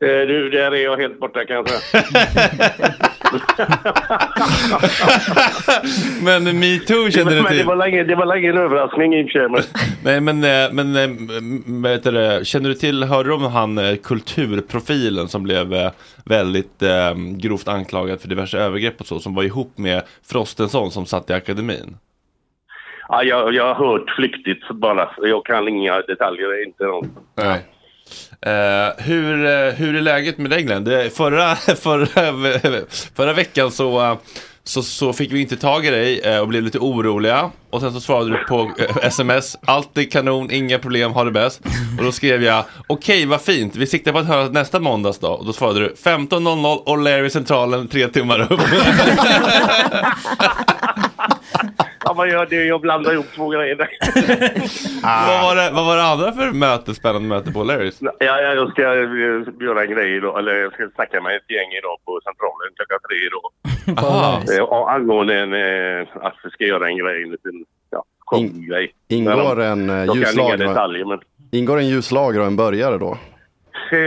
Eh, 0.00 0.26
Du, 0.26 0.50
där 0.50 0.72
är 0.74 0.84
jag 0.84 0.96
helt 0.96 1.20
borta 1.20 1.44
kan 1.44 1.56
jag 1.56 1.68
säga. 1.68 2.02
Men 6.22 6.58
metoo 6.60 7.10
kände 7.10 7.34
du 7.34 7.42
men 7.42 7.52
det 7.52 7.58
till? 7.58 7.66
var 7.66 7.76
länge, 7.76 8.04
det 8.04 8.14
var 8.14 8.26
länge 8.26 8.50
en 8.50 8.58
överraskning 8.58 9.14
i 9.14 9.24
och 9.24 9.30
för 9.30 9.60
sig. 9.62 9.70
Nej 10.04 10.20
men, 10.20 10.44
eh, 10.44 10.72
men 10.72 10.96
eh, 11.84 11.90
heter 11.90 12.12
det, 12.12 12.46
känner 12.46 12.68
du 12.68 12.74
till, 12.74 13.04
hörde 13.04 13.28
du 13.28 13.34
om 13.34 13.42
han 13.42 13.96
kulturprofilen 14.02 15.28
som 15.28 15.42
blev 15.42 15.74
väldigt 16.24 16.82
eh, 16.82 17.14
grovt 17.36 17.68
anklagad 17.68 18.20
för 18.20 18.28
diverse 18.28 18.58
övergrepp 18.58 19.00
och 19.00 19.06
så, 19.06 19.20
som 19.20 19.34
var 19.34 19.42
ihop 19.42 19.78
med 19.78 20.02
Frostenson 20.30 20.90
som 20.90 21.06
satt 21.06 21.30
i 21.30 21.32
akademin? 21.32 21.96
Ja, 23.08 23.22
jag, 23.22 23.54
jag 23.54 23.74
har 23.74 23.86
hört 23.86 24.10
flyktigt 24.16 24.68
bara. 24.70 25.08
Jag 25.22 25.44
kan 25.44 25.68
inga 25.68 26.00
detaljer. 26.00 26.66
Inte 26.66 26.84
något. 26.84 27.06
Nej. 27.36 27.60
Uh, 28.46 29.04
hur, 29.04 29.44
uh, 29.44 29.74
hur 29.74 29.94
är 29.94 30.00
läget 30.00 30.38
med 30.38 30.50
dig 30.50 30.62
Glenn? 30.62 30.84
Det, 30.84 31.16
förra, 31.16 31.56
förra, 31.76 32.32
förra 33.14 33.32
veckan 33.32 33.70
så, 33.70 34.00
uh, 34.00 34.18
så, 34.68 34.82
så 34.82 35.12
fick 35.12 35.32
vi 35.32 35.40
inte 35.40 35.56
tag 35.56 35.86
i 35.86 35.90
dig 35.90 36.20
eh, 36.20 36.38
och 36.38 36.48
blev 36.48 36.62
lite 36.62 36.78
oroliga. 36.78 37.50
Och 37.70 37.80
sen 37.80 37.92
så 37.92 38.00
svarade 38.00 38.30
du 38.30 38.44
på 38.44 38.72
sms, 39.02 39.56
allt 39.66 39.98
är 39.98 40.04
kanon, 40.04 40.50
inga 40.50 40.78
problem, 40.78 41.12
ha 41.12 41.24
det 41.24 41.30
bäst. 41.30 41.60
Och 41.98 42.04
då 42.04 42.12
skrev 42.12 42.42
jag, 42.42 42.64
okej 42.86 43.26
vad 43.26 43.40
fint, 43.40 43.76
vi 43.76 43.86
siktar 43.86 44.12
på 44.12 44.18
att 44.18 44.26
höras 44.26 44.50
nästa 44.50 44.80
måndags 44.80 45.18
då. 45.18 45.28
Och 45.28 45.46
då 45.46 45.52
svarade 45.52 45.80
du, 45.80 45.94
15.00 46.04 46.76
och 46.76 46.98
Larry 46.98 47.30
centralen, 47.30 47.88
tre 47.88 48.08
timmar 48.08 48.52
upp. 48.52 48.60
Ja, 52.08 52.14
man 52.14 52.28
gör 52.28 52.46
det. 52.46 52.64
Jag 52.64 52.80
blandar 52.80 53.12
ihop 53.12 53.26
två 53.34 53.48
grejer. 53.48 53.76
vad, 55.02 55.42
var 55.42 55.56
det, 55.56 55.70
vad 55.74 55.86
var 55.86 55.96
det 55.96 56.02
andra 56.02 56.32
för 56.32 56.52
möte, 56.52 56.94
spännande 56.94 57.28
möte 57.28 57.52
på 57.52 57.64
Larrys? 57.64 57.98
Ja, 58.00 58.12
ja, 58.18 58.40
jag 58.40 58.70
ska 58.70 58.82
eh, 58.82 59.42
göra 59.60 59.82
en 59.82 59.90
grej 59.90 60.16
idag. 60.16 60.38
Eller 60.38 60.54
jag 60.54 60.72
ska 60.72 60.88
snacka 60.94 61.20
med 61.20 61.36
ett 61.36 61.50
gäng 61.50 61.70
idag 61.78 61.96
på 62.04 62.20
Centralen 62.24 62.70
klockan 62.76 62.98
tre 63.08 63.18
idag. 63.26 63.46
Aha. 64.04 64.42
Eh, 64.56 64.62
och 64.62 64.92
angående 64.92 65.34
en, 65.34 65.52
eh, 65.52 66.26
att 66.26 66.34
vi 66.44 66.50
ska 66.50 66.64
göra 66.64 66.88
en 66.88 66.98
grej, 66.98 67.22
en 67.22 67.30
liten 67.30 67.64
ja, 67.90 68.04
showgrej. 68.26 68.92
Ingår 69.08 69.60
en 69.60 69.88
kan 69.88 70.04
inga 70.04 70.14
ljuslager, 70.14 70.56
detaljer, 70.56 71.04
men... 71.04 71.20
ingår 71.52 71.78
en 71.78 71.88
ljuslager 71.88 72.40
och 72.40 72.46
en 72.46 72.56
börjare 72.56 72.98
då? 72.98 73.18
Eh, 73.92 73.98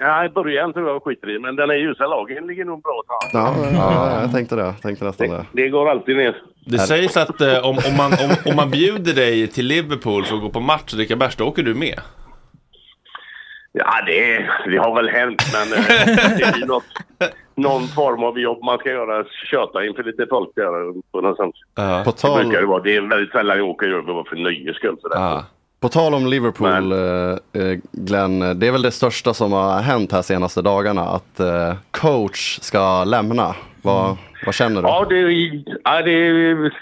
ja, 0.00 0.24
i 0.24 0.28
början 0.28 0.72
tror 0.72 0.88
jag 0.88 1.02
skiter 1.02 1.30
i, 1.30 1.38
men 1.38 1.56
den 1.56 1.70
här 1.70 1.76
ljusa 1.76 2.06
lagen 2.06 2.46
ligger 2.46 2.64
nog 2.64 2.82
bra 2.82 3.02
till 3.08 3.30
Ja, 3.38 3.54
ja, 3.72 4.20
jag 4.20 4.32
tänkte 4.32 4.56
det. 4.56 4.72
Tänkte 4.82 5.04
nästan 5.04 5.28
det. 5.28 5.44
Det 5.52 5.68
går 5.68 5.90
alltid 5.90 6.16
ner. 6.16 6.36
Det 6.66 6.78
sägs 6.78 7.16
att 7.16 7.40
eh, 7.40 7.58
om, 7.64 7.78
om, 7.88 7.96
man, 7.96 8.12
om, 8.12 8.50
om 8.50 8.56
man 8.56 8.70
bjuder 8.70 9.14
dig 9.14 9.46
till 9.48 9.66
Liverpool 9.66 10.24
för 10.24 10.34
att 10.36 10.42
gå 10.42 10.48
på 10.50 10.60
match 10.60 10.92
och 10.92 10.96
dricka 10.96 11.16
bärs, 11.16 11.36
då 11.36 11.44
åker 11.44 11.62
du 11.62 11.74
med. 11.74 12.00
Ja, 13.72 14.02
det, 14.06 14.48
det 14.70 14.76
har 14.78 14.94
väl 14.94 15.08
hänt, 15.08 15.42
men 15.52 15.78
eh, 15.78 15.84
det 16.38 16.42
är 16.44 16.58
ju 16.58 16.66
något, 16.66 16.84
någon 17.54 17.88
form 17.88 18.24
av 18.24 18.38
jobb 18.38 18.64
man 18.64 18.78
ska 18.78 18.88
göra. 18.90 19.24
Köta 19.50 19.84
inför 19.86 20.02
lite 20.02 20.26
folk 20.30 20.50
där. 20.56 21.02
På 21.12 21.20
något 21.20 21.36
sånt. 21.36 21.54
På 22.04 22.12
tal- 22.12 22.38
Det 22.38 22.44
brukar 22.44 22.60
det 22.60 22.66
vara. 22.66 22.82
Det 22.82 22.96
är 22.96 23.00
väldigt 23.00 23.30
sällan 23.32 23.56
jag 23.58 23.66
åker 23.68 23.86
över 23.88 24.24
för 24.28 24.36
nöjes 24.36 24.76
skull. 24.76 24.96
sådär. 25.00 25.16
På 25.80 25.88
tal 25.88 26.14
om 26.14 26.26
Liverpool, 26.26 26.92
eh, 26.92 27.62
eh, 27.62 27.78
Glenn, 27.92 28.58
det 28.58 28.66
är 28.66 28.72
väl 28.72 28.82
det 28.82 28.90
största 28.90 29.34
som 29.34 29.52
har 29.52 29.80
hänt 29.80 30.12
här 30.12 30.22
senaste 30.22 30.62
dagarna, 30.62 31.00
att 31.02 31.40
eh, 31.40 31.74
coach 31.90 32.58
ska 32.60 33.04
lämna. 33.04 33.54
Vad, 33.82 34.16
vad 34.46 34.54
känner 34.54 34.82
du? 34.82 34.88
Ja, 34.88 35.06
det 35.08 35.18
är, 35.18 35.62
ja, 35.84 36.02
det 36.02 36.12
är 36.12 36.72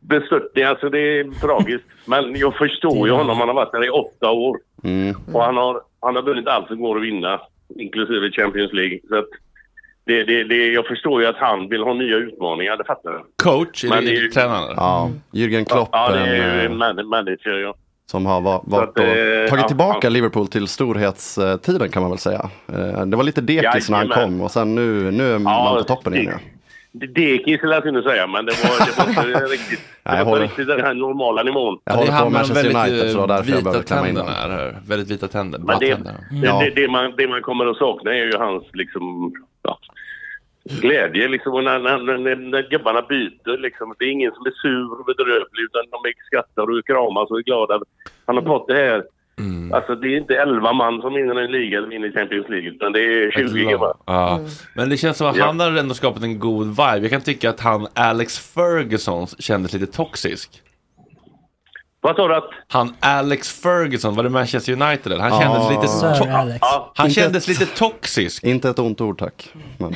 bestörtning. 0.00 0.64
Alltså 0.64 0.88
det 0.90 0.98
är 0.98 1.40
tragiskt. 1.40 1.84
Men 2.04 2.36
jag 2.36 2.56
förstår 2.56 3.08
ju 3.08 3.14
honom. 3.14 3.38
Han 3.38 3.48
har 3.48 3.54
varit 3.54 3.72
där 3.72 3.86
i 3.86 3.90
åtta 3.90 4.30
år. 4.30 4.58
Mm. 4.84 5.16
Och 5.32 5.42
han 5.42 5.56
har, 5.56 5.80
han 6.00 6.16
har 6.16 6.22
vunnit 6.22 6.48
allt 6.48 6.66
som 6.68 6.80
går 6.80 6.96
att 6.96 7.02
vinna. 7.02 7.40
Inklusive 7.78 8.30
Champions 8.30 8.72
League. 8.72 8.98
Så 9.08 9.18
att 9.18 9.28
det, 10.06 10.24
det, 10.24 10.44
det, 10.44 10.72
jag 10.72 10.86
förstår 10.86 11.20
ju 11.22 11.26
att 11.26 11.36
han 11.36 11.68
vill 11.68 11.82
ha 11.82 11.94
nya 11.94 12.16
utmaningar. 12.16 12.76
Det 12.76 12.84
fattar 12.84 13.10
jag. 13.12 13.22
Coach, 13.42 13.84
är 13.84 13.88
Men 13.88 14.04
det, 14.04 14.10
det 14.10 14.16
är 14.16 14.20
ju-? 14.20 14.74
Ja, 14.76 15.10
Jürgen 15.32 15.64
Klopp 15.64 15.88
Ja, 15.92 16.10
det 16.12 16.18
en, 16.18 16.28
är 16.28 16.60
ju 16.62 16.64
eh, 16.64 16.70
man- 16.70 17.08
manager, 17.08 17.58
ja. 17.58 17.74
Som 18.06 18.26
har 18.26 18.40
va- 18.40 18.62
varit 18.66 18.88
att, 18.88 18.98
eh, 18.98 19.04
och 19.04 19.48
tagit 19.48 19.62
ja, 19.62 19.68
tillbaka 19.68 19.98
ja. 20.06 20.10
Liverpool 20.10 20.48
till 20.48 20.68
storhetstiden 20.68 21.88
kan 21.90 22.02
man 22.02 22.10
väl 22.10 22.18
säga. 22.18 22.50
Eh, 22.72 23.06
Det 23.06 23.16
var 23.16 23.24
lite 23.24 23.40
dekis 23.40 23.90
när 23.90 23.98
han 23.98 24.08
kom 24.08 24.40
och 24.40 24.50
sen 24.50 24.74
nu, 24.74 25.10
nu 25.10 25.34
är 25.34 25.38
man 25.38 25.76
på 25.76 25.82
toppen 25.82 26.14
igen. 26.14 26.38
Dekis 26.92 27.58
skulle 27.58 27.74
jag 27.74 27.82
kunna 27.82 28.02
säga, 28.02 28.26
men 28.26 28.46
det 28.46 28.52
var, 28.62 28.86
det 28.86 28.98
var 29.22 29.26
inte 29.28 29.44
riktigt, 29.54 29.80
det 30.02 30.18
håller- 30.22 30.44
inte 30.44 30.64
den 30.64 30.80
här 30.80 30.94
normala 30.94 31.42
nivån. 31.42 31.78
Jag 31.84 31.94
håller 31.94 32.18
på 32.18 32.24
med 32.24 32.32
Manchester 32.32 32.64
United 32.76 33.00
så 33.00 33.06
det 33.06 33.20
var 33.20 33.26
därför 33.28 33.50
jag 33.50 33.56
vita 33.56 33.70
behövde 33.70 33.86
klämma 33.88 34.08
in 34.08 34.14
den. 34.14 34.26
är 34.26 34.30
här. 34.50 34.80
Väldigt 34.86 35.10
vita 35.10 35.28
tänder. 35.28 35.58
Men 35.58 35.78
det, 35.78 35.94
tänder. 35.94 36.14
det, 36.30 36.46
det, 36.64 36.80
det, 36.82 36.88
man, 36.88 37.12
det 37.16 37.28
man 37.28 37.42
kommer 37.42 37.66
att 37.66 37.76
sakna 37.76 38.10
är 38.10 38.24
ju 38.24 38.36
hans 38.38 38.64
liksom, 38.72 39.32
ja, 39.62 39.78
glädje. 40.64 41.28
Liksom, 41.28 41.52
och 41.54 41.64
när, 41.64 41.78
när, 41.78 41.98
när, 42.18 42.36
när 42.36 42.62
gubbarna 42.70 43.02
byter. 43.02 43.58
Liksom, 43.58 43.94
det 43.98 44.04
är 44.04 44.10
ingen 44.10 44.32
som 44.32 44.46
är 44.46 44.50
sur 44.62 45.00
och 45.00 45.04
bedrövlig 45.04 45.62
utan 45.68 45.82
de 45.90 46.12
skrattar 46.26 46.62
och 46.78 46.86
kramas 46.86 47.30
och 47.30 47.38
är 47.38 47.42
glada. 47.42 47.80
Han 48.26 48.36
har 48.36 48.42
fått 48.44 48.68
det 48.68 48.74
här. 48.74 49.04
Alltså 49.72 49.94
det 49.94 50.08
är 50.08 50.16
inte 50.16 50.34
11 50.36 50.72
man 50.72 51.00
som 51.00 51.14
vinner 51.14 51.34
en 51.40 51.52
liga 51.52 51.78
eller 51.78 51.88
vinner 51.88 52.12
Champions 52.12 52.48
League 52.48 52.68
utan 52.70 52.92
det 52.92 53.00
är 53.00 53.30
20 53.30 53.64
gubbar. 53.70 53.96
Ja. 54.06 54.40
Men 54.74 54.88
det 54.90 54.96
känns 54.96 55.16
som 55.16 55.26
att 55.26 55.36
Ja. 55.36 55.44
han 55.46 55.60
har 55.60 55.76
ändå 55.76 55.94
skapat 55.94 56.22
en 56.22 56.38
god 56.38 56.66
vibe. 56.66 56.98
Jag 56.98 57.10
kan 57.10 57.20
tycka 57.20 57.50
att 57.50 57.60
han, 57.60 57.86
Alex 57.94 58.38
Ferguson, 58.54 59.26
kändes 59.26 59.72
lite 59.72 59.86
toxisk. 59.86 60.62
Vad 62.00 62.16
sa 62.16 62.28
du 62.28 62.34
att? 62.34 62.50
Han 62.68 62.94
Alex 63.00 63.60
Ferguson, 63.62 64.14
var 64.16 64.22
det 64.22 64.30
Manchester 64.30 64.72
United? 64.72 65.12
Han 65.12 65.40
kändes 65.42 65.70
lite... 65.70 65.88
Sir 65.88 66.06
to- 66.08 66.32
Alex. 66.36 66.58
Han 66.94 67.10
kändes 67.10 67.48
ett- 67.48 67.60
lite 67.60 67.76
toxisk. 67.76 68.44
Inte 68.44 68.68
ett 68.70 68.78
ont 68.78 69.00
ord 69.00 69.18
tack. 69.18 69.52
Men... 69.78 69.94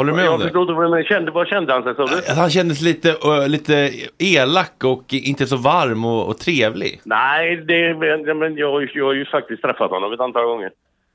Håller 0.00 0.12
du 0.12 0.16
med 0.16 0.28
om 0.28 0.32
Jag 0.32 0.40
det? 0.40 0.44
förstår 0.44 0.62
inte 0.62 0.72
vad 0.72 0.90
men 0.90 1.04
kände, 1.04 1.30
vad 1.30 1.46
kände 1.48 1.72
han 1.72 1.82
sig 1.82 1.94
du? 1.94 2.32
Han 2.40 2.50
kändes 2.50 2.80
lite, 2.82 3.08
ö, 3.10 3.48
lite 3.48 3.90
elak 4.18 4.84
och 4.84 5.14
inte 5.14 5.46
så 5.46 5.56
varm 5.56 6.04
och, 6.04 6.28
och 6.28 6.38
trevlig. 6.38 7.00
Nej, 7.04 7.56
det, 7.56 7.94
men 8.34 8.56
jag, 8.56 8.90
jag 8.94 9.04
har 9.04 9.12
ju 9.12 9.24
faktiskt 9.24 9.62
träffat 9.62 9.90
honom 9.90 10.12
ett 10.12 10.20
antal 10.20 10.44
gånger. 10.44 10.70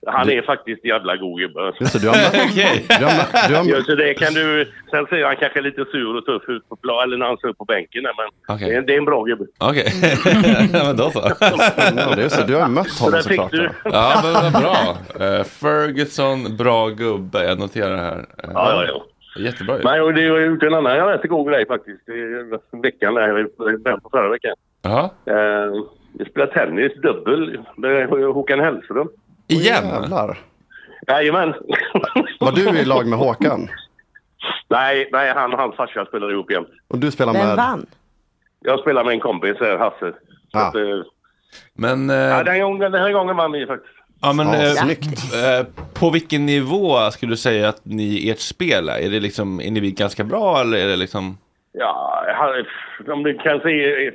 Han 0.05 0.29
är 0.29 0.41
faktiskt 0.41 0.85
jävla 0.85 1.15
god 1.17 1.39
gubbe. 1.39 1.61
Det, 1.79 2.01
du 2.01 2.07
har 2.07 2.15
mött- 2.15 2.45
Okej. 2.51 2.85
du 2.99 3.05
har 3.05 3.17
mött- 3.17 3.49
du 3.49 3.55
har- 3.55 3.65
Ja, 3.79 3.83
så 3.83 3.95
det 3.95 4.13
kan 4.13 4.33
du... 4.33 4.71
Sen 4.91 5.05
ser 5.05 5.23
han 5.25 5.35
kanske 5.35 5.61
lite 5.61 5.85
sur 5.85 6.15
och 6.17 6.25
tuff 6.25 6.43
ut 6.49 6.69
på 6.69 6.75
plan, 6.75 7.03
eller 7.03 7.17
när 7.17 7.25
han 7.25 7.37
står 7.37 7.53
på 7.53 7.65
bänken. 7.65 8.03
Men 8.03 8.55
Okej. 8.55 8.69
det, 8.69 8.75
är, 8.75 8.81
det 8.81 8.93
är 8.93 8.97
en 8.97 9.05
bra 9.05 9.23
gubbe. 9.23 9.45
Okej, 9.59 9.85
ja, 10.73 10.83
men 10.83 10.97
då 10.97 11.11
så. 11.11 11.19
Ja, 11.39 12.15
det 12.15 12.23
är 12.23 12.29
så, 12.29 12.45
du 12.47 12.55
har 12.55 12.67
mött 12.69 12.89
Så 12.89 13.03
honom 13.05 13.19
fick 13.19 13.31
såklart. 13.41 13.51
du. 13.51 13.69
ja. 13.83 14.21
Men 14.23 14.33
vad 14.33 14.61
bra. 14.63 14.97
Eh, 15.27 15.43
Ferguson, 15.43 16.57
bra 16.57 16.89
gubbe. 16.89 17.43
Jag 17.43 17.59
noterar 17.59 17.95
det 17.95 18.01
här. 18.01 18.17
Eh, 18.43 18.49
Ja, 18.53 18.71
ja, 18.71 18.85
ja. 18.87 19.05
Jättebra 19.41 19.77
ju. 19.77 19.83
Nej, 19.83 20.01
och 20.01 20.13
det 20.13 20.27
har 20.29 20.39
gjort 20.39 20.63
en 20.63 20.73
annan 20.73 20.97
rätt 21.07 21.29
god 21.29 21.47
grej 21.49 21.67
faktiskt. 21.67 22.01
Veckan 22.83 23.13
där, 23.13 23.47
början 23.83 24.01
på 24.01 24.09
förra 24.09 24.29
veckan. 24.29 24.55
Jaha. 24.81 25.09
Eh, 25.25 25.73
jag 26.17 26.27
spelade 26.29 26.51
tennis 26.51 26.91
dubbel 27.01 27.59
med 27.77 28.07
Håkan 28.09 28.59
Hellström. 28.59 29.07
Igen? 29.47 29.87
Jävlar. 29.87 30.37
Jajamän. 31.07 31.53
Var 32.39 32.51
du 32.51 32.79
i 32.79 32.85
lag 32.85 33.07
med 33.07 33.19
Håkan? 33.19 33.67
nej, 34.67 35.09
nej, 35.11 35.33
han 35.33 35.53
och 35.53 35.59
hans 35.59 35.75
farsa 35.75 36.05
spelade 36.05 36.33
ihop 36.33 36.51
igen. 36.51 36.65
Och 36.87 36.99
du 36.99 37.11
spelar 37.11 37.33
Vem 37.33 37.47
med... 37.47 37.55
vann? 37.55 37.85
Jag 38.59 38.79
spelar 38.79 39.03
med 39.03 39.13
en 39.13 39.19
kompis, 39.19 39.55
här, 39.59 39.77
Hasse. 39.77 40.13
Ah. 40.53 40.67
att, 40.67 40.75
eh, 40.75 40.81
Men, 41.73 42.09
eh, 42.09 42.15
ja, 42.15 42.43
den, 42.43 42.61
gången, 42.61 42.91
den 42.91 43.01
här 43.01 43.11
gången 43.11 43.35
vann 43.35 43.51
vi 43.51 43.65
faktiskt. 43.65 43.93
ja, 44.21 44.33
men 44.33 44.47
Ja, 44.47 44.63
eh, 44.63 45.59
eh, 45.59 45.65
på 45.93 46.09
vilken 46.09 46.45
nivå 46.45 47.11
skulle 47.11 47.31
du 47.31 47.37
säga 47.37 47.69
att 47.69 47.85
ni, 47.85 48.29
ert 48.29 48.39
spel 48.39 48.89
är? 48.89 48.99
Är, 48.99 49.09
det 49.09 49.19
liksom, 49.19 49.59
är 49.61 49.71
ni 49.71 49.91
ganska 49.91 50.23
bra 50.23 50.61
eller 50.61 50.77
är 50.77 50.87
det 50.87 50.95
liksom... 50.95 51.37
Ja, 51.71 52.23
om 53.07 53.23
du 53.23 53.37
kan 53.37 53.59
se... 53.59 54.11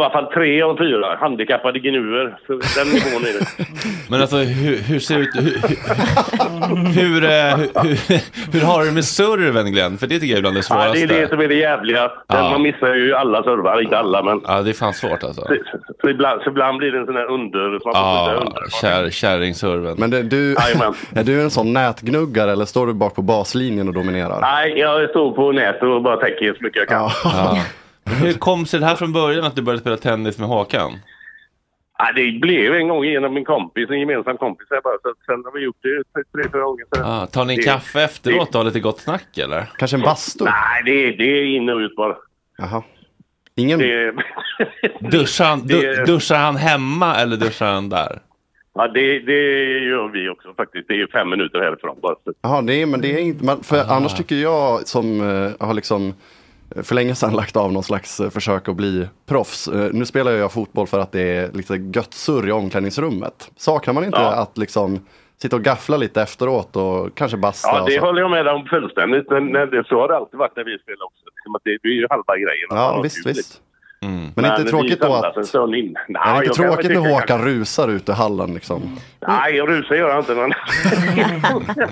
I 0.00 0.02
alla 0.02 0.10
fall 0.10 0.26
tre 0.32 0.62
av 0.62 0.76
fyra 0.76 1.16
handikappade 1.20 1.78
gnuer. 1.78 2.38
Så 2.46 2.52
den 2.52 2.88
nivån 2.92 3.22
är 3.22 3.32
det. 3.38 3.46
Men 4.10 4.20
alltså 4.20 4.36
hur, 4.36 4.76
hur 4.76 4.98
ser 5.00 5.14
det 5.18 5.20
ut? 5.22 5.36
Hur, 5.36 5.42
hur, 5.42 7.02
hur, 7.02 7.24
eh, 7.24 7.56
hur, 7.82 8.08
hur, 8.08 8.52
hur 8.52 8.66
har 8.66 8.80
du 8.80 8.86
det 8.86 8.92
med 8.94 9.04
serven 9.04 9.72
Glenn? 9.72 9.98
För 9.98 10.06
det 10.06 10.14
tycker 10.20 10.26
jag 10.32 10.38
är 10.38 10.40
bland 10.40 10.56
det 10.56 10.58
Ja, 10.58 10.62
svåraste. 10.62 11.06
det 11.06 11.14
är 11.16 11.20
det 11.20 11.28
som 11.28 11.40
är 11.40 11.48
det 11.48 11.54
jävliga. 11.54 12.10
Ja. 12.26 12.50
Man 12.50 12.62
missar 12.62 12.94
ju 12.94 13.14
alla 13.14 13.42
servar, 13.42 13.80
inte 13.82 13.98
alla 13.98 14.22
men... 14.22 14.40
Ja, 14.46 14.62
det 14.62 14.70
är 14.70 14.74
fan 14.74 14.94
svårt 14.94 15.22
alltså. 15.24 15.40
Så, 15.42 15.56
så, 16.00 16.08
ibland, 16.10 16.42
så 16.42 16.50
ibland 16.50 16.78
blir 16.78 16.92
det 16.92 16.98
en 16.98 17.06
sån 17.06 17.16
här 17.16 17.30
under... 17.30 17.78
Så 17.78 17.90
Ja, 17.94 18.32
under. 18.40 18.62
kär, 18.80 19.10
kärringserven. 19.10 19.94
Men 19.98 20.10
det, 20.10 20.22
du, 20.22 20.52
är 21.14 21.24
du 21.24 21.42
en 21.42 21.50
sån 21.50 21.72
nätgnuggare 21.72 22.52
eller 22.52 22.64
står 22.64 22.86
du 22.86 22.92
bak 22.94 23.14
på 23.14 23.22
baslinjen 23.22 23.88
och 23.88 23.94
dominerar? 23.94 24.40
Nej, 24.40 24.78
jag 24.78 25.10
står 25.10 25.32
på 25.32 25.52
nätet 25.52 25.82
och 25.82 26.02
bara 26.02 26.16
täcker 26.16 26.54
så 26.58 26.64
mycket 26.64 26.78
jag 26.78 26.88
kan. 26.88 27.10
Ja. 27.24 27.58
Hur 28.06 28.32
kom 28.32 28.66
sig 28.66 28.80
det 28.80 28.86
här 28.86 28.96
från 28.96 29.12
början 29.12 29.44
att 29.44 29.56
du 29.56 29.62
började 29.62 29.80
spela 29.80 29.96
tennis 29.96 30.38
med 30.38 30.48
Håkan? 30.48 30.92
Ja, 31.98 32.12
det 32.16 32.40
blev 32.40 32.74
en 32.74 32.88
gång 32.88 33.04
genom 33.04 33.34
min 33.34 33.44
kompis, 33.44 33.90
en 33.90 34.00
gemensam 34.00 34.36
kompis. 34.36 34.66
här 34.70 34.80
Bara, 34.80 34.98
så 35.02 35.08
att 35.08 35.16
sen 35.26 35.42
har 35.44 35.52
vi 35.52 35.64
gjort 35.64 35.76
det 35.82 36.02
tre, 36.32 36.50
fyra 36.52 36.62
gånger. 36.62 36.84
Så 36.96 37.02
Ah, 37.04 37.26
tar 37.26 37.44
ni 37.44 37.52
en 37.52 37.56
det- 37.56 37.62
kaffe 37.64 38.02
efteråt 38.02 38.48
och 38.48 38.54
har 38.54 38.64
lite 38.64 38.80
gott 38.80 39.00
snack 39.00 39.38
eller? 39.38 39.64
Kanske 39.78 39.96
en 39.96 40.02
bastu? 40.02 40.44
Nej, 40.44 40.82
det, 40.84 40.90
är- 40.90 41.16
det 41.16 41.24
är 41.24 41.44
in 41.44 41.68
och 41.68 41.78
ut 41.78 41.96
bara. 41.96 42.16
Jaha. 42.58 42.82
Ingen... 43.54 43.78
Det, 43.78 44.12
Duschar 45.00 45.44
han, 45.44 45.60
du, 45.66 46.04
duschar 46.04 46.36
han 46.36 46.56
hemma 46.56 47.14
eller 47.16 47.36
duschar 47.36 47.72
han 47.72 47.88
där? 47.88 48.18
ja, 48.74 48.88
det, 48.88 49.18
det 49.18 49.68
gör 49.84 50.08
vi 50.08 50.28
också 50.28 50.54
faktiskt. 50.54 50.88
Det 50.88 51.00
är 51.00 51.06
fem 51.06 51.30
minuter 51.30 51.58
härifrån 51.60 51.96
bara. 52.02 52.14
Jaha, 52.42 52.60
nej 52.60 52.86
men 52.86 53.00
det 53.00 53.12
är 53.14 53.18
inte, 53.18 53.44
man, 53.44 53.62
för 53.62 53.84
annars 53.84 54.14
tycker 54.14 54.36
jag 54.36 54.86
som 54.88 55.20
eh, 55.20 55.66
har 55.66 55.74
liksom 55.74 56.14
för 56.82 56.94
länge 56.94 57.14
sedan 57.14 57.32
lagt 57.32 57.56
av 57.56 57.72
någon 57.72 57.82
slags 57.82 58.20
eh, 58.20 58.30
försök 58.30 58.68
att 58.68 58.76
bli 58.76 59.08
proffs. 59.26 59.68
Eh, 59.68 59.90
nu 59.92 60.06
spelar 60.06 60.32
jag 60.32 60.52
fotboll 60.52 60.86
för 60.86 61.00
att 61.00 61.12
det 61.12 61.20
är 61.20 61.52
lite 61.52 61.76
gött 61.76 62.14
surr 62.14 62.48
i 62.48 62.52
omklädningsrummet. 62.52 63.50
Saknar 63.56 63.94
man 63.94 64.04
inte 64.04 64.18
Ja. 64.18 64.32
att 64.32 64.58
liksom 64.58 65.00
sitta 65.42 65.56
och 65.56 65.62
gaffla 65.62 65.96
lite 65.96 66.22
efteråt 66.22 66.76
och 66.76 67.14
kanske 67.16 67.36
basta? 67.36 67.68
Ja, 67.68 67.80
och 67.82 67.88
det 67.88 67.98
så? 67.98 68.06
håller 68.06 68.20
jag 68.20 68.30
med 68.30 68.48
om 68.48 68.64
fullständigt. 68.66 69.30
Men 69.30 69.52
men 69.52 69.70
det, 69.70 69.84
så 69.88 70.00
har 70.00 70.08
det 70.08 70.16
alltid 70.16 70.38
varit 70.38 70.56
när 70.56 70.64
vi 70.64 70.78
spelar 70.78 71.04
också. 71.04 71.22
Det, 71.64 71.78
det 71.82 71.88
är 71.88 71.92
ju 71.92 72.06
halva 72.10 72.34
grejen. 72.36 72.68
Ja, 72.70 73.00
visst, 73.02 73.26
visst. 73.26 73.60
Mm. 74.02 74.30
Men 74.36 74.44
inte 74.44 74.62
vi 74.62 74.70
tråkigt 74.70 75.00
då 75.00 75.14
att... 75.14 75.36
en 75.36 75.44
stund 75.44 75.74
in. 75.74 75.94
Nej, 76.08 76.22
är 76.24 76.40
det 76.40 76.46
inte 76.46 76.56
tråkigt 76.56 76.90
när 76.90 77.10
Håkan 77.12 77.44
rusar 77.44 77.88
ut 77.88 78.08
i 78.08 78.12
hallen 78.12 78.54
liksom? 78.54 78.98
Nej, 79.28 79.56
jag 79.56 79.68
rusar 79.68 79.94
gör 79.94 80.08
jag 80.08 80.18
inte. 80.18 80.34
Men... 80.34 80.52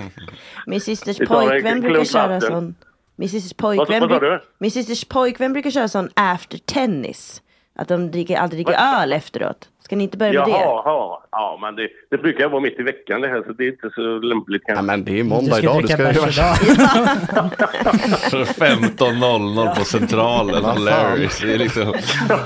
Min 0.67 0.81
systers 0.81 1.17
pojkvän 1.17 1.81
brukar 1.81 2.05
köra 2.05 2.27
vatten. 2.27 2.51
sån. 2.51 2.75
Min 3.15 3.29
systers 3.29 3.53
Vad- 3.57 3.77
pojkvän, 3.77 4.01
vad 4.01 4.11
bru- 4.11 4.19
du? 4.19 4.41
min 4.57 4.71
systers 4.71 5.05
pojkvän 5.05 5.53
brukar 5.53 5.71
köra 5.71 5.87
sån 5.87 6.09
after 6.13 6.57
tennis. 6.57 7.41
Att 7.77 7.87
de 7.87 8.11
dricker, 8.11 8.37
aldrig 8.37 8.65
dricker 8.65 8.79
öl 9.01 9.13
efteråt. 9.13 9.69
Ska 9.83 9.95
ni 9.95 10.03
inte 10.03 10.17
börja 10.17 10.31
med 10.31 10.39
Jaha, 10.49 10.59
det? 10.59 10.63
jaha. 10.65 11.19
Ja, 11.31 11.57
men 11.61 11.75
det, 11.75 11.87
det 12.11 12.17
brukar 12.17 12.49
vara 12.49 12.61
mitt 12.61 12.79
i 12.79 12.83
veckan 12.83 13.21
det 13.21 13.27
här 13.27 13.43
så 13.43 13.51
det 13.53 13.63
är 13.63 13.67
inte 13.67 13.89
så 13.95 14.01
lämpligt 14.01 14.61
kanske. 14.65 14.79
Ja, 14.79 14.81
men 14.85 15.03
det 15.05 15.19
är 15.19 15.23
Du 15.23 15.29
ska 15.51 15.73
dricka 15.73 15.97
bärs 15.97 16.37
idag. 16.37 16.55
15.00 18.55 19.75
på 19.75 19.85
Centralen, 19.85 20.63
Vad 20.63 20.77
hilarious. 20.77 21.39
Det 21.41 21.53
är 21.53 21.57
liksom, 21.57 21.93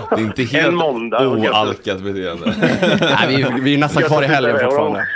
det 0.10 0.16
är 0.16 0.20
inte 0.20 0.44
helt 0.44 0.68
En 0.68 0.76
måndag. 0.76 1.28
oalkat 1.28 2.00
beteende. 2.02 2.56
Nej, 3.02 3.28
vi, 3.28 3.46
vi 3.62 3.74
är 3.74 3.78
nästan 3.78 4.04
kvar 4.04 4.24
i 4.24 4.28
helgen 4.28 4.60
fortfarande. 4.60 5.06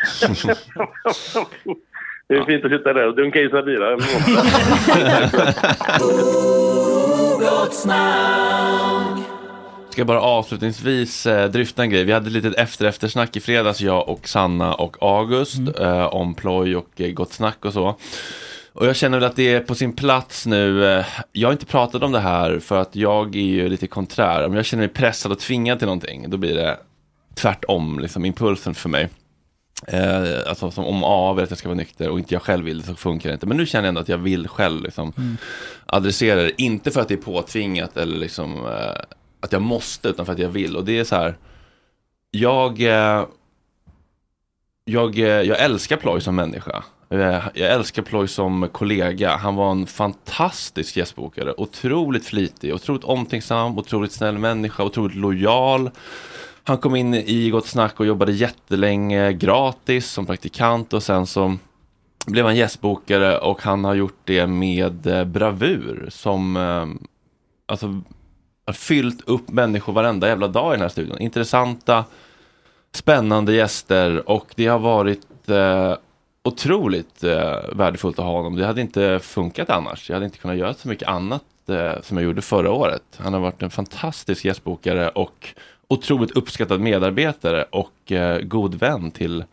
Det 2.28 2.36
är 2.36 2.45
fint 2.45 2.65
att 2.65 2.71
sitta 2.71 2.93
där 2.93 3.07
och 3.07 3.15
dunka 3.15 3.39
i 3.39 3.49
sig 3.49 3.63
bira. 3.63 3.97
Ska 9.89 9.99
jag 9.99 10.07
bara 10.07 10.21
avslutningsvis 10.21 11.26
eh, 11.26 11.49
dryfta 11.49 11.84
en 11.84 11.89
grej. 11.89 12.03
Vi 12.03 12.11
hade 12.11 12.28
ett 12.28 12.34
litet 12.34 12.55
efter 12.55 12.86
eftersnack 12.86 13.36
i 13.36 13.39
fredags, 13.39 13.82
jag 13.82 14.09
och 14.09 14.28
Sanna 14.28 14.74
och 14.74 14.97
August, 15.01 15.80
eh, 15.80 16.05
om 16.05 16.36
ploj 16.36 16.76
och 16.76 17.01
eh, 17.01 17.11
gott 17.11 17.34
snack 17.34 17.65
och 17.65 17.74
så. 17.74 17.95
Och 18.74 18.88
jag 18.88 18.95
känner 18.95 19.19
väl 19.19 19.30
att 19.30 19.36
det 19.36 19.53
är 19.53 19.59
på 19.59 19.76
sin 19.76 19.93
plats 19.93 20.45
nu. 20.45 20.86
Eh, 20.86 21.05
jag 21.32 21.47
har 21.47 21.53
inte 21.53 21.65
pratat 21.65 22.03
om 22.03 22.11
det 22.11 22.19
här 22.19 22.59
för 22.59 22.82
att 22.82 22.95
jag 22.95 23.36
är 23.36 23.39
ju 23.39 23.69
lite 23.69 23.88
konträr. 23.88 24.45
Om 24.45 24.53
jag 24.53 24.65
känner 24.65 24.82
mig 24.82 24.89
pressad 24.93 25.32
och 25.32 25.39
tvingad 25.39 25.80
till 25.80 25.86
någonting, 25.86 26.30
då 26.30 26.38
blir 26.38 26.55
det 26.55 26.78
tvärtom, 27.36 27.99
liksom 27.99 28.26
impulsen 28.26 28.74
för 28.74 28.89
mig. 28.89 29.09
Eh, 29.88 30.49
alltså 30.49 30.71
som 30.71 30.86
om 30.86 31.03
A 31.03 31.34
vill 31.34 31.43
att 31.43 31.49
jag 31.51 31.59
ska 31.59 31.67
vara 31.69 31.77
nykter 31.77 32.09
och 32.09 32.19
inte 32.19 32.34
jag 32.36 32.41
själv 32.41 32.65
vill 32.65 32.81
det 32.81 32.88
så 32.88 32.95
funkar 32.95 33.29
det 33.29 33.34
inte. 33.34 33.45
Men 33.45 33.57
nu 33.57 33.65
känner 33.65 33.84
jag 33.84 33.89
ändå 33.89 34.01
att 34.01 34.09
jag 34.09 34.17
vill 34.17 34.47
själv 34.47 34.84
liksom 34.84 35.13
Mm. 35.17 35.38
adressera 35.86 36.41
det. 36.41 36.61
Inte 36.61 36.91
för 36.91 37.01
att 37.01 37.07
det 37.07 37.13
är 37.13 37.17
påtvingat 37.17 37.97
eller 37.97 38.17
liksom 38.17 38.65
eh, 38.65 39.01
att 39.39 39.51
jag 39.51 39.61
måste 39.61 40.09
utan 40.09 40.25
för 40.25 40.34
att 40.34 40.39
jag 40.39 40.49
vill. 40.49 40.75
Och 40.77 40.86
det 40.86 40.99
är 40.99 41.03
så 41.03 41.15
här. 41.15 41.38
Jag, 42.31 42.81
eh, 42.81 43.25
jag, 44.86 45.19
eh, 45.19 45.25
jag 45.27 45.59
älskar 45.61 45.97
Ploy 45.97 46.21
som 46.21 46.36
människa. 46.36 46.84
Eh, 47.09 47.19
Jag 47.53 47.71
älskar 47.71 48.01
Ploy 48.01 48.27
som 48.27 48.69
kollega. 48.71 49.36
Han 49.36 49.55
var 49.55 49.71
en 49.71 49.88
fantastisk 49.88 50.97
gästbokare. 50.97 51.53
Otroligt 51.57 52.25
flitig, 52.25 52.73
otroligt 52.73 53.03
omtänksam, 53.03 53.77
otroligt 53.77 54.11
snäll 54.11 54.38
människa, 54.38 54.84
otroligt 54.84 55.15
lojal. 55.17 55.89
Han 56.66 56.78
kom 56.78 56.95
in 56.95 57.14
i 57.14 57.49
Gott 57.49 57.68
Snack 57.68 57.99
och 57.99 58.05
jobbade 58.05 58.32
jättelänge 58.32 59.34
gratis 59.34 60.09
som 60.09 60.26
praktikant 60.26 60.93
och 60.93 61.03
sen 61.03 61.28
så 61.28 61.57
blev 62.26 62.45
han 62.45 62.55
gästbokare 62.55 63.38
och 63.38 63.61
han 63.61 63.86
har 63.86 63.93
gjort 63.93 64.20
det 64.24 64.47
med 64.47 65.07
eh, 65.07 65.26
bravur 65.26 66.07
som 66.11 66.57
eh, 66.57 66.86
alltså 67.66 68.01
har 68.66 68.74
fyllt 68.74 69.22
upp 69.30 69.49
människor 69.49 69.93
varenda 69.93 70.28
jävla 70.28 70.47
dag 70.47 70.74
i 70.74 70.76
den 70.76 70.82
här 70.82 70.89
studion. 70.89 71.20
Intressanta, 71.20 72.05
spännande 72.91 73.53
gäster 73.53 74.30
och 74.30 74.53
det 74.55 74.68
har 74.68 74.80
varit 74.80 75.49
eh, 75.49 75.95
otroligt 76.43 77.24
eh, 77.24 77.55
värdefullt 77.74 78.20
att 78.20 78.26
ha 78.26 78.32
honom. 78.32 78.55
Det 78.55 78.66
hade 78.66 78.82
inte 78.82 79.20
funkat 79.20 79.70
annars. 79.70 80.09
Jag 80.09 80.16
hade 80.16 80.26
inte 80.26 80.38
kunnat 80.38 80.57
göra 80.57 80.74
så 80.74 80.88
mycket 80.88 81.07
annat 81.07 81.43
eh, 81.70 82.01
som 82.01 82.18
jag 82.18 82.24
gjorde 82.24 82.41
förra 82.41 82.72
året. 82.72 83.03
Han 83.18 83.34
har 83.34 83.39
varit 83.39 83.64
en 83.64 83.70
fantastisk 83.70 84.45
gästbokare 84.45 85.09
och 85.09 85.55
otroligt 85.93 86.31
uppskattad 86.31 86.81
medarbetare 86.81 87.63
och 87.63 88.11
eh, 88.11 88.41
god 88.41 88.75
vän 88.75 89.11
till, 89.11 89.43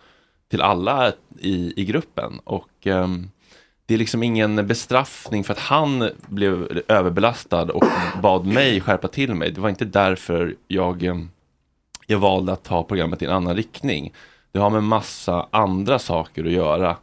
till 0.50 0.62
alla 0.62 1.12
i, 1.38 1.82
i 1.82 1.84
gruppen. 1.84 2.40
Och 2.44 2.86
eh, 2.86 3.08
det 3.86 3.94
är 3.94 3.98
liksom 3.98 4.22
ingen 4.22 4.66
bestraffning 4.66 5.44
för 5.44 5.52
att 5.52 5.58
han 5.58 6.10
blev 6.28 6.82
överbelastad 6.88 7.62
och 7.62 7.84
bad 8.22 8.46
mig 8.46 8.80
skärpa 8.80 9.08
till 9.08 9.34
mig. 9.34 9.50
Det 9.50 9.60
var 9.60 9.68
inte 9.68 9.84
därför 9.84 10.54
jag, 10.68 11.02
ehm, 11.02 11.30
jag 12.06 12.18
valde 12.18 12.52
att 12.52 12.64
ta 12.64 12.82
programmet 12.82 13.22
i 13.22 13.24
en 13.24 13.32
annan 13.32 13.56
riktning. 13.56 14.12
Det 14.52 14.58
har 14.58 14.70
med 14.70 14.82
massa 14.82 15.46
andra 15.50 15.98
saker 15.98 16.44
att 16.44 16.52
göra 16.52 16.96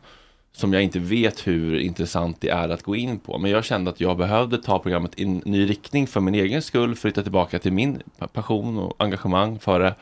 som 0.57 0.73
jag 0.73 0.83
inte 0.83 0.99
vet 0.99 1.47
hur 1.47 1.79
intressant 1.79 2.41
det 2.41 2.49
är 2.49 2.69
att 2.69 2.83
gå 2.83 2.95
in 2.95 3.19
på. 3.19 3.37
Men 3.37 3.51
jag 3.51 3.65
kände 3.65 3.91
att 3.91 4.01
jag 4.01 4.17
behövde 4.17 4.57
ta 4.57 4.79
programmet 4.79 5.19
i 5.19 5.23
en 5.23 5.41
ny 5.45 5.69
riktning 5.69 6.07
för 6.07 6.19
min 6.19 6.35
egen 6.35 6.61
skull, 6.61 6.95
flytta 6.95 7.23
tillbaka 7.23 7.59
till 7.59 7.73
min 7.73 8.01
passion 8.33 8.77
och 8.77 8.95
engagemang 8.99 9.59
för 9.59 9.79
det. 9.79 9.95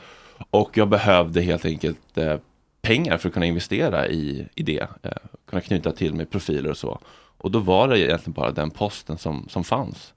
Och 0.49 0.77
jag 0.77 0.89
behövde 0.89 1.41
helt 1.41 1.65
enkelt 1.65 2.17
eh, 2.17 2.37
pengar 2.81 3.17
för 3.17 3.27
att 3.29 3.33
kunna 3.33 3.45
investera 3.45 4.07
i, 4.07 4.47
i 4.55 4.63
det, 4.63 4.87
eh, 5.03 5.11
kunna 5.49 5.61
knyta 5.61 5.91
till 5.91 6.13
mig 6.13 6.25
profiler 6.25 6.69
och 6.69 6.77
så. 6.77 6.99
Och 7.37 7.51
då 7.51 7.59
var 7.59 7.87
det 7.87 7.99
egentligen 7.99 8.33
bara 8.33 8.51
den 8.51 8.71
posten 8.71 9.17
som, 9.17 9.49
som 9.49 9.63
fanns. 9.63 10.13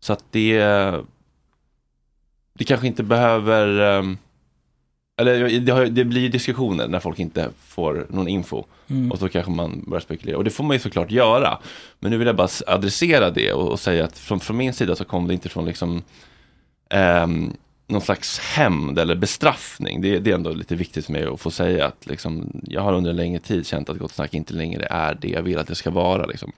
Så 0.00 0.12
att 0.12 0.24
det, 0.30 0.58
det 2.54 2.64
kanske 2.64 2.86
inte 2.86 3.02
behöver, 3.02 3.98
um, 3.98 4.18
eller 5.16 5.60
det, 5.60 5.72
har, 5.72 5.86
det 5.86 6.04
blir 6.04 6.28
diskussioner 6.28 6.88
när 6.88 7.00
folk 7.00 7.18
inte 7.18 7.50
får 7.66 8.06
någon 8.10 8.28
info. 8.28 8.64
Mm. 8.88 9.12
Och 9.12 9.18
så 9.18 9.28
kanske 9.28 9.52
man 9.52 9.84
börjar 9.86 10.00
spekulera. 10.00 10.36
Och 10.36 10.44
det 10.44 10.50
får 10.50 10.64
man 10.64 10.76
ju 10.76 10.80
såklart 10.80 11.10
göra. 11.10 11.58
Men 12.00 12.10
nu 12.10 12.16
vill 12.18 12.26
jag 12.26 12.36
bara 12.36 12.48
adressera 12.66 13.30
det 13.30 13.52
och, 13.52 13.68
och 13.68 13.80
säga 13.80 14.04
att 14.04 14.18
från, 14.18 14.40
från 14.40 14.56
min 14.56 14.72
sida 14.72 14.96
så 14.96 15.04
kom 15.04 15.28
det 15.28 15.34
inte 15.34 15.48
från 15.48 15.64
liksom 15.64 16.02
ehm, 16.90 17.52
någon 17.86 18.00
slags 18.00 18.38
hämnd 18.38 18.98
eller 18.98 19.14
bestraffning. 19.14 20.00
Det, 20.00 20.18
det 20.18 20.30
är 20.30 20.34
ändå 20.34 20.50
lite 20.50 20.74
viktigt 20.74 21.06
för 21.06 21.12
mig 21.12 21.26
att 21.26 21.40
få 21.40 21.50
säga 21.50 21.86
att 21.86 22.06
liksom, 22.06 22.60
jag 22.62 22.82
har 22.82 22.92
under 22.92 23.10
en 23.10 23.16
längre 23.16 23.40
tid 23.40 23.66
känt 23.66 23.88
att 23.88 23.98
Gott 23.98 24.12
Snack 24.12 24.34
inte 24.34 24.54
längre 24.54 24.86
är 24.90 25.14
det 25.14 25.28
jag 25.28 25.42
vill 25.42 25.58
att 25.58 25.66
det 25.66 25.74
ska 25.74 25.90
vara. 25.90 26.26
Liksom. 26.26 26.52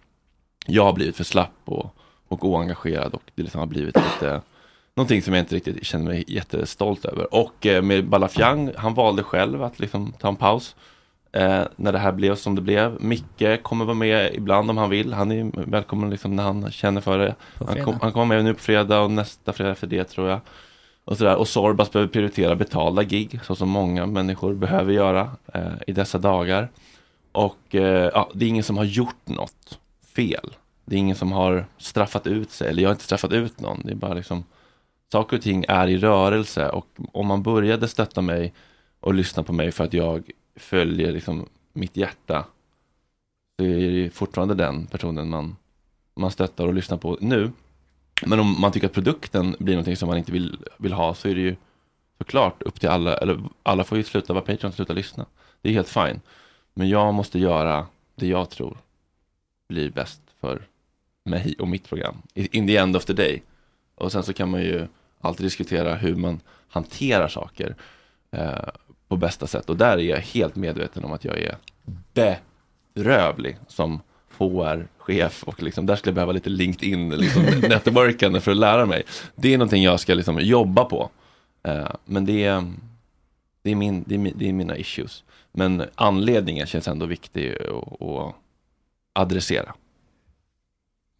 Jag 0.66 0.84
har 0.84 0.92
blivit 0.92 1.16
för 1.16 1.24
slapp 1.24 1.60
och, 1.64 1.96
och 2.28 2.44
oengagerad 2.48 3.14
och 3.14 3.30
det 3.34 3.42
liksom 3.42 3.58
har 3.58 3.66
blivit 3.66 3.96
lite 3.96 4.40
Någonting 4.96 5.22
som 5.22 5.34
jag 5.34 5.42
inte 5.42 5.54
riktigt 5.54 5.86
känner 5.86 6.04
mig 6.04 6.24
jättestolt 6.26 7.04
över. 7.04 7.34
Och 7.34 7.66
eh, 7.66 7.82
med 7.82 8.08
Balafiang, 8.08 8.72
han 8.76 8.94
valde 8.94 9.22
själv 9.22 9.62
att 9.62 9.78
liksom 9.78 10.12
ta 10.12 10.28
en 10.28 10.36
paus. 10.36 10.76
Eh, 11.32 11.62
när 11.76 11.92
det 11.92 11.98
här 11.98 12.12
blev 12.12 12.34
som 12.34 12.54
det 12.54 12.62
blev. 12.62 12.96
Micke 13.00 13.62
kommer 13.62 13.84
vara 13.84 13.94
med 13.94 14.34
ibland 14.34 14.70
om 14.70 14.76
han 14.76 14.90
vill. 14.90 15.12
Han 15.12 15.32
är 15.32 15.70
välkommen 15.70 16.10
liksom 16.10 16.36
när 16.36 16.42
han 16.42 16.70
känner 16.70 17.00
för 17.00 17.18
det. 17.18 17.34
Han, 17.66 17.84
kom, 17.84 17.98
han 18.00 18.12
kommer 18.12 18.36
med 18.36 18.44
nu 18.44 18.54
på 18.54 18.60
fredag 18.60 19.00
och 19.00 19.10
nästa 19.10 19.52
fredag 19.52 19.74
för 19.74 19.86
det 19.86 20.04
tror 20.04 20.28
jag. 20.28 20.40
Och, 21.04 21.18
sådär. 21.18 21.36
och 21.36 21.48
Sorbas 21.48 21.92
behöver 21.92 22.12
prioritera 22.12 22.56
betalda 22.56 23.02
gig, 23.02 23.40
så 23.44 23.54
som 23.54 23.68
många 23.68 24.06
människor 24.06 24.54
behöver 24.54 24.92
göra 24.92 25.30
eh, 25.54 25.72
i 25.86 25.92
dessa 25.92 26.18
dagar. 26.18 26.68
Och 27.32 27.74
eh, 27.74 28.10
ja, 28.14 28.30
det 28.34 28.44
är 28.44 28.48
ingen 28.48 28.64
som 28.64 28.76
har 28.76 28.84
gjort 28.84 29.28
något 29.28 29.78
fel. 30.14 30.54
Det 30.84 30.96
är 30.96 30.98
ingen 30.98 31.16
som 31.16 31.32
har 31.32 31.66
straffat 31.78 32.26
ut 32.26 32.50
sig, 32.50 32.68
eller 32.68 32.82
jag 32.82 32.88
har 32.88 32.94
inte 32.94 33.04
straffat 33.04 33.32
ut 33.32 33.60
någon. 33.60 33.80
Det 33.84 33.90
är 33.90 33.96
bara 33.96 34.14
liksom 34.14 34.44
saker 35.12 35.36
och 35.36 35.42
ting 35.42 35.64
är 35.68 35.88
i 35.88 35.98
rörelse 35.98 36.68
och 36.68 36.86
om 37.12 37.26
man 37.26 37.42
började 37.42 37.88
stötta 37.88 38.22
mig 38.22 38.52
och 39.00 39.14
lyssna 39.14 39.42
på 39.42 39.52
mig 39.52 39.72
för 39.72 39.84
att 39.84 39.92
jag 39.92 40.30
följer 40.56 41.12
liksom 41.12 41.48
mitt 41.72 41.96
hjärta 41.96 42.44
så 43.58 43.64
är 43.64 43.90
det 43.90 44.10
fortfarande 44.10 44.54
den 44.54 44.86
personen 44.86 45.28
man, 45.28 45.56
man 46.14 46.30
stöttar 46.30 46.66
och 46.66 46.74
lyssnar 46.74 46.96
på 46.96 47.18
nu. 47.20 47.52
Men 48.26 48.40
om 48.40 48.60
man 48.60 48.72
tycker 48.72 48.86
att 48.86 48.92
produkten 48.92 49.56
blir 49.58 49.74
någonting 49.74 49.96
som 49.96 50.08
man 50.08 50.18
inte 50.18 50.32
vill, 50.32 50.56
vill 50.76 50.92
ha 50.92 51.14
så 51.14 51.28
är 51.28 51.34
det 51.34 51.40
ju 51.40 51.56
såklart 52.18 52.62
upp 52.62 52.80
till 52.80 52.88
alla, 52.88 53.16
eller 53.16 53.40
alla 53.62 53.84
får 53.84 53.98
ju 53.98 54.04
sluta 54.04 54.32
vara 54.32 54.44
Patreon 54.44 54.68
och 54.68 54.74
sluta 54.74 54.92
lyssna. 54.92 55.26
Det 55.62 55.68
är 55.68 55.72
helt 55.72 55.88
fine. 55.88 56.20
Men 56.74 56.88
jag 56.88 57.14
måste 57.14 57.38
göra 57.38 57.86
det 58.14 58.26
jag 58.26 58.50
tror 58.50 58.78
blir 59.68 59.90
bäst 59.90 60.20
för 60.40 60.66
mig 61.24 61.54
och 61.58 61.68
mitt 61.68 61.88
program. 61.88 62.22
In 62.34 62.66
the 62.66 62.76
end 62.76 62.96
of 62.96 63.04
the 63.04 63.12
day. 63.12 63.42
Och 63.94 64.12
sen 64.12 64.22
så 64.22 64.32
kan 64.32 64.50
man 64.50 64.60
ju 64.60 64.86
alltid 65.20 65.46
diskutera 65.46 65.94
hur 65.94 66.14
man 66.14 66.40
hanterar 66.68 67.28
saker. 67.28 67.76
eh, 68.30 68.52
på 69.08 69.16
bästa 69.16 69.46
sätt. 69.46 69.70
Och 69.70 69.76
där 69.76 69.98
är 69.98 70.02
jag 70.02 70.16
helt 70.18 70.56
medveten 70.56 71.04
om 71.04 71.12
att 71.12 71.24
jag 71.24 71.38
är 71.38 71.56
berövlig 72.94 73.56
som 73.68 74.00
HR-chef 74.38 75.42
och 75.42 75.62
liksom, 75.62 75.86
där 75.86 75.96
skulle 75.96 76.10
jag 76.10 76.14
behöva 76.14 76.32
lite 76.32 76.50
LinkedIn, 76.50 77.08
liksom, 77.10 77.42
networkande 77.68 78.40
för 78.40 78.50
att 78.50 78.56
lära 78.56 78.86
mig. 78.86 79.02
Det 79.34 79.54
är 79.54 79.58
någonting 79.58 79.82
jag 79.82 80.00
ska 80.00 80.14
liksom 80.14 80.38
jobba 80.40 80.84
på. 80.84 81.10
Eh, 81.62 81.88
men 82.04 82.24
det 82.24 82.44
är, 82.44 82.72
det, 83.62 83.70
är 83.70 83.74
min, 83.74 84.04
det, 84.06 84.14
är, 84.14 84.18
mi- 84.18 84.34
det 84.36 84.48
är 84.48 84.52
mina 84.52 84.76
issues. 84.76 85.24
Men 85.52 85.82
anledningen 85.94 86.66
känns 86.66 86.88
ändå 86.88 87.06
viktig 87.06 87.54
att, 87.62 88.02
att 88.02 88.34
adressera. 89.12 89.74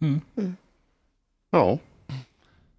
Mm. 0.01 0.20
Ja. 1.51 1.78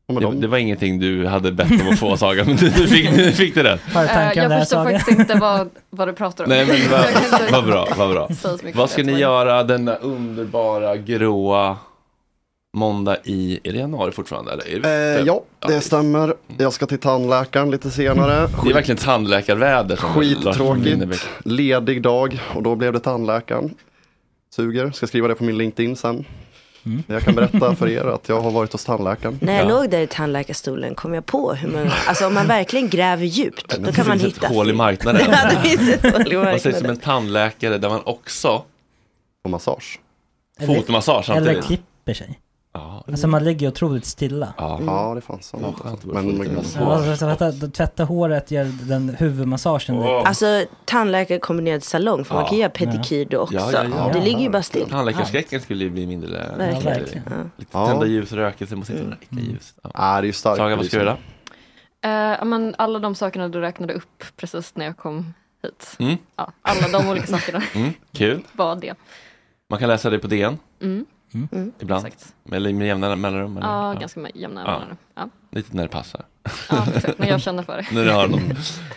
Det, 0.08 0.36
det 0.36 0.48
var 0.48 0.58
ingenting 0.58 1.00
du 1.00 1.28
hade 1.28 1.52
bett 1.52 1.72
om 1.82 1.90
att 1.90 2.00
få 2.00 2.18
Saga, 2.18 2.44
men 2.46 2.56
du, 2.56 2.70
du, 2.70 2.88
fick, 2.88 3.16
du 3.16 3.32
fick 3.32 3.56
det 3.56 3.64
rätt. 3.64 3.82
Eh, 3.96 4.32
jag 4.34 4.60
förstår 4.62 4.84
faktiskt 4.84 5.20
inte 5.20 5.36
vad, 5.36 5.70
vad 5.90 6.08
du 6.08 6.14
pratar 6.14 6.44
om. 6.44 6.50
Nej 6.50 6.66
men 6.66 6.92
vad, 6.92 7.52
vad 7.52 7.66
bra, 7.66 7.88
vad 7.98 8.10
bra. 8.10 8.30
Vad 8.74 8.90
ska 8.90 9.04
ni 9.04 9.20
göra 9.20 9.64
denna 9.64 9.96
underbara 9.96 10.98
gråa 10.98 11.78
måndag 12.78 13.18
i, 13.24 13.60
är 13.64 13.72
det 13.72 13.78
januari 13.78 14.12
fortfarande 14.12 14.52
eller? 14.52 14.66
Är 14.66 14.80
det 14.80 15.20
Eh, 15.20 15.26
ja, 15.26 15.44
det 15.68 15.82
stämmer. 15.82 16.34
Jag 16.58 16.74
ska 16.74 16.86
till 16.86 17.00
tandläkaren 17.00 17.72
lite 17.72 17.92
senare. 17.92 18.50
Det 18.64 18.70
är 18.70 18.74
verkligen 18.74 18.98
tandläkarväder. 18.98 19.96
Skittråkigt. 19.96 20.86
Winnerbäck. 20.86 21.20
Ledig 21.44 22.02
dag 22.02 22.42
och 22.56 22.64
då 22.64 22.76
blev 22.76 22.94
det 22.94 23.00
tandläkaren. 23.00 23.74
Suger, 24.56 24.92
ska 24.92 25.08
skriva 25.08 25.28
det 25.28 25.36
på 25.36 25.44
min 25.44 25.58
LinkedIn 25.58 25.96
sen. 25.96 26.26
Mm. 26.88 27.04
Jag 27.08 27.22
kan 27.24 27.36
berätta 27.36 27.76
för 27.76 27.88
er 27.90 28.04
att 28.06 28.30
jag 28.30 28.42
har 28.42 28.52
varit 28.52 28.72
hos 28.72 28.86
tandläkaren. 28.86 29.40
När 29.42 29.58
jag 29.58 29.68
låg 29.68 29.90
där 29.90 30.00
i 30.02 30.08
tandläkarstolen 30.08 30.96
kom 30.96 31.14
jag 31.14 31.26
på 31.26 31.54
hur 31.54 31.70
man, 31.70 31.90
alltså 32.08 32.28
om 32.28 32.34
man 32.34 32.48
verkligen 32.48 32.90
gräver 32.90 33.26
djupt, 33.26 33.76
då 33.80 33.92
kan 33.92 34.08
man 34.08 34.18
det 34.18 34.24
finns 34.24 34.36
hitta. 34.36 34.48
ett 34.48 34.54
hål 34.54 34.70
i 34.70 34.74
marknaden. 34.74 35.22
Ja, 35.32 35.50
det 35.50 35.70
finns 35.70 35.90
ett 35.90 36.14
hål 36.14 36.34
i 36.34 36.36
Vad 36.36 36.46
sägs 36.46 36.66
om 36.66 36.72
marknaden. 36.72 36.90
en 36.90 36.98
tandläkare 36.98 37.78
där 37.78 37.90
man 37.90 38.02
också 38.06 38.64
får 39.44 39.50
massage? 39.50 40.00
Eller- 40.60 40.76
Fotmassage 40.76 41.30
Eller 41.30 41.36
samtidigt. 41.46 41.66
klipper 41.66 42.14
sig. 42.14 42.40
Ja. 42.78 43.04
Alltså 43.08 43.28
man 43.28 43.44
ligger 43.44 43.68
otroligt 43.68 44.06
stilla. 44.06 44.54
Ja, 44.58 44.80
ja 44.86 45.14
det 45.16 45.22
fanns 45.22 45.52
skönt 45.52 45.86
att 45.86 46.06
Men, 46.06 46.38
men. 46.38 46.60
Ja, 46.80 46.94
alltså, 47.08 47.26
tvätta, 47.26 47.52
tvätta 47.52 48.04
håret, 48.04 48.52
gör 48.52 48.66
den 48.88 49.16
huvudmassagen. 49.20 50.04
Alltså 50.04 50.66
tandläkare 50.86 51.40
kombinerad 51.40 51.84
salong, 51.84 52.26
för 52.26 52.34
man 52.36 52.44
Ja. 52.44 52.50
kan 52.50 52.58
göra 52.58 52.70
pedikyr 52.70 53.26
då 53.26 53.38
också. 53.38 53.56
Ja, 53.56 53.72
ja, 53.74 53.84
ja. 53.98 54.10
Det 54.14 54.22
ligger 54.22 54.40
ju 54.40 54.50
bara 54.50 54.64
still. 54.64 54.90
Tandläkarskräcken 54.90 55.62
skulle 55.62 55.84
ju 55.84 55.90
bli 55.90 56.08
mindre. 56.08 56.30
Verkligen. 56.58 56.76
lite- 56.76 56.90
verkligen. 56.90 57.24
Ja. 57.30 57.36
Lite 57.58 57.72
Ja. 57.74 57.88
tända 57.88 58.06
ljus, 58.06 58.32
rökelse, 58.34 58.76
måste 58.76 58.94
inte 58.94 59.06
röka 59.12 59.26
ljus. 59.52 59.74
Ja. 59.84 59.92
Ja, 59.94 60.00
det 60.02 60.06
är 60.18 60.24
ju 60.24 60.34
starkt. 60.34 60.58
Saga, 60.58 60.76
vad 60.76 60.86
ska 60.86 60.98
du 61.00 61.04
göra? 61.06 61.18
Ja, 62.40 62.46
men 62.46 62.76
alla 62.78 63.00
de 63.00 63.16
sakerna 63.16 63.48
du 63.50 63.60
räknade 63.62 63.94
upp 63.94 64.24
precis 64.38 64.76
när 64.76 64.86
jag 64.86 64.98
kom 64.98 65.34
hit. 65.64 65.96
Mm. 66.00 66.18
Ja, 66.36 66.52
alla 66.62 67.00
de 67.00 67.10
olika 67.10 67.28
sakerna 67.28 67.62
Mm, 67.76 67.94
kul. 68.14 68.42
var 68.54 68.76
det. 68.76 68.94
Man 69.70 69.80
kan 69.80 69.90
läsa 69.90 70.10
det 70.10 70.20
på 70.20 70.28
DN 70.28 70.58
Mm. 70.82 71.06
Ibland. 71.80 72.08
Eller 72.52 72.74
med 72.74 72.88
jämna 72.88 73.16
mellanrum. 73.16 73.58
Eller? 73.58 73.68
Ja, 73.68 73.94
ganska 74.00 74.20
med 74.20 74.32
jämna 74.36 74.62
Ja. 74.62 74.72
mellanrum. 74.72 74.98
Ja. 75.16 75.30
Lite 75.52 75.76
när 75.76 75.84
det 75.84 75.90
passar. 75.90 76.26
Ja, 76.70 76.88
exakt. 76.96 77.20
När 77.20 77.28
jag 77.28 77.42
känner 77.42 77.64
för 77.64 77.78
det. 77.78 77.86
när 77.92 78.06
du 78.06 78.12
har 78.12 78.28
någon. 78.28 78.42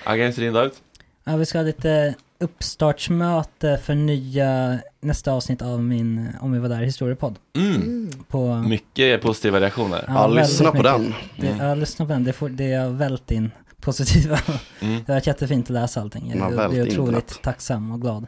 Agga, 0.05 0.24
hur 0.26 0.33
ser 0.33 0.43
din 0.43 0.53
dag 0.53 0.66
ut? 0.66 0.83
Ja, 1.24 1.37
vi 1.37 1.47
ska 1.47 1.59
ha 1.59 1.62
lite 1.62 2.14
uppstartsmöte 2.39 3.81
för 3.85 3.95
nya, 3.95 4.78
nästa 5.01 5.33
avsnitt 5.33 5.62
av 5.62 5.83
min 5.83 6.28
Om 6.41 6.53
vi 6.53 6.59
var 6.59 6.68
där 6.68 6.83
historiepodd. 6.83 7.39
Mm. 7.57 8.11
På, 8.28 8.55
Mycket 8.55 9.22
positiva 9.22 9.61
reaktioner. 9.61 10.05
Ja, 10.09 10.28
väldigt 10.28 10.61
mycket. 10.61 10.87
Mm. 10.87 11.12
Det, 11.37 11.47
ja, 11.59 11.74
lyssna 11.74 12.07
på 12.07 12.12
den. 12.12 12.24
Det, 12.24 12.33
får, 12.33 12.49
det 12.49 12.72
är 12.72 12.89
väldigt 12.89 13.31
in 13.31 13.51
positiva. 13.81 14.39
Mm. 14.81 14.95
Det 15.07 15.12
har 15.12 15.14
varit 15.14 15.26
jättefint 15.26 15.66
att 15.66 15.70
läsa 15.70 16.01
allting. 16.01 16.41
Har 16.41 16.51
Jag, 16.51 16.59
jag 16.59 16.64
är 16.64 16.68
vält 16.78 16.93
otroligt 16.93 17.14
internet. 17.16 17.39
tacksam 17.43 17.93
och 17.93 18.01
glad. 18.01 18.26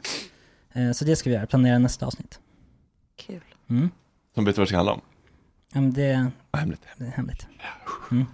Eh, 0.72 0.92
så 0.92 1.04
det 1.04 1.16
ska 1.16 1.30
vi 1.30 1.36
göra, 1.36 1.46
planera 1.46 1.78
nästa 1.78 2.06
avsnitt. 2.06 2.38
Kul. 3.26 3.40
Mm. 3.76 3.90
Som 4.34 4.44
vet 4.44 4.56
vad 4.56 4.62
det 4.66 4.68
ska 4.68 4.76
handla 4.76 4.92
om? 4.92 5.00
Ja, 5.72 5.80
men 5.80 5.92
det, 5.92 6.30
hemligt. 6.52 6.80
det 6.96 7.04
är 7.04 7.10
hemligt. 7.10 7.46
Mm. 8.10 8.26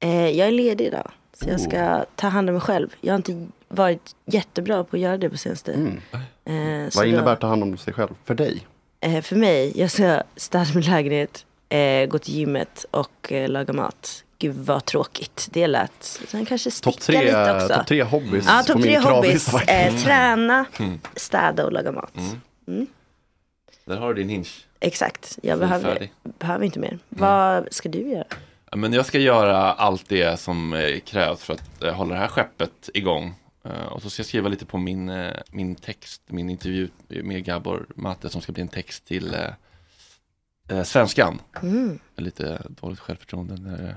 Eh, 0.00 0.30
jag 0.30 0.48
är 0.48 0.52
ledig 0.52 0.86
idag, 0.86 1.10
så 1.32 1.48
jag 1.48 1.60
Oh. 1.60 1.68
ska 1.68 2.04
ta 2.16 2.28
hand 2.28 2.48
om 2.50 2.54
mig 2.54 2.60
själv. 2.62 2.88
Jag 3.00 3.12
har 3.12 3.16
inte 3.16 3.46
varit 3.68 4.16
jättebra 4.26 4.84
på 4.84 4.96
att 4.96 5.00
göra 5.02 5.16
det 5.18 5.30
på 5.30 5.36
senaste. 5.36 5.72
Mm. 5.72 5.96
Eh, 6.44 6.90
så 6.90 6.98
Vad 6.98 7.06
då- 7.06 7.10
innebär 7.10 7.32
att 7.32 7.40
ta 7.40 7.46
hand 7.46 7.62
om 7.62 7.76
sig 7.76 7.92
själv 7.94 8.14
för 8.24 8.34
dig? 8.34 8.66
Eh, 9.00 9.22
för 9.22 9.36
mig, 9.36 9.72
jag 9.80 9.90
ska 9.90 10.22
städa 10.36 10.66
min 10.74 10.84
lägenhet, 10.84 11.46
eh, 11.68 12.06
gå 12.06 12.18
till 12.18 12.34
gymmet 12.34 12.86
och 12.90 13.32
eh, 13.32 13.48
laga 13.48 13.72
mat. 13.72 14.24
Gud 14.38 14.54
vad 14.56 14.84
tråkigt 14.84 15.48
det 15.52 15.66
lät. 15.66 16.02
Sen 16.28 16.46
kanske 16.46 16.70
sticka 16.70 16.90
Topp 16.90 17.00
tre, 17.00 17.24
lite 17.24 17.54
också. 17.56 17.74
top 17.74 17.86
tre 17.86 18.02
hobbies 18.02 18.44
Ja, 18.46 18.58
på 18.66 18.72
topp 18.72 18.82
min 18.82 19.02
tre 19.02 19.12
faktiskt. 19.12 19.54
Eh, 19.54 19.96
träna, 19.96 20.64
Mm. 20.78 21.00
städa 21.16 21.64
och 21.66 21.72
laga 21.72 21.92
mat. 21.92 22.16
Mm. 22.66 22.86
Mm. 23.86 23.96
Där 23.96 24.06
har 24.06 24.14
du 24.14 24.22
din 24.22 24.28
hinge. 24.28 24.48
Exakt, 24.80 25.38
jag 25.42 25.58
behöver, 25.58 26.08
behöver 26.22 26.64
inte 26.64 26.78
mer. 26.78 26.98
Vad 27.08 27.68
ska 27.70 27.88
du 27.88 28.08
göra? 28.10 28.24
Ja, 28.70 28.76
Men 28.76 28.92
jag 28.92 29.06
ska 29.06 29.18
göra 29.18 29.72
allt 29.72 30.08
det 30.08 30.40
som 30.40 30.72
eh, 30.72 31.00
krävs 31.00 31.44
för 31.44 31.54
att 31.54 31.82
eh, 31.82 31.94
hålla 31.94 32.14
det 32.14 32.20
här 32.20 32.28
skeppet 32.28 32.90
igång. 32.94 33.34
Eh, 33.64 33.86
och 33.86 34.02
så 34.02 34.10
ska 34.10 34.20
jag 34.20 34.26
skriva 34.26 34.48
lite 34.48 34.66
på 34.66 34.78
min, 34.78 35.32
min 35.50 35.74
text, 35.74 36.22
min 36.26 36.50
intervju 36.50 36.88
med 37.08 37.44
Gabor 37.44 37.86
Mate 37.94 38.28
som 38.28 38.40
ska 38.40 38.52
bli 38.52 38.62
en 38.62 38.68
text 38.68 39.04
till 39.04 39.36
eh, 40.68 40.82
Svenskan. 40.82 41.40
Mm. 41.62 41.98
Lite 42.16 42.62
dåligt 42.68 43.00
självförtroende 43.00 43.54
när, 43.54 43.96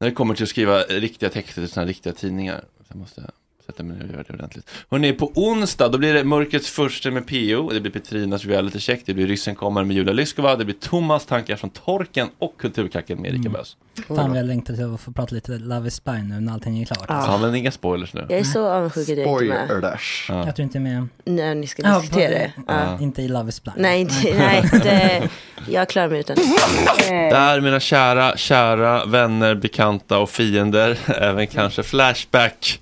när 0.00 0.08
det 0.08 0.14
kommer 0.14 0.34
till 0.34 0.42
att 0.42 0.48
skriva 0.48 0.78
riktiga 0.80 1.30
texter 1.30 1.62
till 1.62 1.70
sådana 1.70 1.88
riktiga 1.88 2.12
tidningar. 2.12 2.64
Så 2.78 2.84
jag 2.88 2.96
måste 2.98 3.30
sätta 3.68 3.82
mig 3.82 3.96
ner 3.96 4.04
och 4.04 4.10
göra 4.12 4.22
det 4.28 4.34
ordentligt. 4.34 4.70
Hörrni, 4.90 5.12
på 5.12 5.32
onsdag 5.34 5.88
då 5.88 5.98
blir 5.98 6.14
det 6.14 6.24
Mörkrets 6.24 6.70
första 6.70 7.10
med 7.10 7.26
PO. 7.26 7.70
Det 7.70 7.80
blir 7.80 7.92
Petrinas 7.92 8.44
reality 8.44 8.78
check. 8.78 9.02
Det 9.06 9.14
blir 9.14 9.26
Ryssen 9.26 9.54
kommer 9.54 9.84
med 9.84 9.96
Julia 9.96 10.12
Lyskova. 10.12 10.56
Det 10.56 10.64
blir 10.64 10.74
Thomas 10.80 11.26
tankar 11.26 11.56
från 11.56 11.70
Torken 11.70 12.28
och 12.38 12.54
Kulturkacken 12.60 13.22
med 13.22 13.30
Erika 13.34 13.48
Bös. 13.48 13.76
Fan 14.08 14.28
vad 14.30 14.38
jag 14.38 14.46
längtar 14.46 14.74
till 14.74 14.94
att 14.94 15.00
få 15.00 15.12
prata 15.12 15.34
lite 15.34 15.52
Love 15.58 15.88
is 15.88 16.04
blind 16.04 16.28
nu 16.28 16.40
när 16.40 16.52
allting 16.52 16.80
är 16.82 16.84
klart. 16.86 17.04
Ja, 17.08 17.38
men 17.40 17.54
inga 17.54 17.70
spoilers 17.70 18.14
nu. 18.14 18.26
Jag 18.28 18.38
är 18.38 18.44
så 18.44 18.68
avundsjuk 18.68 19.08
att 19.08 19.16
jag 19.18 19.42
inte 19.42 19.44
är 19.44 19.80
med. 19.80 19.98
Ja. 20.28 20.48
Att 20.48 20.56
du 20.56 20.62
inte 20.62 20.78
är 20.78 20.80
med. 20.80 21.08
När 21.24 21.54
ni 21.54 21.66
ska 21.66 21.82
Ja, 21.82 22.00
diskutera 22.00 22.28
på- 22.28 22.62
det. 22.66 22.72
Ja. 22.74 23.00
Inte 23.00 23.22
i 23.22 23.28
Love 23.28 23.48
is 23.48 23.62
blind. 23.62 23.78
Nej, 23.80 24.00
inte, 24.00 24.34
nej 24.38 24.60
inte, 24.74 25.28
jag 25.68 25.88
klarar 25.88 26.08
mig 26.08 26.20
utan. 26.20 26.36
Där 27.08 27.60
mina 27.60 27.80
kära, 27.80 28.36
kära 28.36 29.04
vänner, 29.04 29.54
bekanta 29.54 30.18
och 30.18 30.30
fiender, 30.30 30.98
även 31.20 31.46
kanske 31.46 31.82
Flashback 31.82 32.80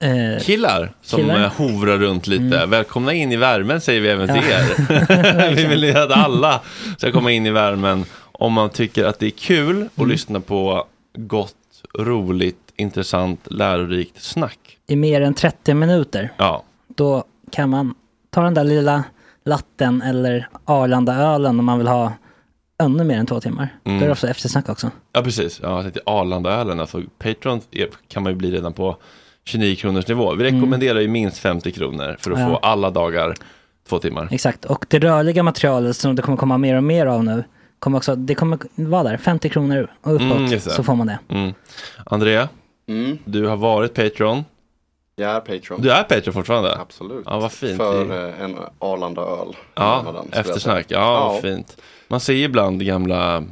Eh, 0.00 0.40
killar 0.42 0.92
som 1.02 1.18
killar. 1.20 1.44
eh, 1.44 1.52
hovrar 1.52 1.98
runt 1.98 2.26
lite. 2.26 2.56
Mm. 2.56 2.70
Välkomna 2.70 3.12
in 3.12 3.32
i 3.32 3.36
värmen 3.36 3.80
säger 3.80 4.00
vi 4.00 4.08
även 4.08 4.28
till 4.28 4.50
Ja. 4.50 4.58
er. 4.58 5.54
vi 5.54 5.66
vill 5.66 5.96
att 5.96 6.10
alla 6.10 6.60
ska 6.98 7.12
komma 7.12 7.30
in 7.32 7.46
i 7.46 7.50
värmen 7.50 8.04
om 8.32 8.52
man 8.52 8.70
tycker 8.70 9.04
att 9.04 9.18
det 9.18 9.26
är 9.26 9.30
kul 9.30 9.82
att 9.82 9.98
Mm. 9.98 10.10
lyssna 10.10 10.40
på 10.40 10.86
gott, 11.18 11.54
roligt, 11.98 12.58
intressant, 12.76 13.40
lärorikt 13.50 14.22
snack. 14.22 14.58
I 14.86 14.96
mer 14.96 15.20
än 15.20 15.34
30 15.34 15.74
minuter. 15.74 16.32
Ja, 16.36 16.62
Då 16.96 17.24
kan 17.52 17.70
man 17.70 17.94
ta 18.30 18.42
den 18.42 18.54
där 18.54 18.64
lilla 18.64 19.04
latten 19.44 20.02
eller 20.02 20.48
Arlanda-ölen 20.64 21.58
om 21.58 21.64
man 21.64 21.78
vill 21.78 21.86
ha 21.88 22.12
ännu 22.82 23.04
mer 23.04 23.18
än 23.18 23.26
två 23.26 23.40
timmar. 23.40 23.68
Mm. 23.84 23.98
Då 23.98 24.04
är 24.04 24.06
det 24.06 24.12
ofta 24.12 24.28
eftersnack 24.28 24.68
också. 24.68 24.90
ja 25.12 25.22
precis. 25.22 25.60
Ja, 25.62 25.68
jag 25.74 25.82
tänkte 25.82 26.00
Arlandaölen, 26.06 26.80
alltså 26.80 27.02
Patreon 27.18 27.60
kan 28.08 28.22
man 28.22 28.32
ju 28.32 28.36
bli 28.36 28.50
redan 28.50 28.72
på 28.72 28.96
29 29.48 29.76
kronors 29.76 30.06
nivå. 30.08 30.34
Vi 30.34 30.44
rekommenderar 30.44 31.00
ju 31.00 31.08
minst 31.08 31.38
50 31.38 31.72
kronor 31.72 32.16
för 32.20 32.30
att 32.30 32.36
Mm. 32.38 32.50
Ja. 32.50 32.54
få 32.60 32.66
alla 32.66 32.90
dagar 32.90 33.34
två 33.88 33.98
timmar. 33.98 34.28
Exakt, 34.30 34.64
och 34.64 34.86
det 34.88 34.98
rörliga 34.98 35.42
materialet 35.42 35.96
som 35.96 36.16
det 36.16 36.22
kommer 36.22 36.38
komma 36.38 36.58
mer 36.58 36.76
och 36.76 36.82
mer 36.82 37.06
av 37.06 37.24
nu, 37.24 37.44
kommer 37.78 37.96
också, 37.98 38.14
det 38.16 38.34
kommer 38.34 38.58
vara 38.74 39.02
där, 39.02 39.16
50 39.16 39.48
kronor 39.48 39.90
och 40.02 40.14
uppåt, 40.14 40.22
Mm, 40.32 40.46
just 40.46 40.64
det. 40.64 40.70
så 40.72 40.82
får 40.82 40.94
man 40.94 41.06
det. 41.06 41.18
Mm. 41.28 41.54
Andrea, 42.06 42.48
Mm. 42.88 43.18
du 43.24 43.46
har 43.46 43.56
varit 43.56 43.94
Patreon. 43.94 44.44
Jag 45.16 45.30
är 45.30 45.40
Patreon. 45.40 45.82
Du 45.82 45.90
är 45.90 46.02
Patreon 46.02 46.32
fortfarande? 46.34 46.76
Absolut. 46.80 47.22
Ja, 47.26 47.38
vad 47.40 47.52
fint. 47.52 47.76
För 47.76 48.28
eh, 48.28 48.40
en 48.44 48.56
Arlanda-öl. 48.78 49.56
Ja, 49.74 50.02
Månaden, 50.04 50.22
skulle 50.22 50.36
jag 50.36 50.46
eftersnack. 50.48 50.86
säga. 50.88 51.00
Ja, 51.00 51.28
vad 51.32 51.42
fint. 51.42 51.76
Man 52.08 52.20
ser 52.20 52.34
ibland 52.34 52.84
gamla 52.86 53.44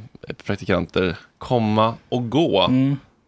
praktikanter 0.46 1.16
komma 1.38 1.94
och 2.08 2.30
gå. 2.30 2.70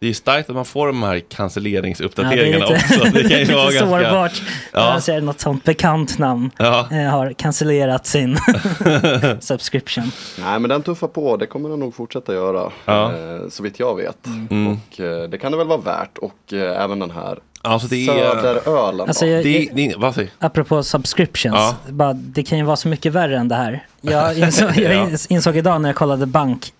Det 0.00 0.06
är 0.06 0.08
ju 0.08 0.14
starkt 0.14 0.48
att 0.50 0.56
man 0.56 0.64
får 0.64 0.86
de 0.86 1.02
här 1.02 1.20
cancelleringsuppdateringarna 1.20 2.64
Ja, 2.64 2.68
det 2.68 2.74
är 2.74 2.78
lite- 2.78 3.00
också. 3.00 3.12
Det 3.14 3.22
kan 3.22 3.30
ju 3.30 3.38
lite 3.44 3.54
vara 3.54 3.64
ganska... 3.64 3.80
sårbart. 3.86 4.42
Ja. 4.72 4.92
Jag 4.92 5.02
ser 5.02 5.20
något 5.20 5.40
sånt 5.40 5.64
bekant 5.64 6.18
namn 6.18 6.50
Ja. 6.58 6.88
eh, 6.92 6.98
har 7.10 7.32
cancellerat 7.32 8.06
sin 8.06 8.38
subscription. 9.40 10.10
Nej 10.38 10.58
men 10.58 10.68
den 10.68 10.82
tuffar 10.82 11.08
på, 11.08 11.36
det 11.36 11.46
kommer 11.46 11.68
den 11.68 11.80
nog 11.80 11.94
fortsätta 11.94 12.34
göra. 12.34 12.72
Ja. 12.84 13.12
Eh, 13.12 13.48
så 13.50 13.62
vitt 13.62 13.78
jag 13.80 13.96
vet. 13.96 14.26
Mm. 14.50 14.66
Och 14.72 15.00
eh, 15.00 15.28
det 15.28 15.38
kan 15.38 15.52
det 15.52 15.58
väl 15.58 15.66
vara 15.66 15.80
värt. 15.80 16.18
Och 16.18 16.52
även 16.52 16.98
den 16.98 17.10
här 17.10 17.38
Alltså 17.62 17.88
det 17.88 17.96
är... 17.96 18.06
Söderölen. 18.42 19.06
Alltså, 19.08 19.26
jag- 19.26 19.44
Det 19.44 19.58
är, 19.58 19.74
det 19.74 19.86
är, 19.86 19.98
vad 19.98 20.14
säger 20.14 20.30
Apropå 20.38 20.82
subscriptions, 20.82 21.54
Ja. 21.56 21.76
bara, 21.88 22.12
det 22.12 22.42
kan 22.42 22.58
ju 22.58 22.64
vara 22.64 22.76
så 22.76 22.88
mycket 22.88 23.12
värre 23.12 23.38
än 23.38 23.48
det 23.48 23.54
här. 23.54 23.86
Jag 24.00 24.38
insåg, 24.38 24.70
jag 24.76 24.94
Ja. 24.94 25.08
insåg 25.28 25.56
idag 25.56 25.80
när 25.80 25.88
jag 25.88 25.96
kollade 25.96 26.26
bank 26.26 26.72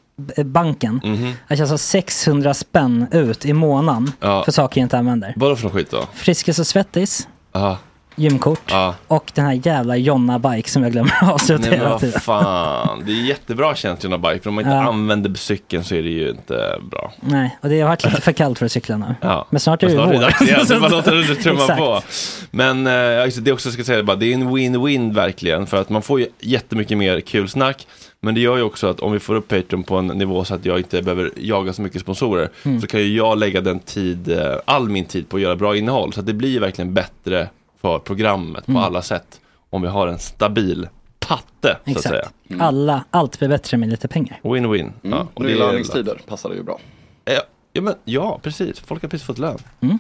banken. 0.45 1.01
Mhm. 1.05 1.33
Att 1.49 1.59
jag 1.59 1.69
sa 1.69 1.79
600 1.79 2.55
spänn 2.55 3.07
ut 3.11 3.45
i 3.47 3.53
månaden 3.53 4.13
Ja. 4.21 4.43
för 4.45 4.53
saker 4.53 4.81
jag 4.81 4.85
inte 4.85 4.99
använder. 4.99 5.33
Vadå 5.37 5.57
för 5.57 5.65
något 5.65 5.73
skit 5.73 5.91
då? 5.91 6.05
Friskis 6.15 6.59
och 6.59 6.67
Svettis, 6.67 7.29
Ja. 7.53 7.79
gymkort 8.17 8.61
Ja. 8.71 8.95
och 9.07 9.31
den 9.35 9.45
här 9.45 9.61
jävla 9.67 9.97
Jonna-bike 9.97 10.69
som 10.71 10.83
jag 10.83 10.93
glömmer 10.93 11.13
avsluta 11.33 11.61
Nej 11.61 11.71
men 11.71 11.79
hela 11.79 11.91
vad 11.91 12.01
tiden. 12.01 12.21
fan, 12.21 13.03
det 13.07 13.13
är 13.13 13.25
jättebra 13.25 13.75
tjänst 13.75 14.05
Jonna 14.05 14.19
Bike, 14.19 14.41
för 14.43 14.49
om 14.49 14.55
man 14.55 14.65
inte 14.65 14.77
Ja. 14.77 14.83
använder 14.89 15.35
cykeln 15.35 15.85
så 15.85 15.95
är 15.95 16.03
det 16.03 16.09
ju 16.09 16.31
inte 16.31 16.79
bra. 16.91 17.13
Nej, 17.21 17.59
och 17.63 17.69
det 17.69 17.81
har 17.81 17.89
varit 17.89 18.05
lite 18.05 18.21
för 18.21 18.33
kallt 18.33 18.59
för 18.59 18.67
att 18.67 18.73
cykla 18.73 18.97
nu. 18.97 19.15
Ja. 19.21 19.47
Men 19.51 19.61
snart 19.61 19.83
är 19.83 19.87
det 19.87 19.93
ju 19.93 19.99
vår. 19.99 20.07
är 20.07 20.13
det 20.13 20.19
dags 20.19 20.43
igen, 20.43 20.67
så 20.67 20.81
bara 20.81 20.89
låter 20.91 21.15
det 21.15 21.35
trumma 21.35 21.67
på. 21.77 22.03
Men 22.51 22.87
eh, 22.87 22.93
ja, 22.93 23.27
det, 23.27 23.41
det 23.41 23.53
också 23.53 23.71
ska 23.71 23.81
jag 23.81 23.87
säga, 23.87 24.03
det 24.03 24.27
är 24.27 24.35
en 24.35 24.49
win-win 24.49 25.15
verkligen, 25.15 25.67
för 25.67 25.77
att 25.81 25.89
man 25.91 26.03
får 26.03 26.21
ju 26.21 26.27
jättemycket 26.41 26.99
mer 26.99 27.21
kul 27.21 27.49
snack, 27.49 27.87
men 28.21 28.35
det 28.35 28.41
gör 28.41 28.57
ju 28.57 28.63
också 28.63 28.87
att 28.87 29.01
om 29.01 29.13
vi 29.13 29.19
får 29.19 29.35
upp 29.35 29.49
Patreon 29.49 29.83
på 29.83 29.97
en 29.97 30.07
nivå 30.07 30.45
så 30.45 30.55
att 30.55 30.65
jag 30.65 30.79
inte 30.79 31.03
behöver 31.03 31.31
jaga 31.37 31.73
så 31.73 31.83
mycket 31.83 32.01
sponsorer, 32.01 32.51
Mm. 32.65 32.81
så 32.81 32.87
kan 32.87 33.01
ju 33.01 33.17
jag 33.17 33.39
lägga 33.39 33.61
den 33.61 33.79
tid, 33.81 34.29
eh, 34.31 34.57
all 34.65 34.89
min 34.89 35.05
tid 35.05 35.29
på 35.29 35.37
att 35.37 35.43
göra 35.43 35.57
bra 35.57 35.77
innehåll, 35.77 36.13
så 36.13 36.21
att 36.21 36.27
det 36.27 36.33
blir 36.35 36.61
verkligen 36.61 36.95
bättre 36.95 37.49
för 37.81 37.99
programmet 37.99 38.65
på 38.67 38.71
Mm. 38.73 38.83
alla 38.83 39.03
sätt, 39.03 39.41
om 39.71 39.83
vi 39.83 39.89
har 39.89 40.09
en 40.09 40.19
stabil 40.19 40.89
patte, 41.19 41.45
så 41.63 41.69
att 41.69 41.89
Exakt. 41.89 42.09
säga. 42.09 42.29
Alla, 42.61 43.05
allt 43.11 43.39
blir 43.39 43.49
bättre 43.49 43.77
med 43.77 43.89
lite 43.89 44.09
pengar. 44.09 44.41
Win-win. 44.43 44.81
Mm. 44.81 45.19
Ja, 45.19 45.27
nu 45.37 45.49
i 45.51 45.53
är- 45.53 46.27
passar 46.27 46.49
det 46.49 46.57
ju 46.57 46.63
bra. 46.63 46.79
Ja, 47.25 47.41
ja, 47.73 47.83
men, 47.83 47.95
ja, 48.05 48.41
precis. 48.43 48.81
Folk 48.81 49.03
har 49.03 49.09
precis 49.09 49.27
fått 49.27 49.39
lön. 49.39 49.59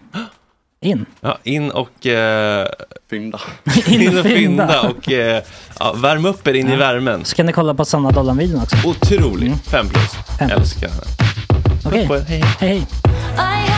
In. 0.80 1.06
Ja, 1.20 1.38
in 1.42 1.70
och... 1.70 2.06
Eh, 2.06 2.68
fynda. 3.10 3.40
in 3.86 4.18
och 4.18 4.24
fynda. 4.24 4.80
och 4.80 5.12
eh, 5.12 5.42
ja, 5.78 5.92
värm 5.92 6.24
upp 6.24 6.46
er 6.46 6.54
in 6.54 6.68
i 6.68 6.76
värmen. 6.76 7.24
Så 7.24 7.36
kan 7.36 7.46
ni 7.46 7.52
kolla 7.52 7.74
på 7.74 7.84
Sanna 7.84 8.10
Dollan-videon 8.10 8.62
också. 8.62 8.76
Otroligt. 8.88 9.66
Fem 9.66 9.88
plus. 9.88 10.12
Fem 10.38 10.48
plus. 10.48 10.60
Älskar 10.60 10.88
henne. 10.88 11.02
Okej, 11.86 12.08
er. 12.10 12.24
Hej, 12.28 12.44
hej 12.60 12.86
hej. 13.36 13.77